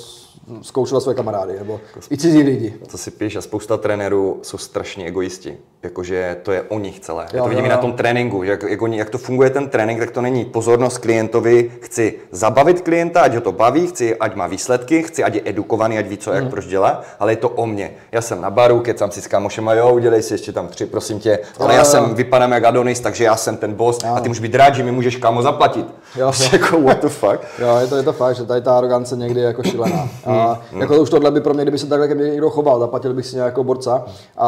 zkoušela 0.62 1.00
své 1.02 1.14
kamarády 1.14 1.54
nebo 1.60 1.82
i 2.12 2.18
cizí 2.18 2.44
lidi. 2.44 2.74
To 2.92 2.98
si 2.98 3.12
píš 3.12 3.36
a 3.36 3.42
spousta 3.42 3.78
trenérů 3.78 4.40
jsou 4.44 4.58
strašně 4.58 5.06
egoisti. 5.06 5.58
Jakože 5.84 6.38
to 6.44 6.52
je 6.52 6.62
o 6.62 6.80
nich 6.80 7.00
celé. 7.00 7.26
Já 7.34 7.44
to 7.44 7.50
vidím 7.50 7.66
jo. 7.66 7.72
na 7.72 7.78
tom 7.78 7.94
tréninku, 7.94 8.44
jak, 8.44 8.64
jak, 8.64 8.82
oni, 8.82 8.98
jak 8.98 9.10
to 9.10 9.18
funguje 9.18 9.50
ten 9.50 9.70
trénink, 9.70 10.00
tak 10.00 10.12
to 10.12 10.22
není 10.22 10.46
pozornost 10.46 10.98
klientovi, 10.98 11.72
chci 11.82 12.14
zabavit 12.32 12.82
klienta, 12.82 13.22
ať 13.22 13.36
ho 13.36 13.42
to 13.42 13.52
baví, 13.52 13.88
chci, 13.88 14.16
ať 14.16 14.36
má 14.36 14.48
výsledky, 14.48 15.04
chci, 15.04 15.24
ať 15.24 15.36
je 15.36 15.42
edukovaný, 15.46 15.98
ať 15.98 16.08
ví, 16.08 16.18
co, 16.18 16.34
jak, 16.34 16.44
mm. 16.44 16.50
proč 16.50 16.66
dělá, 16.66 17.02
ale 17.20 17.32
je 17.32 17.36
to 17.36 17.50
o 17.50 17.66
mně. 17.66 17.92
Já 18.12 18.22
jsem 18.22 18.42
na 18.42 18.50
baru, 18.50 18.80
kecám 18.80 19.12
si 19.12 19.22
s 19.22 19.28
kámošema, 19.28 19.74
jo, 19.74 19.94
udělej 19.94 20.24
si 20.24 20.34
ještě 20.34 20.52
tam 20.52 20.68
tři, 20.68 20.86
prosím 20.86 21.20
tě, 21.20 21.40
ale 21.60 21.74
já 21.74 21.80
jo. 21.80 21.86
jsem, 21.86 22.16
vypadám 22.16 22.52
jak 22.52 22.64
Adonis, 22.64 23.00
takže 23.00 23.24
já 23.24 23.36
jsem 23.36 23.58
ten 23.58 23.74
boss 23.74 24.04
jo. 24.04 24.14
a 24.16 24.20
ty 24.20 24.30
můžeš 24.30 24.42
být 24.42 24.56
rád, 24.56 24.76
že 24.76 24.84
mi 24.84 24.92
můžeš 24.92 25.16
kámo 25.16 25.42
zaplatit. 25.42 25.86
Jo, 26.16 26.32
jako 26.52 26.82
what 26.82 27.02
the 27.02 27.08
fuck. 27.08 27.40
Jo, 27.60 27.78
je 27.82 27.88
to, 27.88 27.96
je 27.96 28.04
to 28.04 28.14
fakt, 28.14 28.36
že 28.36 28.44
tady 28.44 28.62
ta 28.62 28.78
arogance 28.78 29.16
někdy 29.16 29.40
je 29.40 29.46
jako 29.46 29.64
šílená. 29.64 30.10
A 30.26 30.60
mm. 30.72 30.82
jako 30.82 30.96
to 30.96 31.02
už 31.02 31.10
tohle 31.10 31.32
by 31.32 31.42
pro 31.42 31.54
mě, 31.54 31.64
kdyby 31.64 31.78
se 31.78 31.88
takhle 31.88 32.08
někdo 32.08 32.50
choval, 32.50 32.80
zaplatil 32.80 33.14
bych 33.14 33.26
si 33.26 33.36
nějakého 33.36 33.64
borca 33.64 34.06
a 34.38 34.48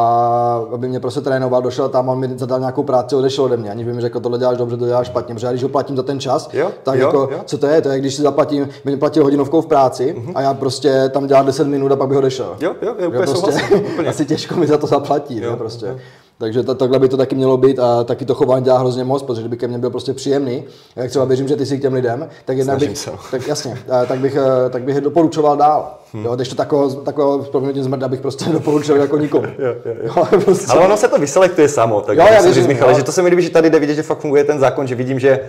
aby 0.72 0.88
mě 0.88 1.00
prostě 1.00 1.19
trénoval, 1.20 1.62
došel 1.62 1.88
tam, 1.88 2.08
on 2.08 2.18
mi 2.18 2.38
zadal 2.38 2.60
nějakou 2.60 2.82
práci, 2.82 3.16
odešel 3.16 3.44
ode 3.44 3.56
mě, 3.56 3.70
aniž 3.70 3.86
by 3.86 3.92
mi 3.92 4.00
řekl, 4.00 4.20
tohle 4.20 4.38
děláš 4.38 4.58
dobře, 4.58 4.76
to 4.76 4.86
děláš 4.86 5.06
špatně, 5.06 5.34
protože 5.34 5.46
já 5.46 5.52
když 5.52 5.62
ho 5.62 5.68
platím 5.68 5.96
za 5.96 6.02
ten 6.02 6.20
čas, 6.20 6.48
jo, 6.52 6.70
tak 6.82 6.98
jo, 6.98 7.06
jako, 7.06 7.18
jo. 7.18 7.40
co 7.44 7.58
to 7.58 7.66
je, 7.66 7.80
to 7.80 7.88
je, 7.88 7.98
když 7.98 8.14
si 8.14 8.22
zaplatím, 8.22 8.68
mi 8.84 8.96
platil 8.96 9.24
hodinovkou 9.24 9.60
v 9.60 9.66
práci 9.66 10.14
uh-huh. 10.18 10.32
a 10.34 10.40
já 10.40 10.54
prostě 10.54 11.08
tam 11.08 11.26
dělám 11.26 11.46
10 11.46 11.66
minut 11.66 11.92
a 11.92 11.96
pak 11.96 12.08
bych 12.08 12.18
odešel. 12.18 12.56
Jo, 12.60 12.74
jo, 12.82 12.94
jo, 12.98 13.08
úplně 13.08 13.26
prostě, 13.26 13.76
úplně. 13.76 14.08
asi 14.08 14.26
těžko 14.26 14.54
mi 14.54 14.66
za 14.66 14.78
to 14.78 14.86
zaplatí, 14.86 15.40
jo, 15.40 15.50
ne, 15.50 15.56
prostě. 15.56 15.86
Jo. 15.86 15.96
Takže 16.40 16.62
to, 16.62 16.74
takhle 16.74 16.98
by 16.98 17.08
to 17.08 17.16
taky 17.16 17.34
mělo 17.34 17.56
být 17.56 17.78
a 17.78 18.04
taky 18.04 18.24
to 18.24 18.34
chování 18.34 18.64
dělá 18.64 18.78
hrozně 18.78 19.04
moc, 19.04 19.22
protože 19.22 19.40
kdyby 19.42 19.56
ke 19.56 19.68
mně 19.68 19.78
byl 19.78 19.90
prostě 19.90 20.12
příjemný, 20.12 20.64
jak 20.96 21.10
třeba 21.10 21.24
věřím, 21.24 21.48
že 21.48 21.56
ty 21.56 21.66
si 21.66 21.78
k 21.78 21.82
těm 21.82 21.92
lidem, 21.92 22.28
tak 22.44 22.58
jednak 22.58 22.78
bych, 22.78 22.98
se. 22.98 23.10
tak 23.30 23.48
jasně, 23.48 23.78
tak 24.08 24.18
bych, 24.18 24.36
tak 24.70 24.82
bych 24.82 24.94
je 24.94 25.00
doporučoval 25.00 25.56
dál. 25.56 25.94
Hmm. 26.12 26.24
Jo, 26.24 26.36
to 26.36 26.54
takového, 26.54 26.90
takového 26.90 27.38
proměnutím 27.38 27.82
zmrda 27.82 28.08
bych 28.08 28.20
prostě 28.20 28.44
doporučil 28.52 28.96
jako 28.96 29.18
nikomu. 29.18 29.46
jo, 29.58 29.74
jo, 29.84 29.94
jo. 30.02 30.26
jo, 30.32 30.40
prostě. 30.44 30.66
Ale 30.68 30.84
ono 30.84 30.96
se 30.96 31.08
to 31.08 31.18
vyselektuje 31.18 31.68
samo, 31.68 32.00
tak 32.00 32.18
jo, 32.18 32.26
já 32.30 32.42
věřím, 32.42 32.66
Michale, 32.66 32.94
že 32.94 33.02
to 33.02 33.12
se 33.12 33.22
mi 33.22 33.28
líbí, 33.28 33.42
že 33.42 33.50
tady 33.50 33.70
jde 33.70 33.78
vidět, 33.78 33.94
že 33.94 34.02
fakt 34.02 34.18
funguje 34.18 34.44
ten 34.44 34.58
zákon, 34.58 34.86
že 34.86 34.94
vidím, 34.94 35.18
že 35.18 35.40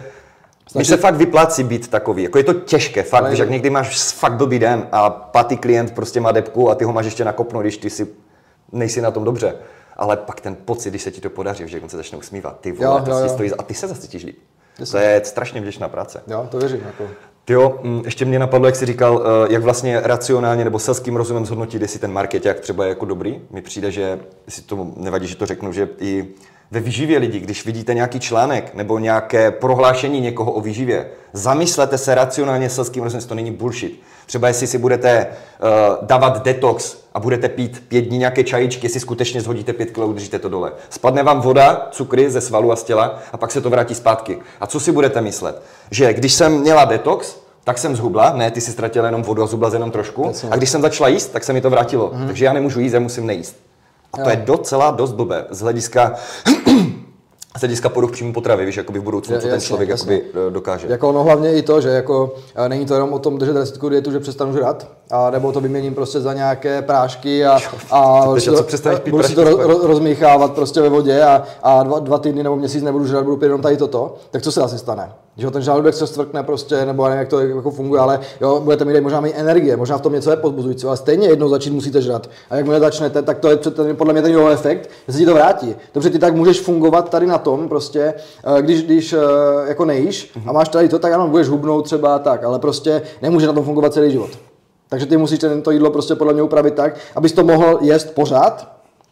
Snaží... 0.72 0.90
se 0.90 0.98
fakt 0.98 1.16
vyplácí 1.16 1.64
být 1.64 1.88
takový. 1.88 2.24
Jako 2.24 2.38
je 2.38 2.44
to 2.44 2.54
těžké, 2.54 3.04
fakt, 3.04 3.24
Ale... 3.24 3.36
že 3.36 3.44
jak 3.44 3.50
někdy 3.50 3.70
máš 3.70 4.12
fakt 4.14 4.34
blbý 4.34 4.60
den 4.60 4.88
a 4.92 5.10
patý 5.10 5.58
klient 5.58 5.92
prostě 5.92 6.20
má 6.20 6.32
depku 6.32 6.70
a 6.70 6.76
ty 6.76 6.84
ho 6.84 6.94
máš 6.94 7.06
ještě 7.06 7.26
nakopnout, 7.26 7.64
když 7.64 7.78
ty 7.78 7.90
si 7.90 8.08
nejsi 8.72 9.02
na 9.02 9.12
tom 9.12 9.24
dobře 9.24 9.54
ale 9.98 10.18
pak 10.18 10.42
ten 10.42 10.56
pocit, 10.56 10.90
když 10.90 11.02
se 11.02 11.12
ti 11.12 11.22
to 11.22 11.30
podaří, 11.30 11.68
že 11.68 11.82
on 11.82 11.90
se 11.90 11.98
začne 11.98 12.18
usmívat, 12.18 12.60
ty 12.60 12.72
vole, 12.72 13.00
jo, 13.00 13.06
to 13.06 13.12
jo, 13.12 13.18
jo. 13.18 13.30
stojí 13.30 13.52
a 13.52 13.64
ty 13.64 13.74
se 13.74 13.88
zase 13.88 14.02
cítíš 14.02 14.24
líp. 14.24 14.38
To 14.92 14.98
je 14.98 15.22
strašně 15.26 15.62
vděčná 15.62 15.90
práce. 15.90 16.24
Jo, 16.28 16.48
to 16.52 16.58
věřím. 16.58 16.82
Jako. 16.86 17.08
Ty 17.46 17.54
jo, 17.54 17.80
mm, 17.84 18.02
ještě 18.06 18.26
mě 18.26 18.40
napadlo, 18.40 18.68
jak 18.68 18.76
jsi 18.76 18.86
říkal, 18.86 19.24
eh, 19.24 19.54
jak 19.54 19.64
vlastně 19.64 20.02
racionálně 20.04 20.64
nebo 20.64 20.80
selským 20.80 21.16
rozumem 21.16 21.46
zhodnotit, 21.46 21.82
jestli 21.82 22.00
ten 22.00 22.20
jak 22.44 22.60
třeba 22.60 22.84
je 22.84 22.90
jako 22.90 23.06
dobrý. 23.06 23.42
Mi 23.52 23.62
přijde, 23.62 23.92
že 23.92 24.20
si 24.48 24.62
to 24.62 24.88
nevadí, 24.96 25.28
že 25.28 25.36
to 25.36 25.46
řeknu, 25.46 25.74
že 25.74 25.90
i 26.00 26.28
ve 26.72 26.80
výživě 26.80 27.20
lidí, 27.20 27.40
když 27.40 27.66
vidíte 27.66 27.94
nějaký 27.94 28.20
článek 28.20 28.74
nebo 28.74 29.00
nějaké 29.00 29.52
prohlášení 29.52 30.20
někoho 30.22 30.52
o 30.52 30.62
výživě, 30.62 31.12
zamyslete 31.34 31.98
se 31.98 32.16
racionálně 32.16 32.70
selským 32.70 33.04
rozumem, 33.04 33.28
to 33.28 33.36
není 33.36 33.52
bullshit. 33.52 34.02
Třeba 34.32 34.48
jestli 34.48 34.68
si 34.68 34.78
budete 34.78 35.28
uh, 35.28 36.06
dávat 36.08 36.44
detox 36.44 36.98
a 37.14 37.20
budete 37.20 37.50
pít 37.50 37.84
pět 37.88 38.02
dní 38.02 38.18
nějaké 38.18 38.44
čajičky, 38.44 38.86
jestli 38.86 39.00
skutečně 39.00 39.42
zhodíte 39.42 39.74
pět 39.74 39.92
kg, 39.92 39.98
udržíte 39.98 40.40
to 40.40 40.50
dole. 40.50 40.72
Spadne 40.90 41.24
vám 41.24 41.42
voda, 41.42 41.88
cukry 41.92 42.32
ze 42.32 42.42
svalu 42.42 42.72
a 42.72 42.76
z 42.76 42.84
těla 42.84 43.20
a 43.32 43.38
pak 43.38 43.52
se 43.52 43.62
to 43.62 43.70
vrátí 43.70 43.96
zpátky. 43.96 44.38
A 44.62 44.68
co 44.68 44.80
si 44.80 44.92
budete 44.92 45.22
myslet? 45.22 45.62
Že 45.92 46.14
když 46.14 46.34
jsem 46.34 46.60
měla 46.60 46.86
detox, 46.86 47.38
tak 47.64 47.78
jsem 47.78 47.96
zhubla, 47.96 48.34
ne, 48.36 48.52
ty 48.52 48.62
si 48.62 48.72
ztratila 48.72 49.06
jenom 49.06 49.22
vodu 49.22 49.44
a 49.44 49.48
zhubla 49.48 49.70
jenom 49.74 49.92
trošku. 49.92 50.32
A 50.52 50.56
když 50.56 50.70
jsem 50.70 50.82
začala 50.82 51.08
jíst, 51.08 51.28
tak 51.28 51.44
se 51.44 51.54
mi 51.54 51.62
to 51.62 51.70
vrátilo. 51.70 52.12
Mm. 52.14 52.28
Takže 52.28 52.46
já 52.46 52.54
nemůžu 52.54 52.80
jíst, 52.80 52.94
já 52.94 53.00
musím 53.00 53.26
nejíst. 53.26 53.56
A 54.14 54.18
to 54.18 54.24
jo. 54.24 54.30
je 54.30 54.36
docela 54.36 54.92
dost 54.92 55.12
blbé 55.12 55.46
z 55.50 55.62
hlediska 55.62 56.16
z 57.62 57.64
hlediska 57.64 57.90
poruch 57.90 58.12
příjmu 58.12 58.34
potravy, 58.34 58.66
víš, 58.66 58.78
jakoby 58.78 59.00
v 59.00 59.04
budoucnu, 59.04 59.40
co 59.40 59.48
ten 59.48 59.62
člověk 59.62 59.90
jakoby 59.90 60.22
eh, 60.48 60.52
dokáže. 60.52 60.88
Jako 60.90 61.12
no 61.12 61.24
hlavně 61.24 61.54
i 61.54 61.62
to, 61.62 61.82
že 61.82 61.90
jako 61.90 62.36
eh, 62.56 62.70
není 62.70 62.86
to 62.86 62.94
jenom 62.94 63.14
o 63.14 63.20
tom 63.20 63.38
držet 63.38 63.54
drastickou 63.54 63.90
dietu, 63.90 64.12
že 64.12 64.20
přestanu 64.20 64.54
žrat, 64.54 64.88
a 65.12 65.30
nebo 65.30 65.52
to 65.52 65.62
vyměním 65.62 65.96
prostě 65.96 66.22
za 66.22 66.34
nějaké 66.34 66.82
prášky 66.82 67.46
a, 67.46 67.60
a 67.92 68.26
budu 68.26 68.42
si 68.42 68.52
to, 68.52 68.66
budu 69.10 69.24
si 69.24 69.36
to 69.36 69.44
roz, 69.44 69.84
rozmíchávat 69.84 70.54
prostě 70.54 70.82
ve 70.82 70.90
vodě 70.90 71.24
a, 71.24 71.44
a 71.64 71.84
dva, 71.84 72.00
dva, 72.00 72.18
týdny 72.18 72.44
nebo 72.44 72.56
měsíc 72.56 72.84
nebudu 72.84 73.08
žrat, 73.08 73.24
budu 73.24 73.38
pít 73.38 73.46
jenom 73.46 73.62
tady 73.62 73.78
toto, 73.78 74.16
tak 74.32 74.42
co 74.42 74.52
se 74.52 74.62
asi 74.62 74.78
stane? 74.78 75.12
Že 75.38 75.52
ten 75.52 75.62
žaludek 75.62 75.94
se 75.94 76.08
stvrkne 76.08 76.44
prostě, 76.44 76.86
nebo 76.86 77.04
nevím, 77.04 77.20
jak 77.20 77.28
to 77.28 77.40
jako 77.40 77.72
funguje, 77.72 78.02
ale 78.02 78.20
jo, 78.42 78.60
budete 78.64 78.86
mít 78.86 79.02
možná 79.02 79.22
mít 79.22 79.34
energie, 79.36 79.78
možná 79.78 79.98
v 79.98 80.02
tom 80.02 80.14
něco 80.14 80.32
je 80.32 80.38
pozbuzující, 80.38 80.88
ale 80.88 80.98
stejně 80.98 81.28
jednou 81.28 81.50
začít 81.50 81.70
musíte 81.70 82.02
žrat. 82.02 82.30
A 82.50 82.56
jak 82.56 82.68
začnete, 82.68 83.22
tak 83.22 83.40
to 83.40 83.50
je 83.50 83.94
podle 83.94 84.14
mě 84.14 84.22
ten 84.22 84.32
jeho 84.32 84.50
efekt, 84.50 84.90
že 85.08 85.14
se 85.14 85.20
ti 85.20 85.26
to 85.26 85.34
vrátí. 85.34 85.76
Dobře, 85.94 86.10
ty 86.10 86.20
tak 86.20 86.36
můžeš 86.36 86.62
fungovat 86.62 87.10
tady 87.10 87.26
na 87.26 87.38
tom, 87.38 87.70
prostě, 87.70 88.14
eh, 88.58 88.62
když, 88.62 88.84
když 88.84 89.14
eh, 89.14 89.18
jako 89.68 89.86
nejíš 89.86 90.32
a 90.46 90.52
máš 90.52 90.70
tady 90.70 90.90
to, 90.90 91.00
tak 91.00 91.14
ano, 91.14 91.28
budeš 91.28 91.48
hubnout 91.48 91.86
třeba 91.86 92.20
tak, 92.20 92.44
ale 92.44 92.60
prostě 92.60 93.02
nemůže 93.22 93.48
na 93.48 93.54
tom 93.54 93.64
fungovat 93.64 93.94
celý 93.94 94.12
život. 94.12 94.30
Takže 94.90 95.06
ty 95.06 95.18
musíš 95.18 95.40
to 95.62 95.72
jídlo 95.72 95.92
prostě 95.92 96.16
podle 96.16 96.34
mě 96.34 96.42
upravit 96.42 96.74
tak, 96.74 96.96
abys 97.16 97.34
to 97.34 97.44
mohl 97.44 97.80
jíst 97.82 98.12
pořád 98.16 98.68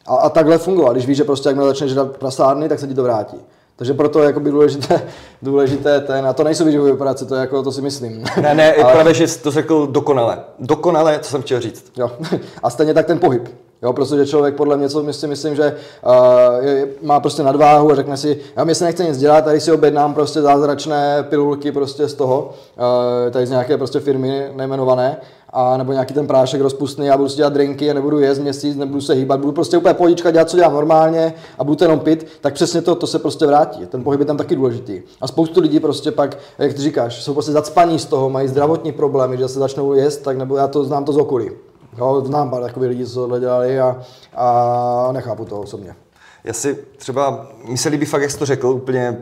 a, 0.07 0.15
a 0.15 0.29
takhle 0.29 0.57
fungovat. 0.57 0.93
Když 0.93 1.07
víš, 1.07 1.17
že 1.17 1.23
prostě 1.23 1.49
jakmile 1.49 1.67
začneš 1.69 1.91
žrat 1.91 2.17
prasárny, 2.17 2.69
tak 2.69 2.79
se 2.79 2.87
ti 2.87 2.93
to 2.93 3.03
vrátí. 3.03 3.37
Takže 3.79 3.93
proto 3.93 4.19
je 4.19 4.25
jako 4.25 4.39
důležité, 4.39 5.01
důležité 5.41 5.99
ten, 5.99 6.25
a 6.25 6.33
to 6.33 6.43
nejsou 6.43 6.65
výživové 6.65 6.91
operace, 6.91 7.25
to, 7.25 7.35
je 7.35 7.41
jako, 7.41 7.63
to 7.63 7.71
si 7.71 7.81
myslím. 7.81 8.23
Ne, 8.41 8.55
ne, 8.55 8.73
Ale... 8.83 8.93
právě, 8.93 9.13
že 9.13 9.27
to 9.27 9.51
řekl 9.51 9.87
dokonale. 9.87 10.39
Dokonale, 10.59 11.19
co 11.19 11.31
jsem 11.31 11.41
chtěl 11.41 11.61
říct. 11.61 11.91
Jo. 11.97 12.11
A 12.63 12.69
stejně 12.69 12.93
tak 12.93 13.05
ten 13.05 13.19
pohyb. 13.19 13.49
Jo, 13.81 13.93
protože 13.93 14.25
člověk 14.25 14.55
podle 14.55 14.77
mě, 14.77 14.89
co 14.89 15.13
si 15.13 15.27
myslím, 15.27 15.55
že 15.55 15.75
uh, 16.05 16.65
je, 16.65 16.87
má 17.01 17.19
prostě 17.19 17.43
nadváhu 17.43 17.91
a 17.91 17.95
řekne 17.95 18.17
si, 18.17 18.39
já 18.55 18.63
mi 18.63 18.75
se 18.75 18.85
nechce 18.85 19.03
nic 19.03 19.17
dělat, 19.17 19.45
tady 19.45 19.59
si 19.59 19.71
objednám 19.71 20.13
prostě 20.13 20.41
zázračné 20.41 21.25
pilulky 21.29 21.71
prostě 21.71 22.07
z 22.07 22.13
toho, 22.13 22.49
uh, 22.77 23.31
tady 23.31 23.47
z 23.47 23.49
nějaké 23.49 23.77
prostě 23.77 23.99
firmy 23.99 24.51
nejmenované, 24.55 25.17
a 25.53 25.77
nebo 25.77 25.91
nějaký 25.91 26.13
ten 26.13 26.27
prášek 26.27 26.61
rozpustný, 26.61 27.05
já 27.05 27.17
budu 27.17 27.29
si 27.29 27.37
dělat 27.37 27.53
drinky 27.53 27.93
nebudu 27.93 28.19
jíst 28.19 28.39
měsíc, 28.39 28.77
nebudu 28.77 29.01
se 29.01 29.13
hýbat, 29.13 29.39
budu 29.39 29.51
prostě 29.51 29.77
úplně 29.77 29.93
pohodička 29.93 30.31
dělat, 30.31 30.49
co 30.49 30.57
dělám 30.57 30.73
normálně 30.73 31.33
a 31.57 31.63
budu 31.63 31.77
jenom 31.83 31.99
pit, 31.99 32.27
tak 32.41 32.53
přesně 32.53 32.81
to, 32.81 32.95
to 32.95 33.07
se 33.07 33.19
prostě 33.19 33.45
vrátí. 33.45 33.85
Ten 33.85 34.03
pohyb 34.03 34.19
je 34.19 34.25
tam 34.25 34.37
taky 34.37 34.55
důležitý. 34.55 35.01
A 35.21 35.27
spoustu 35.27 35.61
lidí 35.61 35.79
prostě 35.79 36.11
pak, 36.11 36.37
jak 36.57 36.73
ty 36.73 36.81
říkáš, 36.81 37.23
jsou 37.23 37.33
prostě 37.33 37.51
zacpaní 37.51 37.99
z 37.99 38.05
toho, 38.05 38.29
mají 38.29 38.47
zdravotní 38.47 38.91
problémy, 38.91 39.37
že 39.37 39.47
se 39.47 39.59
začnou 39.59 39.93
jíst, 39.93 40.17
tak 40.17 40.37
nebo 40.37 40.57
já 40.57 40.67
to 40.67 40.83
znám 40.83 41.05
to 41.05 41.13
z 41.13 41.17
okolí. 41.17 41.49
Jo, 41.97 42.21
znám 42.25 42.49
pár 42.49 42.61
takových 42.61 42.89
lidí, 42.89 43.05
co 43.05 43.13
tohle 43.13 43.39
dělali 43.39 43.79
a, 43.79 44.01
a 44.35 45.09
nechápu 45.11 45.45
to 45.45 45.59
osobně. 45.59 45.95
Já 46.43 46.53
si 46.53 46.85
třeba, 46.97 47.47
mi 47.65 47.77
se 47.77 47.89
líbí 47.89 48.05
fakt, 48.05 48.21
jak 48.21 48.31
jsi 48.31 48.39
to 48.39 48.45
řekl, 48.45 48.67
úplně 48.67 49.17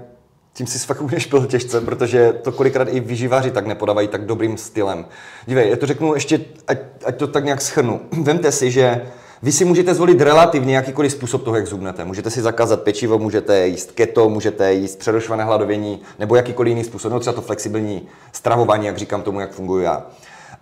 tím 0.54 0.68
si 0.68 0.80
fakt 0.80 1.02
budeš 1.02 1.26
pil 1.26 1.46
těžce, 1.46 1.82
protože 1.82 2.34
to 2.34 2.52
kolikrát 2.52 2.88
i 2.92 3.00
vyživáři 3.00 3.52
tak 3.52 3.68
nepodávají 3.68 4.08
tak 4.08 4.26
dobrým 4.26 4.58
stylem. 4.58 5.06
Dívej, 5.46 5.70
já 5.70 5.76
to 5.76 5.86
řeknu 5.86 6.14
ještě, 6.14 6.42
ať, 6.68 6.78
ať 7.06 7.18
to 7.18 7.28
tak 7.28 7.44
nějak 7.44 7.62
schrnu. 7.62 8.02
Vemte 8.22 8.52
si, 8.52 8.72
že 8.72 9.02
vy 9.42 9.52
si 9.52 9.66
můžete 9.66 9.94
zvolit 9.94 10.22
relativně 10.22 10.76
jakýkoliv 10.76 11.12
způsob 11.12 11.44
toho, 11.44 11.56
jak 11.56 11.68
zubnete. 11.68 12.06
Můžete 12.06 12.30
si 12.30 12.42
zakázat 12.42 12.82
pečivo, 12.82 13.20
můžete 13.20 13.68
jíst 13.68 13.92
keto, 13.92 14.30
můžete 14.30 14.74
jíst 14.74 15.00
přerušované 15.00 15.44
hladovění, 15.44 16.02
nebo 16.20 16.36
jakýkoliv 16.36 16.70
jiný 16.70 16.84
způsob, 16.84 17.12
no 17.12 17.20
třeba 17.20 17.34
to 17.34 17.42
flexibilní 17.42 18.08
stravování, 18.32 18.86
jak 18.86 18.98
říkám 18.98 19.22
tomu, 19.22 19.40
jak 19.40 19.52
funguji 19.52 19.84
já. 19.84 20.06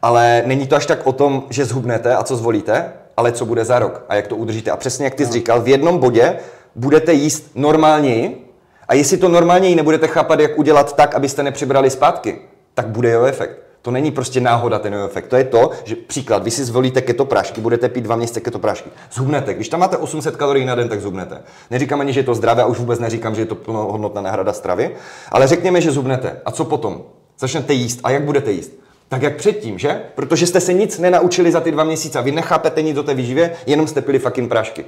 Ale 0.06 0.44
není 0.46 0.68
to 0.68 0.76
až 0.76 0.86
tak 0.86 1.08
o 1.08 1.12
tom, 1.12 1.44
že 1.50 1.66
zhubnete 1.66 2.16
a 2.16 2.24
co 2.24 2.36
zvolíte, 2.36 2.94
ale 3.18 3.32
co 3.32 3.46
bude 3.46 3.66
za 3.66 3.80
rok 3.80 4.06
a 4.10 4.16
jak 4.16 4.28
to 4.28 4.36
udržíte. 4.36 4.72
A 4.72 4.78
přesně 4.78 5.06
jak 5.06 5.16
ty 5.16 5.26
jsi 5.26 5.32
říkal, 5.32 5.62
v 5.62 5.68
jednom 5.68 5.98
bodě 5.98 6.38
budete 6.76 7.14
jíst 7.14 7.52
normálněji, 7.56 8.52
a 8.88 8.94
jestli 8.94 9.18
to 9.18 9.30
normálně 9.30 9.76
nebudete 9.76 10.08
chápat, 10.08 10.40
jak 10.40 10.58
udělat 10.58 10.96
tak, 10.96 11.16
abyste 11.16 11.44
nepřibrali 11.44 11.90
zpátky, 11.90 12.42
tak 12.74 12.88
bude 12.88 13.10
jeho 13.10 13.26
efekt. 13.26 13.60
To 13.82 13.92
není 13.92 14.12
prostě 14.12 14.42
náhoda 14.42 14.80
ten 14.80 14.94
jeho 14.94 15.06
efekt. 15.06 15.28
To 15.28 15.36
je 15.36 15.44
to, 15.44 15.72
že 15.84 15.96
příklad, 15.96 16.44
vy 16.44 16.52
si 16.52 16.66
zvolíte 16.66 17.02
keto 17.02 17.26
prášky, 17.26 17.62
budete 17.62 17.90
pít 17.90 18.02
dva 18.02 18.16
měsíce 18.16 18.40
keto 18.40 18.60
prášky. 18.60 18.90
Zhubnete. 19.12 19.54
Když 19.54 19.70
tam 19.70 19.80
máte 19.80 19.98
800 19.98 20.36
kalorií 20.36 20.66
na 20.66 20.76
den, 20.76 20.90
tak 20.90 21.02
zhubnete. 21.02 21.42
Neříkám 21.72 22.02
ani, 22.02 22.14
že 22.14 22.20
je 22.20 22.24
to 22.24 22.36
zdravé, 22.36 22.64
a 22.64 22.66
už 22.66 22.80
vůbec 22.80 23.00
neříkám, 23.00 23.36
že 23.36 23.42
je 23.42 23.46
to 23.46 23.56
plnohodnotná 23.56 24.22
náhrada 24.22 24.54
stravy, 24.54 24.96
ale 25.32 25.48
řekněme, 25.48 25.82
že 25.82 25.92
zhubnete. 25.92 26.42
A 26.46 26.52
co 26.52 26.66
potom? 26.66 27.04
Začnete 27.40 27.74
jíst. 27.74 28.00
A 28.04 28.10
jak 28.10 28.24
budete 28.24 28.52
jíst? 28.52 28.85
Tak 29.10 29.22
jak 29.22 29.36
předtím, 29.36 29.80
že? 29.80 30.02
Protože 30.16 30.48
jste 30.48 30.60
se 30.60 30.74
nic 30.74 31.00
nenaučili 31.00 31.52
za 31.52 31.62
ty 31.62 31.72
dva 31.72 31.84
měsíce. 31.84 32.22
Vy 32.22 32.32
nechápete 32.32 32.82
nic 32.82 32.96
do 32.96 33.04
té 33.04 33.14
výživě, 33.14 33.56
jenom 33.66 33.88
jste 33.88 34.02
pili 34.02 34.20
fucking 34.20 34.50
prášky. 34.50 34.86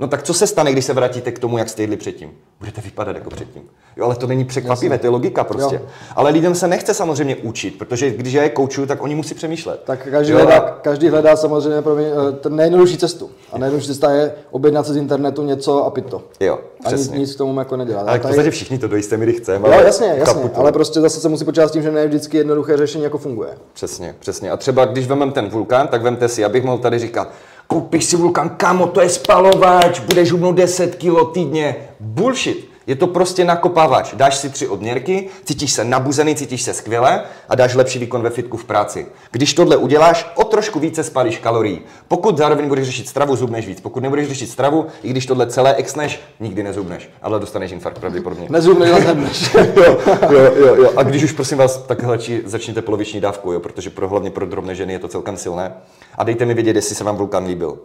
No 0.00 0.08
tak 0.08 0.22
co 0.22 0.34
se 0.34 0.46
stane, 0.46 0.72
když 0.72 0.84
se 0.84 0.92
vrátíte 0.92 1.32
k 1.32 1.38
tomu, 1.38 1.58
jak 1.58 1.68
jste 1.68 1.82
jedli 1.82 1.96
předtím? 1.96 2.30
Budete 2.58 2.80
vypadat 2.80 3.16
jako 3.16 3.30
předtím. 3.30 3.62
Jo, 3.96 4.04
ale 4.04 4.16
to 4.16 4.26
není 4.26 4.44
překvapivé, 4.44 4.98
to 4.98 5.06
je 5.06 5.10
logika 5.10 5.44
prostě. 5.44 5.74
Jo. 5.74 5.82
Ale 6.16 6.30
lidem 6.30 6.54
se 6.54 6.68
nechce 6.68 6.94
samozřejmě 6.94 7.36
učit, 7.36 7.78
protože 7.78 8.10
když 8.10 8.32
já 8.32 8.42
je 8.42 8.48
koučuju, 8.48 8.86
tak 8.86 9.02
oni 9.02 9.14
musí 9.14 9.34
přemýšlet. 9.34 9.80
Tak 9.84 10.08
každý, 10.10 10.32
jo, 10.32 10.38
hledá, 10.38 10.60
každý 10.82 11.08
hledá 11.08 11.36
samozřejmě 11.36 11.82
pro 11.82 11.94
mě, 11.94 12.06
eh, 12.06 12.32
ten 12.32 12.56
nejjednodušší 12.56 12.98
cestu. 12.98 13.30
A 13.52 13.58
nejjednodušší 13.58 13.88
cesta 13.88 14.10
je 14.10 14.32
objednat 14.50 14.86
se 14.86 14.92
z 14.92 14.96
internetu 14.96 15.42
něco 15.42 15.84
a 15.84 15.90
pít 15.90 16.06
to. 16.06 16.22
Jo, 16.40 16.58
přesně. 16.86 17.14
A 17.14 17.18
nic, 17.18 17.28
nic 17.28 17.34
k 17.34 17.38
tomu 17.38 17.58
jako 17.58 17.76
nedělat. 17.76 18.08
Ale 18.08 18.18
v 18.18 18.22
podstatě 18.22 18.50
všichni 18.50 18.78
to 18.78 18.88
do 18.88 18.96
jisté 18.96 19.16
míry 19.16 19.32
chceme. 19.32 19.68
Jo, 19.68 19.80
jasně, 19.84 20.14
jasně. 20.16 20.50
Ale 20.54 20.72
prostě 20.72 21.00
zase 21.00 21.20
se 21.20 21.28
musí 21.28 21.44
počítat 21.44 21.68
s 21.68 21.72
tím, 21.72 21.82
že 21.82 21.90
ne 21.90 22.06
vždycky 22.06 22.36
jednoduché 22.36 22.76
řešení 22.76 23.04
jako 23.04 23.18
funguje. 23.18 23.50
Přesně, 23.72 24.14
přesně. 24.18 24.50
A 24.50 24.56
třeba 24.56 24.84
když 24.84 25.06
vezmeme 25.06 25.32
ten 25.32 25.48
vulkán, 25.48 25.88
tak 25.88 26.02
vemte 26.02 26.28
si, 26.28 26.44
abych 26.44 26.64
mohl 26.64 26.78
tady 26.78 26.98
říkat, 26.98 27.28
koupíš 27.72 28.04
si 28.04 28.16
vulkan, 28.16 28.48
kamo, 28.56 28.86
to 28.86 29.00
je 29.00 29.08
spalovač, 29.08 30.00
budeš 30.00 30.32
hubnout 30.32 30.56
10 30.56 30.96
kg 30.96 31.32
týdně. 31.32 31.76
Bullshit. 32.00 32.72
Je 32.86 32.96
to 32.96 33.06
prostě 33.06 33.44
nakopávač. 33.44 34.14
Dáš 34.14 34.36
si 34.36 34.50
tři 34.50 34.68
odměrky, 34.68 35.28
cítíš 35.44 35.72
se 35.72 35.84
nabuzený, 35.84 36.34
cítíš 36.34 36.62
se 36.62 36.74
skvěle 36.74 37.22
a 37.48 37.54
dáš 37.54 37.74
lepší 37.74 37.98
výkon 37.98 38.22
ve 38.22 38.30
fitku 38.30 38.56
v 38.56 38.64
práci. 38.64 39.06
Když 39.30 39.54
tohle 39.54 39.76
uděláš, 39.76 40.32
o 40.34 40.44
trošku 40.44 40.78
více 40.78 41.04
spálíš 41.04 41.38
kalorií. 41.38 41.80
Pokud 42.08 42.38
zároveň 42.38 42.68
budeš 42.68 42.86
řešit 42.86 43.08
stravu, 43.08 43.36
zubneš 43.36 43.66
víc. 43.66 43.80
Pokud 43.80 44.02
nebudeš 44.02 44.28
řešit 44.28 44.50
stravu, 44.50 44.86
i 45.02 45.10
když 45.10 45.26
tohle 45.26 45.46
celé 45.46 45.74
exneš, 45.74 46.20
nikdy 46.40 46.62
nezubneš. 46.62 47.10
Ale 47.22 47.40
dostaneš 47.40 47.72
infarkt 47.72 47.98
pravděpodobně. 47.98 48.46
Nezubneš, 48.50 48.90
ale 48.90 49.04
nebneš. 49.04 49.54
jo, 49.76 49.96
jo, 50.30 50.52
jo, 50.56 50.74
jo, 50.76 50.90
A 50.96 51.02
když 51.02 51.22
už 51.22 51.32
prosím 51.32 51.58
vás, 51.58 51.76
tak 51.76 51.98
začněte 52.44 52.82
poloviční 52.82 53.20
dávku, 53.20 53.52
jo, 53.52 53.60
protože 53.60 53.90
pro, 53.90 54.08
hlavně 54.08 54.30
pro 54.30 54.46
drobné 54.46 54.74
ženy 54.74 54.92
je 54.92 54.98
to 54.98 55.08
celkem 55.08 55.36
silné. 55.36 55.72
A 56.18 56.24
dejte 56.24 56.44
mi 56.44 56.54
vědět, 56.54 56.76
jestli 56.76 56.94
se 56.94 57.04
vám 57.04 57.16
vulkan 57.16 57.46
líbil. 57.46 57.78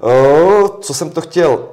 O, 0.00 0.68
co 0.68 0.94
jsem 0.94 1.10
to 1.10 1.20
chtěl? 1.20 1.68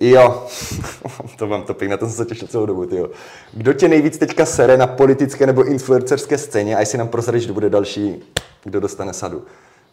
Jo, 0.00 0.46
to 1.38 1.46
mám 1.46 1.62
to 1.62 1.74
na 1.88 1.96
to 1.96 2.06
jsem 2.06 2.14
se 2.14 2.24
těšil 2.24 2.48
celou 2.48 2.66
dobu, 2.66 2.86
tyjo. 2.86 3.10
Kdo 3.52 3.72
tě 3.72 3.88
nejvíc 3.88 4.18
teďka 4.18 4.46
sere 4.46 4.76
na 4.76 4.86
politické 4.86 5.46
nebo 5.46 5.64
influencerské 5.64 6.38
scéně 6.38 6.76
a 6.76 6.80
jestli 6.80 6.98
nám 6.98 7.08
prozradíš, 7.08 7.44
kdo 7.44 7.54
bude 7.54 7.70
další, 7.70 8.24
kdo 8.64 8.80
dostane 8.80 9.12
sadu? 9.12 9.42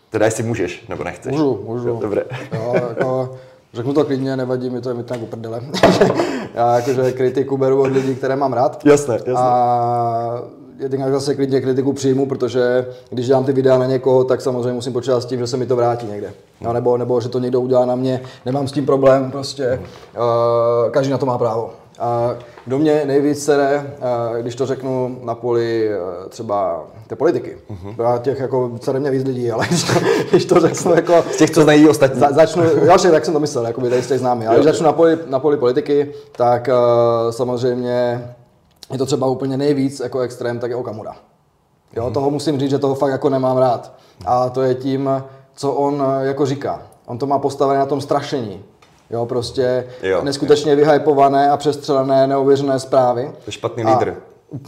Teda 0.10 0.26
jestli 0.26 0.43
můžeš, 0.43 0.88
nebo 0.88 1.04
nechceš. 1.04 1.32
Můžu, 1.32 1.63
můžu. 1.65 1.88
Jo, 1.88 2.00
dobré. 2.02 2.24
Jo, 2.54 2.74
jako, 2.89 3.38
řeknu 3.74 3.93
to 3.93 4.06
klidně, 4.06 4.38
nevadí 4.38 4.69
mi 4.69 4.82
to, 4.82 4.89
je 4.89 4.95
mi 4.95 5.04
to 5.04 5.13
jako 5.13 5.26
prdele. 5.26 5.62
Já 6.54 6.76
jakože 6.76 7.12
kritiku 7.12 7.58
beru 7.58 7.82
od 7.82 7.91
lidí, 7.91 8.15
které 8.15 8.36
mám 8.36 8.54
rád. 8.54 8.86
Jasné, 8.86 9.13
jasné. 9.13 9.34
A 9.36 10.41
jednak 10.79 11.11
zase 11.11 11.35
klidně 11.35 11.61
kritiku 11.61 11.93
přijmu, 11.93 12.25
protože 12.25 12.85
když 13.09 13.27
dělám 13.27 13.45
ty 13.45 13.53
videa 13.53 13.77
na 13.77 13.85
někoho, 13.85 14.23
tak 14.23 14.41
samozřejmě 14.41 14.73
musím 14.73 14.93
počítat 14.93 15.21
s 15.21 15.25
tím, 15.25 15.39
že 15.39 15.47
se 15.47 15.57
mi 15.57 15.65
to 15.65 15.75
vrátí 15.75 16.07
někde. 16.07 16.33
No, 16.61 16.73
nebo, 16.73 16.97
nebo 16.97 17.21
že 17.21 17.29
to 17.29 17.39
někdo 17.39 17.61
udělá 17.61 17.85
na 17.85 17.95
mě, 17.95 18.21
nemám 18.45 18.67
s 18.67 18.71
tím 18.71 18.85
problém, 18.85 19.31
prostě 19.31 19.79
uh, 20.15 20.91
každý 20.91 21.11
na 21.11 21.17
to 21.17 21.25
má 21.25 21.38
právo. 21.38 21.69
A 21.99 22.35
do 22.67 22.77
mě 22.77 23.01
nejvíc 23.05 23.43
sere, 23.43 23.95
uh, 23.97 24.38
když 24.41 24.55
to 24.55 24.65
řeknu 24.65 25.17
na 25.23 25.35
poli 25.35 25.89
uh, 25.89 26.29
třeba 26.29 26.83
té 27.07 27.15
politiky. 27.15 27.57
Uh-huh. 27.69 28.19
těch 28.19 28.39
jako 28.39 28.71
sere 28.81 28.99
mě 28.99 29.11
víc 29.11 29.23
lidí, 29.23 29.51
ale 29.51 29.67
když 29.67 29.83
to, 29.83 29.93
když 30.29 30.45
to 30.45 30.59
řeknu 30.59 30.95
jako... 30.95 31.23
Z 31.31 31.38
těch, 31.38 31.49
co 31.49 31.63
znají 31.63 31.89
ostatní. 31.89 32.19
Za, 32.19 32.31
začnu, 32.31 32.63
já 32.85 32.97
tak 32.97 33.25
jsem 33.25 33.33
to 33.33 33.39
myslel, 33.39 33.65
jako 33.65 33.81
by 33.81 33.89
tady 33.89 34.01
z 34.01 34.07
těch 34.07 34.19
známý, 34.19 34.47
ale 34.47 34.57
když 34.57 34.65
začnu 34.65 34.85
na 34.85 34.93
poli, 34.93 35.17
na 35.27 35.39
poli 35.39 35.57
politiky, 35.57 36.11
tak 36.31 36.69
uh, 36.71 37.31
samozřejmě 37.31 38.23
je 38.91 38.98
to 38.98 39.06
třeba 39.06 39.28
úplně 39.28 39.58
nejvíc 39.58 40.00
jako 40.00 40.19
extrém, 40.19 40.60
tak 40.60 40.69
je 40.69 40.76
Okamura. 40.76 41.15
Jo, 41.95 42.04
hmm. 42.04 42.13
toho 42.13 42.32
musím 42.32 42.60
říct, 42.60 42.69
že 42.69 42.80
toho 42.80 42.95
fakt 42.95 43.12
jako 43.12 43.30
nemám 43.30 43.58
rád. 43.58 43.93
A 44.26 44.50
to 44.50 44.62
je 44.62 44.76
tím, 44.76 45.10
co 45.56 45.71
on 45.71 46.04
eh, 46.08 46.26
jako 46.26 46.45
říká. 46.45 46.82
On 47.06 47.17
to 47.17 47.26
má 47.28 47.39
postavené 47.39 47.80
na 47.80 47.86
tom 47.86 48.02
strašení. 48.02 48.63
Jo, 49.10 49.26
prostě 49.26 49.88
jo, 50.04 50.24
neskutečně 50.24 50.71
jo. 50.71 50.78
vyhypované 50.78 51.50
a 51.50 51.58
přestřelené, 51.58 52.28
neuvěřené 52.28 52.80
zprávy. 52.80 53.32
To 53.34 53.43
je 53.48 53.52
špatný 53.52 53.86
lídr. 53.86 54.15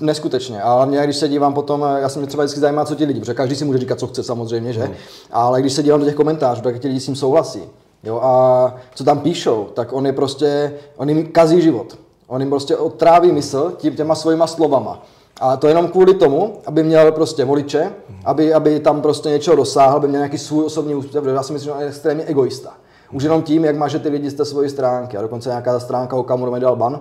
Neskutečně. 0.01 0.61
Ale 0.61 0.85
mě, 0.85 1.03
když 1.03 1.15
se 1.15 1.29
dívám 1.29 1.53
potom, 1.53 1.85
eh, 1.85 2.01
já 2.01 2.09
jsem 2.09 2.21
mě 2.21 2.27
třeba 2.27 2.43
vždycky 2.43 2.59
zajímá, 2.59 2.85
co 2.85 2.95
ti 2.95 3.05
lidi, 3.05 3.19
protože 3.19 3.33
každý 3.33 3.55
si 3.55 3.65
může 3.65 3.79
říkat, 3.79 3.99
co 3.99 4.07
chce 4.07 4.23
samozřejmě, 4.23 4.73
že? 4.73 4.83
Hmm. 4.83 4.93
Ale 5.31 5.61
když 5.61 5.73
se 5.73 5.83
dívám 5.83 5.99
do 5.99 6.05
těch 6.05 6.15
komentářů, 6.15 6.61
tak 6.61 6.79
ti 6.79 6.87
lidi 6.87 6.99
s 6.99 7.05
tím 7.05 7.15
souhlasí. 7.15 7.63
Jo, 8.03 8.19
a 8.23 8.75
co 8.95 9.03
tam 9.03 9.19
píšou, 9.19 9.67
tak 9.73 9.93
on 9.93 10.05
je 10.05 10.13
prostě, 10.13 10.73
on 10.97 11.09
jim 11.09 11.27
kazí 11.27 11.61
život. 11.61 11.97
On 12.27 12.41
jim 12.41 12.49
prostě 12.49 12.77
otráví 12.77 13.31
mysl 13.31 13.73
tím 13.77 13.95
těma 13.95 14.15
svojima 14.15 14.47
slovama. 14.47 15.03
A 15.39 15.57
to 15.57 15.67
jenom 15.67 15.87
kvůli 15.87 16.13
tomu, 16.13 16.57
aby 16.65 16.83
měl 16.83 17.11
prostě 17.11 17.45
voliče, 17.45 17.93
aby, 18.25 18.53
aby 18.53 18.79
tam 18.79 19.01
prostě 19.01 19.29
něčeho 19.29 19.55
dosáhl, 19.55 19.97
aby 19.97 20.07
měl 20.07 20.19
nějaký 20.19 20.37
svůj 20.37 20.65
osobní 20.65 20.95
úspěch, 20.95 21.23
já 21.25 21.43
si 21.43 21.53
myslím, 21.53 21.65
že 21.65 21.71
on 21.71 21.81
je 21.81 21.87
extrémně 21.87 22.23
egoista. 22.23 22.73
Už 23.11 23.23
jenom 23.23 23.41
tím, 23.41 23.65
jak 23.65 23.75
máže 23.75 23.99
ty 23.99 24.09
lidi 24.09 24.29
z 24.29 24.33
té 24.33 24.45
svojí 24.45 24.69
stránky. 24.69 25.17
A 25.17 25.21
dokonce 25.21 25.49
nějaká 25.49 25.79
stránka 25.79 26.15
o 26.15 26.23
Kamurovi 26.23 26.59
dal 26.59 26.75
ban, 26.75 26.99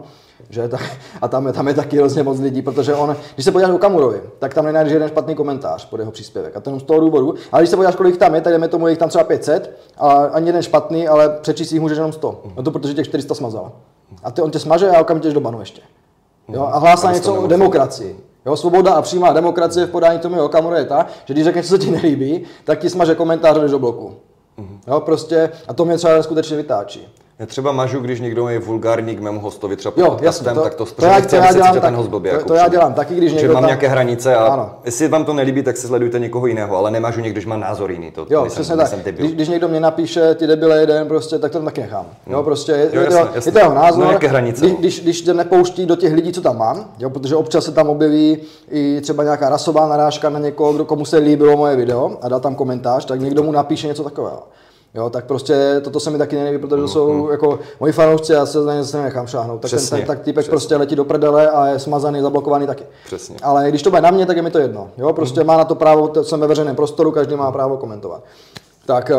že 0.51 0.69
tak, 0.69 0.81
a 1.23 1.29
tam 1.29 1.47
je, 1.47 1.53
tam 1.53 1.69
je 1.69 1.75
taky 1.75 1.99
hrozně 1.99 2.23
moc 2.23 2.39
lidí, 2.39 2.63
protože 2.63 2.95
on, 2.95 3.17
když 3.35 3.45
se 3.45 3.53
podíváš 3.53 3.75
o 3.75 3.79
Kamurovi, 3.79 4.23
tak 4.39 4.55
tam 4.55 4.65
nenajdeš 4.65 4.93
jeden 4.93 5.09
špatný 5.09 5.35
komentář 5.35 5.85
pod 5.85 6.01
jeho 6.01 6.13
příspěvek. 6.13 6.57
A 6.57 6.61
to 6.61 6.71
jenom 6.71 6.81
z 6.81 6.85
toho 6.85 7.01
důvodu. 7.01 7.35
Ale 7.53 7.63
když 7.63 7.71
se 7.71 7.77
podíváš, 7.77 7.97
kolik 7.97 8.17
tam 8.17 8.35
je, 8.35 8.41
tak 8.41 8.53
jdeme 8.53 8.69
tomu, 8.69 8.89
jich 8.89 8.99
tam 8.99 9.09
třeba 9.09 9.25
500, 9.25 9.79
a 9.99 10.13
ani 10.13 10.49
jeden 10.49 10.63
špatný, 10.63 11.09
ale 11.09 11.29
přečíst 11.41 11.73
jich 11.73 11.81
můžeš 11.81 11.97
jenom 11.97 12.13
100. 12.13 12.43
No 12.57 12.63
to 12.63 12.71
protože 12.71 12.95
těch 12.95 13.07
400 13.07 13.35
smazal. 13.35 13.73
A 14.23 14.31
ty, 14.31 14.43
on 14.43 14.51
tě 14.51 14.59
smaže 14.59 14.91
a 14.91 15.01
okamžitě 15.01 15.35
do 15.35 15.41
banu 15.41 15.61
ještě. 15.61 15.83
Jo, 16.49 16.69
a 16.73 16.79
hlásá 16.79 17.13
něco 17.13 17.35
o 17.35 17.47
demokracii. 17.47 18.17
Jo, 18.47 18.57
svoboda 18.57 18.95
a 18.95 19.03
přímá 19.03 19.33
demokracie 19.33 19.87
v 19.87 19.91
podání 19.91 20.19
tomu 20.19 20.43
Okamura 20.43 20.79
je 20.79 20.85
ta, 20.85 21.07
že 21.25 21.35
když 21.35 21.45
řekneš, 21.45 21.69
co 21.69 21.79
ti 21.79 21.91
nelíbí, 21.91 22.45
tak 22.65 22.79
ti 22.79 22.91
smaže 22.91 23.15
komentář 23.15 23.57
do 23.71 23.79
bloku. 23.79 24.15
Jo, 24.87 25.01
prostě, 25.01 25.53
a 25.69 25.75
to 25.75 25.85
mě 25.85 25.97
třeba 25.97 26.23
skutečně 26.23 26.57
vytáčí. 26.57 27.09
Já 27.39 27.47
třeba 27.47 27.73
mažu, 27.73 28.01
když 28.01 28.21
někdo 28.21 28.49
je 28.49 28.59
vulgární 28.59 29.17
k 29.17 29.21
mému 29.21 29.41
hostovi, 29.41 29.77
třeba 29.77 29.95
jo, 29.97 30.19
jasně, 30.23 30.55
to, 30.55 30.61
tak 30.61 30.75
to, 30.75 30.85
to, 30.85 31.05
já, 31.05 31.21
to 31.21 31.37
já 31.37 31.53
dělám 31.53 31.81
ten 31.81 31.95
host 31.95 32.11
blbě, 32.11 32.31
to, 32.31 32.37
jako 32.37 32.49
to 32.49 32.55
já 32.55 32.69
dělám 32.69 32.95
taky, 32.95 33.15
když 33.15 33.33
někdo 33.33 33.53
mám 33.53 33.63
tam... 33.63 33.69
nějaké 33.69 33.89
hranice 33.89 34.35
a 34.35 34.45
ano. 34.45 34.71
jestli 34.85 35.09
vám 35.09 35.25
to 35.25 35.33
nelíbí, 35.33 35.63
tak 35.63 35.77
si 35.77 35.87
sledujte 35.87 36.19
někoho 36.19 36.47
jiného, 36.47 36.77
ale 36.77 36.91
nemážu 36.91 37.21
někdo, 37.21 37.35
když 37.35 37.47
má 37.47 37.57
názor 37.57 37.91
jiný. 37.91 38.11
To, 38.11 38.27
jo, 38.31 38.47
přesně 38.49 38.77
tak. 38.77 38.91
Když, 39.05 39.33
když, 39.33 39.49
někdo 39.49 39.69
mě 39.69 39.81
napíše, 39.81 40.35
ty 40.35 40.47
debile 40.47 40.81
jeden, 40.81 41.09
prostě, 41.09 41.39
tak 41.39 41.53
to 41.53 41.63
taky 41.63 41.81
nechám. 41.81 42.07
Jo, 42.27 42.43
prostě 42.43 42.73
je, 42.73 42.91
jo, 42.93 43.03
jasně, 43.03 43.21
jasně. 43.35 43.49
je 43.49 43.53
to 43.53 43.59
jeho 43.59 43.75
názor. 43.75 44.05
No, 44.05 44.13
jaké 44.13 44.29
hranice, 44.29 44.67
když, 44.67 44.79
když, 44.79 45.01
když 45.01 45.23
tě 45.23 45.35
nepouští 45.35 45.87
do 45.87 45.97
těch 45.97 46.13
lidí, 46.13 46.33
co 46.33 46.41
tam 46.41 46.59
mám, 46.59 46.85
jo, 46.99 47.11
protože 47.11 47.37
občas 47.37 47.65
se 47.65 47.73
tam 47.73 47.89
objeví 47.89 48.39
i 48.71 49.01
třeba 49.01 49.25
nějaká 49.25 49.49
rasová 49.49 49.89
narážka 49.89 50.31
na 50.31 50.39
někoho, 50.39 50.73
kdo 50.73 50.85
komu 50.85 51.05
se 51.05 51.17
líbilo 51.17 51.57
moje 51.57 51.77
video 51.77 52.19
a 52.23 52.29
dá 52.29 52.39
tam 52.39 52.55
komentář, 52.55 53.05
tak 53.05 53.21
někdo 53.21 53.43
mu 53.43 53.53
napíše 53.53 53.87
něco 53.87 54.05
takového. 54.05 54.43
Jo, 54.97 55.11
tak 55.11 55.25
prostě 55.25 55.81
toto 55.85 56.01
se 56.01 56.11
mi 56.11 56.19
taky 56.19 56.37
nelíbí, 56.37 56.59
protože 56.59 56.83
to 56.83 56.89
jsou 56.89 57.31
jako 57.31 57.59
moji 57.81 57.93
fanoušci, 57.93 58.33
já 58.33 58.47
se 58.47 58.59
na 58.65 58.75
ně 58.75 58.83
zase 58.83 59.03
nechám 59.03 59.27
šáhnout. 59.27 59.61
Tak 59.61 59.69
Přesně, 59.69 59.99
ten 59.99 60.07
tak 60.07 60.19
týpek 60.19 60.35
přesně. 60.45 60.51
prostě 60.51 60.77
letí 60.77 60.97
do 60.97 61.05
prdele 61.05 61.51
a 61.51 61.67
je 61.67 61.79
smazaný, 61.79 62.21
zablokovaný 62.21 62.67
taky. 62.67 62.85
Přesně. 63.07 63.37
Ale 63.43 63.69
když 63.69 63.83
to 63.83 63.91
bude 63.91 64.03
na 64.03 64.11
mě, 64.11 64.27
tak 64.27 64.37
je 64.37 64.43
mi 64.43 64.51
to 64.51 64.59
jedno. 64.59 64.89
Jo, 64.99 65.13
prostě 65.13 65.45
má 65.45 65.57
na 65.57 65.65
to 65.65 65.75
právo, 65.75 66.09
to 66.09 66.25
jsem 66.25 66.41
ve 66.41 66.47
veřejném 66.47 66.77
prostoru, 66.77 67.11
každý 67.13 67.37
má 67.37 67.53
právo 67.53 67.77
komentovat. 67.77 68.23
Tak 68.87 69.11
eh, 69.11 69.15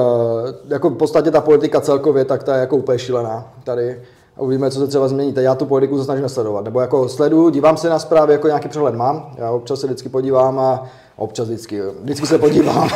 jako 0.67 0.89
v 0.89 0.95
podstatě 0.95 1.31
ta 1.31 1.41
politika 1.41 1.81
celkově, 1.81 2.25
tak 2.25 2.43
ta 2.43 2.53
je 2.55 2.59
jako 2.59 2.75
úplně 2.77 2.99
šílená 2.99 3.47
tady. 3.63 4.01
A 4.37 4.41
uvidíme, 4.41 4.71
co 4.71 4.79
se 4.79 4.87
třeba 4.87 5.07
změní. 5.07 5.33
Tak 5.33 5.43
já 5.43 5.55
tu 5.55 5.65
politiku 5.65 5.97
se 5.97 6.03
snažím 6.03 6.23
nesledovat. 6.23 6.65
Nebo 6.65 6.81
jako 6.81 7.09
sleduju, 7.09 7.49
dívám 7.49 7.77
se 7.77 7.89
na 7.89 7.99
zprávy, 7.99 8.33
jako 8.33 8.47
nějaký 8.47 8.69
přehled 8.69 8.95
mám. 8.95 9.31
Já 9.37 9.51
občas 9.51 9.79
se 9.79 9.87
vždycky 9.87 10.09
podívám 10.09 10.59
a 10.59 10.89
občas 11.15 11.47
vždycky, 11.47 11.81
vždycky 12.01 12.27
se 12.27 12.37
podívám. 12.37 12.89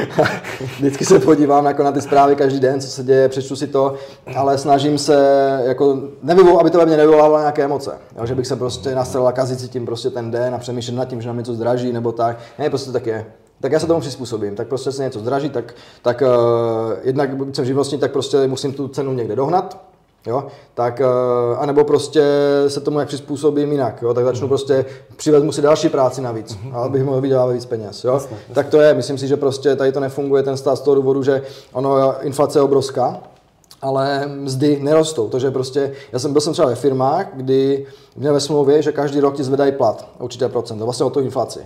vždycky 0.76 1.04
se 1.04 1.18
podívám 1.18 1.66
jako 1.66 1.82
na 1.82 1.92
ty 1.92 2.00
zprávy 2.00 2.36
každý 2.36 2.60
den, 2.60 2.80
co 2.80 2.88
se 2.88 3.02
děje, 3.02 3.28
přečtu 3.28 3.56
si 3.56 3.66
to, 3.66 3.94
ale 4.36 4.58
snažím 4.58 4.98
se, 4.98 5.16
jako, 5.64 5.98
nevyvol, 6.22 6.60
aby 6.60 6.70
to 6.70 6.78
ve 6.78 6.86
mně 6.86 6.96
nevyvolávalo 6.96 7.38
nějaké 7.38 7.64
emoce. 7.64 7.98
Jo, 8.18 8.26
že 8.26 8.34
bych 8.34 8.46
se 8.46 8.56
prostě 8.56 8.94
nastřelil 8.94 9.28
a 9.28 9.32
kazit 9.32 9.60
si 9.60 9.68
tím 9.68 9.86
prostě 9.86 10.10
ten 10.10 10.30
den 10.30 10.54
a 10.54 10.58
přemýšlet 10.58 10.94
nad 10.94 11.04
tím, 11.04 11.22
že 11.22 11.28
nám 11.28 11.38
něco 11.38 11.54
zdraží 11.54 11.92
nebo 11.92 12.12
tak. 12.12 12.38
Ne, 12.58 12.70
prostě 12.70 12.90
tak 12.90 13.06
je. 13.06 13.26
Tak 13.60 13.72
já 13.72 13.78
se 13.78 13.86
tomu 13.86 14.00
přizpůsobím, 14.00 14.56
tak 14.56 14.68
prostě 14.68 14.92
se 14.92 15.02
něco 15.02 15.18
zdraží, 15.18 15.50
tak, 15.50 15.74
tak 16.02 16.22
uh, 16.22 16.92
jednak 17.02 17.30
jsem 17.52 17.64
živnostník, 17.64 18.00
tak 18.00 18.12
prostě 18.12 18.46
musím 18.46 18.72
tu 18.72 18.88
cenu 18.88 19.12
někde 19.12 19.36
dohnat, 19.36 19.89
Jo, 20.26 20.44
tak, 20.74 21.00
uh, 21.00 21.58
anebo 21.58 21.84
prostě 21.84 22.24
se 22.68 22.80
tomu 22.80 22.98
jak 22.98 23.08
přizpůsobím 23.08 23.72
jinak, 23.72 24.02
jo, 24.02 24.14
tak 24.14 24.24
začnu 24.24 24.48
prostě, 24.48 24.84
přivezmu 25.16 25.52
si 25.52 25.62
další 25.62 25.88
práci 25.88 26.20
navíc, 26.22 26.58
abych 26.72 27.04
mohl 27.04 27.20
vydělávat 27.20 27.52
víc 27.52 27.66
peněz, 27.66 28.04
jo. 28.04 28.20
Tak 28.52 28.68
to 28.68 28.80
je, 28.80 28.94
myslím 28.94 29.18
si, 29.18 29.28
že 29.28 29.36
prostě 29.36 29.76
tady 29.76 29.92
to 29.92 30.00
nefunguje 30.00 30.42
ten 30.42 30.56
stát 30.56 30.76
z 30.76 30.80
toho 30.80 30.94
důvodu, 30.94 31.22
že 31.22 31.42
ono, 31.72 32.14
inflace 32.22 32.58
je 32.58 32.62
obrovská, 32.62 33.20
ale 33.82 34.26
mzdy 34.26 34.78
nerostou. 34.82 35.28
To, 35.28 35.38
že 35.38 35.50
prostě, 35.50 35.92
já 36.12 36.18
jsem 36.18 36.32
byl 36.32 36.40
jsem 36.40 36.52
třeba 36.52 36.68
ve 36.68 36.74
firmách, 36.74 37.26
kdy 37.34 37.86
měl 38.16 38.32
ve 38.32 38.40
smlouvě, 38.40 38.82
že 38.82 38.92
každý 38.92 39.20
rok 39.20 39.34
ti 39.36 39.44
zvedají 39.44 39.72
plat, 39.72 40.08
určité 40.18 40.48
procento, 40.48 40.84
vlastně 40.84 41.06
o 41.06 41.10
tu 41.10 41.20
inflaci. 41.20 41.60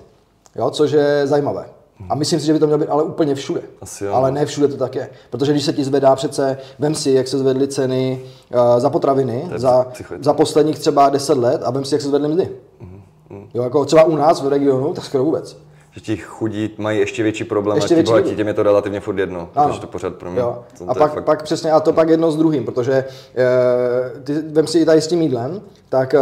Jo, 0.57 0.71
což 0.71 0.91
je 0.91 1.27
zajímavé. 1.27 1.65
A 2.09 2.15
myslím 2.15 2.41
si, 2.41 2.47
že 2.47 2.53
by 2.53 2.59
to 2.59 2.67
mělo 2.67 2.79
být 2.79 2.89
ale 2.89 3.03
úplně 3.03 3.35
všude. 3.35 3.61
Asi 3.81 4.05
jo. 4.05 4.13
ale 4.15 4.33
ne 4.33 4.47
všude 4.47 4.69
to 4.69 4.77
tak 4.77 4.95
je. 4.95 5.11
Protože 5.31 5.53
když 5.53 5.65
se 5.65 5.73
ti 5.73 5.85
zvedá 5.85 6.17
přece, 6.17 6.59
vem 6.79 6.95
si, 6.95 7.11
jak 7.11 7.29
se 7.29 7.39
zvedly 7.39 7.69
ceny 7.69 8.21
uh, 8.55 8.81
za 8.81 8.91
potraviny 8.91 9.51
za, 9.57 9.87
za 10.21 10.33
posledních 10.33 10.79
třeba 10.79 11.09
10 11.09 11.39
let 11.39 11.63
a 11.65 11.71
vem 11.71 11.85
si, 11.85 11.95
jak 11.95 12.03
se 12.03 12.09
zvedly 12.09 12.29
mzdy. 12.29 12.49
Mhm, 12.81 13.01
Jo, 13.55 13.63
jako 13.63 13.85
třeba 13.85 14.05
u 14.05 14.17
nás 14.17 14.43
v 14.43 14.49
regionu, 14.49 14.95
tak 14.95 15.05
skoro 15.05 15.25
vůbec. 15.25 15.57
Že 15.95 16.01
ti 16.01 16.17
chudí 16.17 16.71
mají 16.79 16.99
ještě 16.99 17.23
větší 17.23 17.45
problém 17.45 17.77
Ještě 17.77 17.95
a 17.95 17.97
ti 17.99 18.03
bohatí, 18.03 18.37
těm 18.37 18.49
je 18.49 18.55
to 18.55 18.63
relativně 18.63 19.01
furt 19.01 19.19
jedno, 19.19 19.49
Ano. 19.55 19.69
protože 19.69 19.81
to 19.81 19.87
pořád 19.87 20.15
pro 20.15 20.31
mě. 20.31 20.41
Jo. 20.41 20.59
A 20.89 20.95
pak, 20.95 21.15
fakt- 21.15 21.25
pak 21.25 21.43
přesně, 21.43 21.71
a 21.73 21.81
to 21.81 21.93
pak 21.93 22.09
jedno 22.09 22.31
s 22.31 22.37
druhým, 22.37 22.65
protože 22.65 22.93
e, 22.93 23.05
ty, 24.25 24.33
vem 24.53 24.67
si 24.67 24.79
i 24.79 24.85
tady 24.85 25.01
s 25.01 25.07
tím 25.07 25.23
jídlem, 25.23 25.61
tak 25.89 26.15
e, 26.15 26.19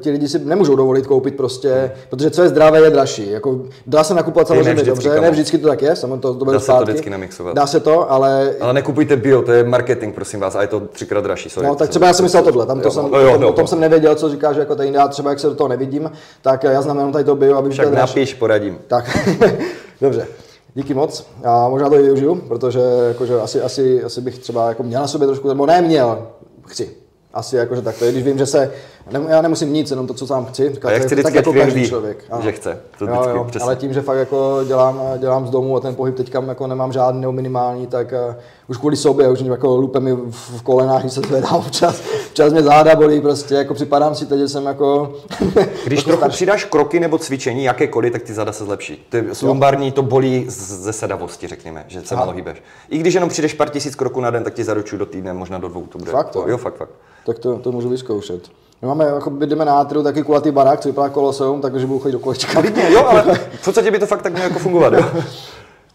ti 0.00 0.10
lidi 0.10 0.28
si 0.28 0.38
nemůžou 0.38 0.76
dovolit 0.76 1.06
koupit 1.06 1.36
prostě, 1.36 1.92
protože 2.10 2.30
co 2.30 2.42
je 2.42 2.48
zdravé, 2.48 2.80
je 2.80 2.90
dražší. 2.90 3.30
Jako, 3.30 3.60
dá 3.86 4.04
se 4.04 4.14
nakupovat 4.14 4.48
ne 4.48 4.54
samozřejmě 4.56 4.72
vždycky, 4.72 4.88
dobře, 4.90 5.08
kamo. 5.08 5.20
ne 5.22 5.30
vždycky 5.30 5.58
to 5.58 5.68
tak 5.68 5.82
je, 5.82 5.96
samozřejmě 5.96 6.16
to, 6.20 6.34
to 6.34 6.44
bude 6.44 6.54
Dá 6.56 6.60
se 6.60 6.66
to 6.66 6.72
zpátky. 6.72 6.90
vždycky 6.90 7.10
namixovat. 7.10 7.54
Dá 7.54 7.66
se 7.66 7.80
to, 7.80 8.12
ale 8.12 8.54
Ale 8.60 8.72
nekupujte 8.72 9.16
bio, 9.16 9.42
to 9.42 9.52
je 9.52 9.64
marketing, 9.64 10.14
prosím 10.14 10.40
vás, 10.40 10.54
a 10.56 10.62
je 10.62 10.68
to 10.68 10.80
třikrát 10.80 11.20
dražší. 11.24 11.50
Sorry. 11.50 11.68
No, 11.68 11.74
tak 11.74 11.88
třeba 11.88 12.06
já 12.06 12.12
jsem 12.12 12.22
myslel 12.24 12.42
tohle, 12.42 12.66
tam 12.66 12.80
to 12.80 12.88
Jo, 12.88 12.92
jsem, 12.92 13.10
no 13.12 13.20
jo, 13.20 13.28
o, 13.28 13.32
tom, 13.32 13.40
no, 13.42 13.48
o 13.48 13.52
tom 13.52 13.62
no. 13.62 13.66
jsem 13.68 13.80
nevěděl, 13.80 14.14
co 14.14 14.28
říkáš, 14.30 14.56
jako 14.56 14.74
tady 14.76 14.92
já 14.92 15.08
třeba 15.08 15.30
jak 15.30 15.38
se 15.40 15.46
do 15.46 15.54
toho 15.54 15.68
nevidím, 15.68 16.10
tak 16.42 16.64
já 16.64 16.82
znám 16.82 16.96
jenom 16.96 17.12
tady 17.12 17.24
to 17.24 17.36
bio, 17.36 17.56
aby 17.56 17.70
Však 17.70 17.92
napiš, 17.92 18.34
poradím. 18.34 18.78
Tak, 18.86 19.05
dobře. 20.00 20.26
Díky 20.74 20.94
moc. 20.94 21.26
Já 21.42 21.68
možná 21.68 21.88
to 21.88 21.98
i 21.98 22.02
využiju, 22.02 22.34
protože 22.34 22.80
jakože 23.08 23.40
asi, 23.40 23.62
asi, 23.62 24.04
asi 24.04 24.20
bych 24.20 24.38
třeba 24.38 24.68
jako 24.68 24.82
měl 24.82 25.00
na 25.00 25.08
sobě 25.08 25.26
trošku, 25.26 25.48
nebo 25.48 25.66
neměl, 25.66 26.28
chci. 26.66 26.90
Asi 27.34 27.56
jakože 27.56 27.82
tak 27.82 27.98
to 27.98 28.04
je, 28.04 28.12
když 28.12 28.24
vím, 28.24 28.38
že 28.38 28.46
se, 28.46 28.72
ne, 29.10 29.20
já 29.28 29.42
nemusím 29.42 29.72
nic, 29.72 29.90
jenom 29.90 30.06
to, 30.06 30.14
co 30.14 30.26
sám 30.26 30.44
chci. 30.46 30.64
Jak 30.64 30.78
tak- 30.78 30.92
chci 31.02 31.16
tak 31.16 31.18
vždycky, 31.18 31.36
jako 31.36 31.50
ať 31.50 31.52
klient 31.54 31.64
každý 31.66 31.80
ví, 31.80 31.88
člověk. 31.88 32.24
ano. 32.30 32.42
že 32.42 32.52
chce. 32.52 32.78
To 32.98 33.04
Jo, 33.04 33.10
vždycky, 33.12 33.30
jo, 33.36 33.44
přesně. 33.44 33.64
ale 33.64 33.76
tím, 33.76 33.92
že 33.92 34.02
fakt 34.02 34.18
jako 34.18 34.60
dělám, 34.66 35.00
dělám 35.18 35.46
z 35.46 35.50
domu 35.50 35.76
a 35.76 35.80
ten 35.80 35.94
pohyb 35.94 36.14
teďka 36.16 36.42
jako 36.48 36.66
nemám 36.66 36.92
žádný 36.92 37.20
nebo 37.20 37.32
minimální, 37.32 37.86
tak 37.86 38.12
uh, 38.28 38.34
už 38.68 38.76
kvůli 38.76 38.96
sobě, 38.96 39.28
už 39.30 39.40
jako 39.40 39.76
lupe 39.76 40.00
mi 40.00 40.12
v, 40.30 40.62
kolenách, 40.62 41.00
když 41.00 41.12
se 41.12 41.20
zvedám 41.20 41.54
občas, 41.54 42.02
občas 42.26 42.52
mě 42.52 42.62
záda 42.62 42.94
bolí 42.96 43.20
prostě, 43.20 43.54
jako 43.54 43.74
připadám 43.74 44.14
si 44.14 44.26
teď, 44.26 44.38
že 44.38 44.48
jsem 44.48 44.66
jako... 44.66 45.12
Když 45.86 45.98
jako 46.06 46.10
trochu 46.16 46.28
přidáš 46.28 46.64
kroky 46.64 47.00
nebo 47.00 47.18
cvičení, 47.18 47.64
jakékoliv, 47.64 48.12
tak 48.12 48.22
ty 48.22 48.34
zada 48.34 48.52
se 48.52 48.64
zlepší. 48.64 49.06
To 49.10 49.16
je, 49.16 49.24
lumbarní 49.42 49.92
to 49.92 50.02
bolí 50.02 50.44
z- 50.48 50.80
ze 50.82 50.92
sedavosti, 50.92 51.46
řekněme, 51.46 51.84
že 51.88 52.02
se 52.02 52.16
málo 52.16 52.32
hýbeš. 52.32 52.62
I 52.88 52.98
když 52.98 53.14
jenom 53.14 53.28
přijdeš 53.28 53.54
pár 53.54 53.70
tisíc 53.70 53.94
kroků 53.94 54.20
na 54.20 54.30
den, 54.30 54.44
tak 54.44 54.54
ti 54.54 54.64
zaručuju 54.64 54.98
do 54.98 55.06
týdne, 55.06 55.32
možná 55.32 55.58
do 55.58 55.68
dvou 55.68 55.86
to 55.86 55.98
bude. 55.98 56.12
Fakt, 56.12 56.34
jo? 56.34 56.44
jo, 56.46 56.56
fakt, 56.58 56.76
fakt. 56.76 56.90
Tak 57.26 57.38
to, 57.38 57.58
to 57.58 57.72
můžu 57.72 57.88
vyzkoušet. 57.88 58.42
My 58.82 58.88
máme, 58.88 59.04
jako 59.04 59.30
bydlíme 59.30 59.64
na 59.64 59.78
Átru, 59.80 60.02
taky 60.02 60.22
kulatý 60.22 60.50
barák, 60.50 60.80
co 60.80 60.88
vypadá 60.88 61.08
koloseum, 61.08 61.60
takže 61.60 61.86
budu 61.86 61.98
chodit 62.00 62.12
do 62.12 62.18
kolečka. 62.18 62.60
Klidně, 62.60 62.92
jo, 62.92 63.06
ale 63.06 63.22
v 63.60 63.64
podstatě 63.64 63.90
by 63.90 63.98
to 63.98 64.06
fakt 64.06 64.22
tak 64.22 64.32
mělo 64.32 64.48
jako 64.48 64.58
fungovat, 64.58 64.92
jo. 64.92 65.04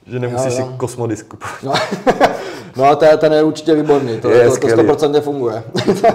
Že 0.07 0.19
nemusíš 0.19 0.45
Jo, 0.51 0.55
si 0.55 0.61
jo. 0.61 0.73
kosmodisk 0.77 1.27
kupovat. 1.27 1.55
No, 1.63 1.73
no 2.75 2.85
a 2.85 2.95
ten, 2.95 3.17
ten 3.17 3.33
je 3.33 3.43
určitě 3.43 3.75
výborný, 3.75 4.17
to, 4.19 4.29
Je 4.29 4.39
to, 4.43 4.49
to 4.49 4.55
skvělý. 4.55 4.83
100% 4.83 5.21
funguje. 5.21 5.63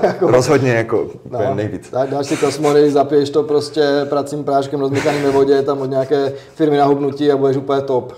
Jako- 0.03 0.27
Rozhodně 0.31 0.71
jako 0.71 1.07
No, 1.31 1.39
no. 1.49 1.55
nejvíc. 1.55 1.91
dá- 1.91 2.07
dáš 2.07 2.27
si 2.27 2.37
kosmody, 2.37 2.91
zapiješ 2.91 3.31
to 3.31 3.43
prostě 3.43 3.83
pracím 4.09 4.45
práškem 4.45 4.81
rozmykaným 4.81 5.23
ve 5.23 5.31
vodě, 5.31 5.63
tam 5.63 5.81
od 5.81 5.91
nějaké 5.91 6.33
firmy 6.55 6.77
na 6.77 6.85
hubnutí 6.85 7.33
a 7.33 7.37
budeš 7.37 7.57
úplně 7.57 7.81
top. 7.83 8.13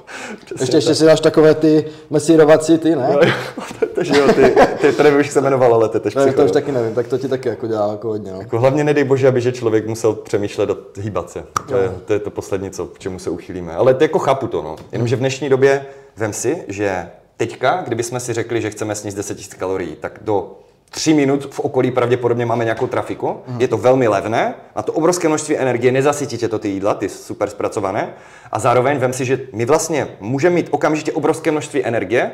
ještě, 0.61 0.77
ještě 0.77 0.95
si 0.95 1.05
dáš 1.05 1.21
takové 1.21 1.55
ty 1.55 1.85
mesírovací 2.11 2.79
ty, 2.79 2.97
ne? 2.97 3.17
Takže 3.95 4.13
jo, 4.19 4.27
ty, 4.35 4.55
ty, 4.93 5.03
nevím, 5.03 5.19
jak 5.19 5.31
se 5.33 5.41
jmenoval, 5.41 5.75
ale 5.75 5.89
to 5.89 5.97
je 5.97 6.01
tež 6.01 6.15
To, 6.15 6.33
to 6.33 6.45
už 6.45 6.51
taky 6.51 6.73
nevím, 6.73 6.95
tak 6.95 7.07
to 7.09 7.19
ti 7.19 7.29
taky 7.29 7.49
jako 7.49 7.67
dělá 7.67 7.91
jako 7.91 8.09
hodně. 8.09 8.33
No. 8.33 8.39
Jako 8.41 8.59
hlavně 8.59 8.85
nedej 8.85 9.05
bože, 9.05 9.29
aby 9.29 9.41
že 9.41 9.53
člověk 9.53 9.87
musel 9.87 10.13
přemýšlet 10.15 10.71
a 10.71 10.77
hýbat 11.01 11.31
se. 11.31 11.45
To 11.69 11.77
je, 11.77 11.91
to 12.05 12.13
je 12.13 12.19
to 12.19 12.31
poslední, 12.31 12.71
co, 12.71 12.87
k 12.87 12.99
čemu 12.99 13.19
se 13.19 13.31
uchýlíme. 13.31 13.75
Ale 13.75 13.95
to 13.95 14.05
jako 14.05 14.19
chápu 14.19 14.47
to, 14.47 14.63
no. 14.63 14.77
Jenomže 14.93 15.17
v 15.17 15.19
dnešní 15.19 15.49
době 15.49 15.87
vem 16.17 16.33
si, 16.33 16.65
že 16.69 17.09
teďka, 17.39 17.83
kdybychom 17.87 18.21
si 18.21 18.33
řekli, 18.33 18.63
že 18.63 18.71
chceme 18.71 18.95
sníst 18.95 19.17
10 19.17 19.39
000 19.39 19.49
kalorií, 19.59 19.97
tak 19.97 20.19
do 20.23 20.59
3 20.91 21.15
minut 21.15 21.55
v 21.55 21.61
okolí 21.61 21.91
pravděpodobně 21.91 22.47
máme 22.47 22.65
nějakou 22.65 22.87
trafiku. 22.87 23.41
Je 23.59 23.69
to 23.69 23.79
velmi 23.79 24.09
levné, 24.09 24.55
má 24.77 24.83
to 24.83 24.93
obrovské 24.93 25.29
množství 25.29 25.57
energie, 25.57 25.93
nezasytí 25.93 26.39
tě 26.39 26.49
to 26.49 26.59
ty 26.59 26.69
jídla, 26.69 26.95
ty 26.95 27.09
super 27.09 27.51
zpracované. 27.51 28.15
A 28.53 28.59
zároveň 28.59 28.99
vem 28.99 29.13
si, 29.13 29.25
že 29.25 29.41
my 29.53 29.65
vlastně 29.65 30.09
můžeme 30.21 30.55
mít 30.55 30.69
okamžitě 30.71 31.13
obrovské 31.13 31.51
množství 31.51 31.85
energie, 31.85 32.33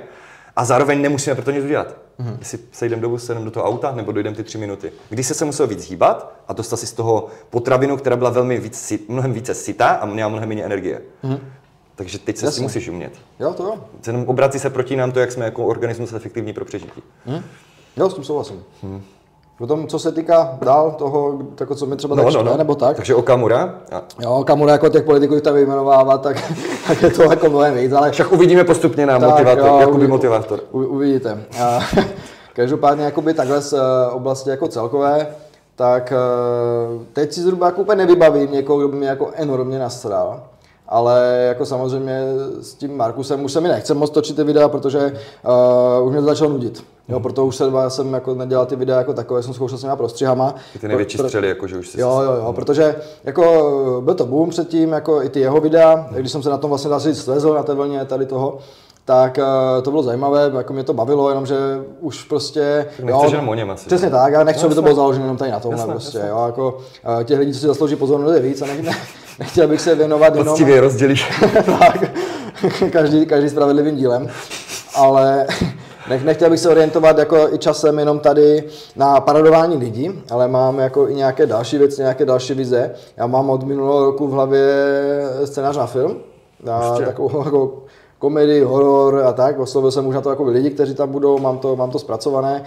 a 0.57 0.65
zároveň 0.65 1.03
nemusíme 1.03 1.35
pro 1.35 1.45
to 1.45 1.51
nic 1.51 1.65
udělat. 1.65 1.97
Mm-hmm. 2.21 2.37
Jestli 2.39 2.59
sejdem 2.73 3.01
do 3.01 3.09
busu, 3.09 3.35
do 3.35 3.51
toho 3.51 3.67
auta, 3.67 3.93
nebo 3.95 4.13
dojdem 4.13 4.35
ty 4.35 4.45
tři 4.45 4.59
minuty. 4.59 4.93
Když 5.09 5.27
se 5.27 5.35
se 5.35 5.45
musel 5.45 5.67
víc 5.67 5.91
hýbat 5.91 6.35
a 6.49 6.53
dostal 6.53 6.77
si 6.77 6.87
z 6.87 6.93
toho 6.93 7.29
potravinu, 7.51 7.97
která 7.97 8.17
byla 8.17 8.31
velmi 8.31 8.61
víc, 8.61 8.93
mnohem 9.09 9.33
více 9.33 9.55
sytá 9.55 9.89
a 9.89 10.07
měla 10.07 10.29
mnohem 10.29 10.49
méně 10.49 10.65
energie. 10.65 11.01
Mm-hmm. 11.25 11.39
Takže 11.97 12.19
teď 12.19 12.37
se 12.37 12.41
s 12.41 12.41
tím 12.41 12.47
Jasně. 12.49 12.63
musíš 12.63 12.89
umět. 12.89 13.13
Jo, 13.41 13.53
to 13.57 13.63
jo. 13.63 13.75
Jenom 14.07 14.25
obrací 14.29 14.59
se 14.59 14.71
proti 14.71 14.97
nám 14.97 15.13
to, 15.13 15.21
jak 15.21 15.33
jsme 15.33 15.45
jako 15.45 15.67
organismus 15.67 16.13
efektivní 16.13 16.53
pro 16.53 16.65
přežití. 16.65 17.03
Jo, 17.97 18.11
s 18.11 18.15
tím 18.15 18.25
souhlasím. 18.25 18.63
Potom, 19.59 19.87
co 19.87 19.99
se 19.99 20.13
týká 20.13 20.59
dál 20.63 20.91
toho, 20.99 21.39
jako 21.61 21.75
co 21.75 21.87
mi 21.87 21.97
třeba 21.97 22.17
No, 22.17 22.23
tak 22.23 22.33
štve, 22.33 22.57
nebo 22.59 22.75
tak, 22.75 22.97
Takže 22.97 23.15
Okamura. 23.15 23.75
A 23.93 24.03
jo, 24.23 24.45
Kamura 24.47 24.73
jako 24.73 24.89
těch 24.89 25.05
politiků 25.05 25.41
tam 25.41 25.55
vyjmenovává, 25.55 26.19
tak, 26.19 26.53
tak 26.87 27.03
je 27.03 27.11
to 27.11 27.23
jako 27.23 27.49
mnohem 27.51 27.75
víc, 27.75 27.93
ale 27.93 28.11
však 28.11 28.33
uvidíme 28.33 28.65
postupně 28.65 29.07
na 29.07 29.19
Tak, 29.19 29.31
motivátor, 29.31 29.67
jo, 29.69 29.79
Jakuby 29.81 30.05
uvi- 30.07 30.09
motivátor. 30.09 30.61
U, 30.73 30.79
uvidíte. 30.85 31.45
A, 31.63 31.81
každopádně 32.53 33.05
jakoby 33.05 33.35
takhle 33.35 33.61
z 33.61 33.73
eh, 33.73 34.11
oblasti 34.11 34.51
jako 34.51 34.69
celkové, 34.69 35.27
tak 35.77 36.13
eh, 36.13 37.05
teď 37.13 37.33
si 37.33 37.41
zhruba 37.41 37.67
jako 37.67 37.81
úplně 37.81 37.97
nevybavím 37.97 38.53
někoho, 38.53 38.79
kdo 38.79 38.89
by 38.89 38.97
mě 38.97 39.09
jako 39.09 39.31
enormně 39.35 39.79
nasral. 39.79 40.43
Ale 40.89 41.45
jako 41.49 41.67
samozřejmě 41.67 42.23
s 42.61 42.75
tím 42.75 42.97
Markusem 42.97 43.45
už 43.45 43.53
se 43.53 43.61
mi 43.61 43.69
nechce 43.69 43.95
moc 43.95 44.11
točit 44.11 44.37
ty 44.37 44.45
videa, 44.45 44.69
protože 44.69 45.13
uh, 45.99 46.07
už 46.07 46.13
mě 46.13 46.21
to 46.21 46.27
začalo 46.27 46.51
nudit. 46.51 46.85
Jo, 47.09 47.21
proto 47.21 47.47
už 47.47 47.57
se 47.57 47.65
jsem 47.89 48.15
jako 48.15 48.35
nedělal 48.35 48.67
ty 48.67 48.77
videa 48.77 48.99
jako 48.99 49.13
takové, 49.13 49.43
jsem 49.43 49.55
zkoušel 49.55 49.79
s 49.79 49.81
těma 49.81 49.97
prostřihama. 49.97 50.55
Ty 50.81 50.89
největší 50.89 51.19
Pro- 51.19 51.29
střely, 51.29 51.49
jakože 51.49 51.79
už 51.79 51.89
si 51.89 52.01
Jo, 52.01 52.21
jo, 52.25 52.33
jo, 52.33 52.53
protože 52.53 52.97
jako 53.25 54.03
byl 54.05 54.15
to 54.15 54.27
boom 54.27 54.51
předtím, 54.51 54.93
jako 54.93 55.23
i 55.23 55.29
ty 55.29 55.41
jeho 55.41 55.61
videa, 55.61 56.09
když 56.11 56.33
jsem 56.33 56.43
se 56.43 56.51
na 56.51 56.57
tom 56.59 56.69
vlastně 56.71 56.91
dá 56.91 57.01
se 57.01 57.13
říct 57.13 57.23
svezl 57.25 57.55
na 57.55 57.63
té 57.63 57.75
vlně 57.75 58.05
tady 58.05 58.27
toho, 58.27 58.59
tak 59.05 59.39
eh, 59.39 59.83
to 59.83 59.91
bylo 59.91 60.03
zajímavé, 60.03 60.51
jako 60.57 60.73
mě 60.73 60.85
to 60.85 60.95
bavilo, 60.95 61.29
jenomže 61.29 61.57
už 62.01 62.25
prostě... 62.25 62.87
Nechceš 63.03 63.33
jenom 63.33 63.49
o 63.49 63.55
něm 63.55 63.71
asi. 63.71 63.87
Přesně 63.87 64.11
tak, 64.11 64.33
já 64.33 64.45
nechci, 64.45 64.63
No, 64.63 64.67
aby 64.67 64.75
to 64.75 64.83
bylo 64.83 64.95
založené 64.95 65.25
jenom 65.25 65.37
tady 65.37 65.51
na 65.51 65.61
tomhle 65.61 65.81
Jasně, 65.81 65.93
prostě, 65.93 66.19
jasně. 66.19 66.31
jo, 66.31 66.43
jako 66.47 66.79
eh, 67.21 67.25
těch 67.25 67.39
lidí, 67.39 67.53
co 67.53 67.59
si 67.59 67.67
zaslouží 67.67 67.97
pozornost 67.97 68.35
je 68.35 68.41
víc 68.41 68.63
a 68.63 68.67
ne, 68.67 68.93
ne, 69.39 69.45
nechtěl 69.45 69.69
bych 69.69 69.81
se 69.81 69.95
věnovat 69.95 70.35
jenom... 70.35 70.49
Poctivě 70.49 70.81
rozdělíš. 70.81 71.31
tak, 71.79 72.11
každý, 72.91 73.27
každý 73.27 73.49
spravedlivým 73.49 73.97
dílem, 73.97 74.29
ale 74.95 75.47
nech, 76.09 76.25
nechtěl 76.25 76.51
bych 76.51 76.61
se 76.61 76.69
orientovat 76.69 77.19
jako 77.19 77.55
i 77.55 77.59
časem 77.59 77.99
jenom 77.99 78.19
tady 78.19 78.65
na 78.97 79.21
parodování 79.21 79.77
lidí, 79.77 80.23
ale 80.31 80.49
mám 80.49 80.79
jako 80.79 81.09
i 81.09 81.15
nějaké 81.15 81.47
další 81.47 81.79
věci, 81.79 82.01
nějaké 82.01 82.25
další 82.25 82.55
vize. 82.55 82.91
Já 83.17 83.27
mám 83.27 83.51
od 83.51 83.63
minulého 83.63 84.05
roku 84.05 84.27
v 84.27 84.33
hlavě 84.33 84.67
scénář 85.45 85.77
na 85.77 85.87
film, 85.87 86.17
na 86.63 86.89
Ještě? 86.89 87.05
takovou 87.05 87.45
jako 87.45 87.83
komedii, 88.19 88.63
horor 88.63 89.23
a 89.27 89.33
tak. 89.33 89.59
Oslovil 89.59 89.91
jsem 89.91 90.07
už 90.07 90.15
na 90.15 90.21
to 90.21 90.31
jako 90.31 90.45
lidi, 90.45 90.71
kteří 90.71 90.95
tam 90.95 91.13
budou, 91.13 91.39
mám 91.39 91.59
to, 91.59 91.77
mám 91.77 91.91
to 91.91 91.99
zpracované. 91.99 92.65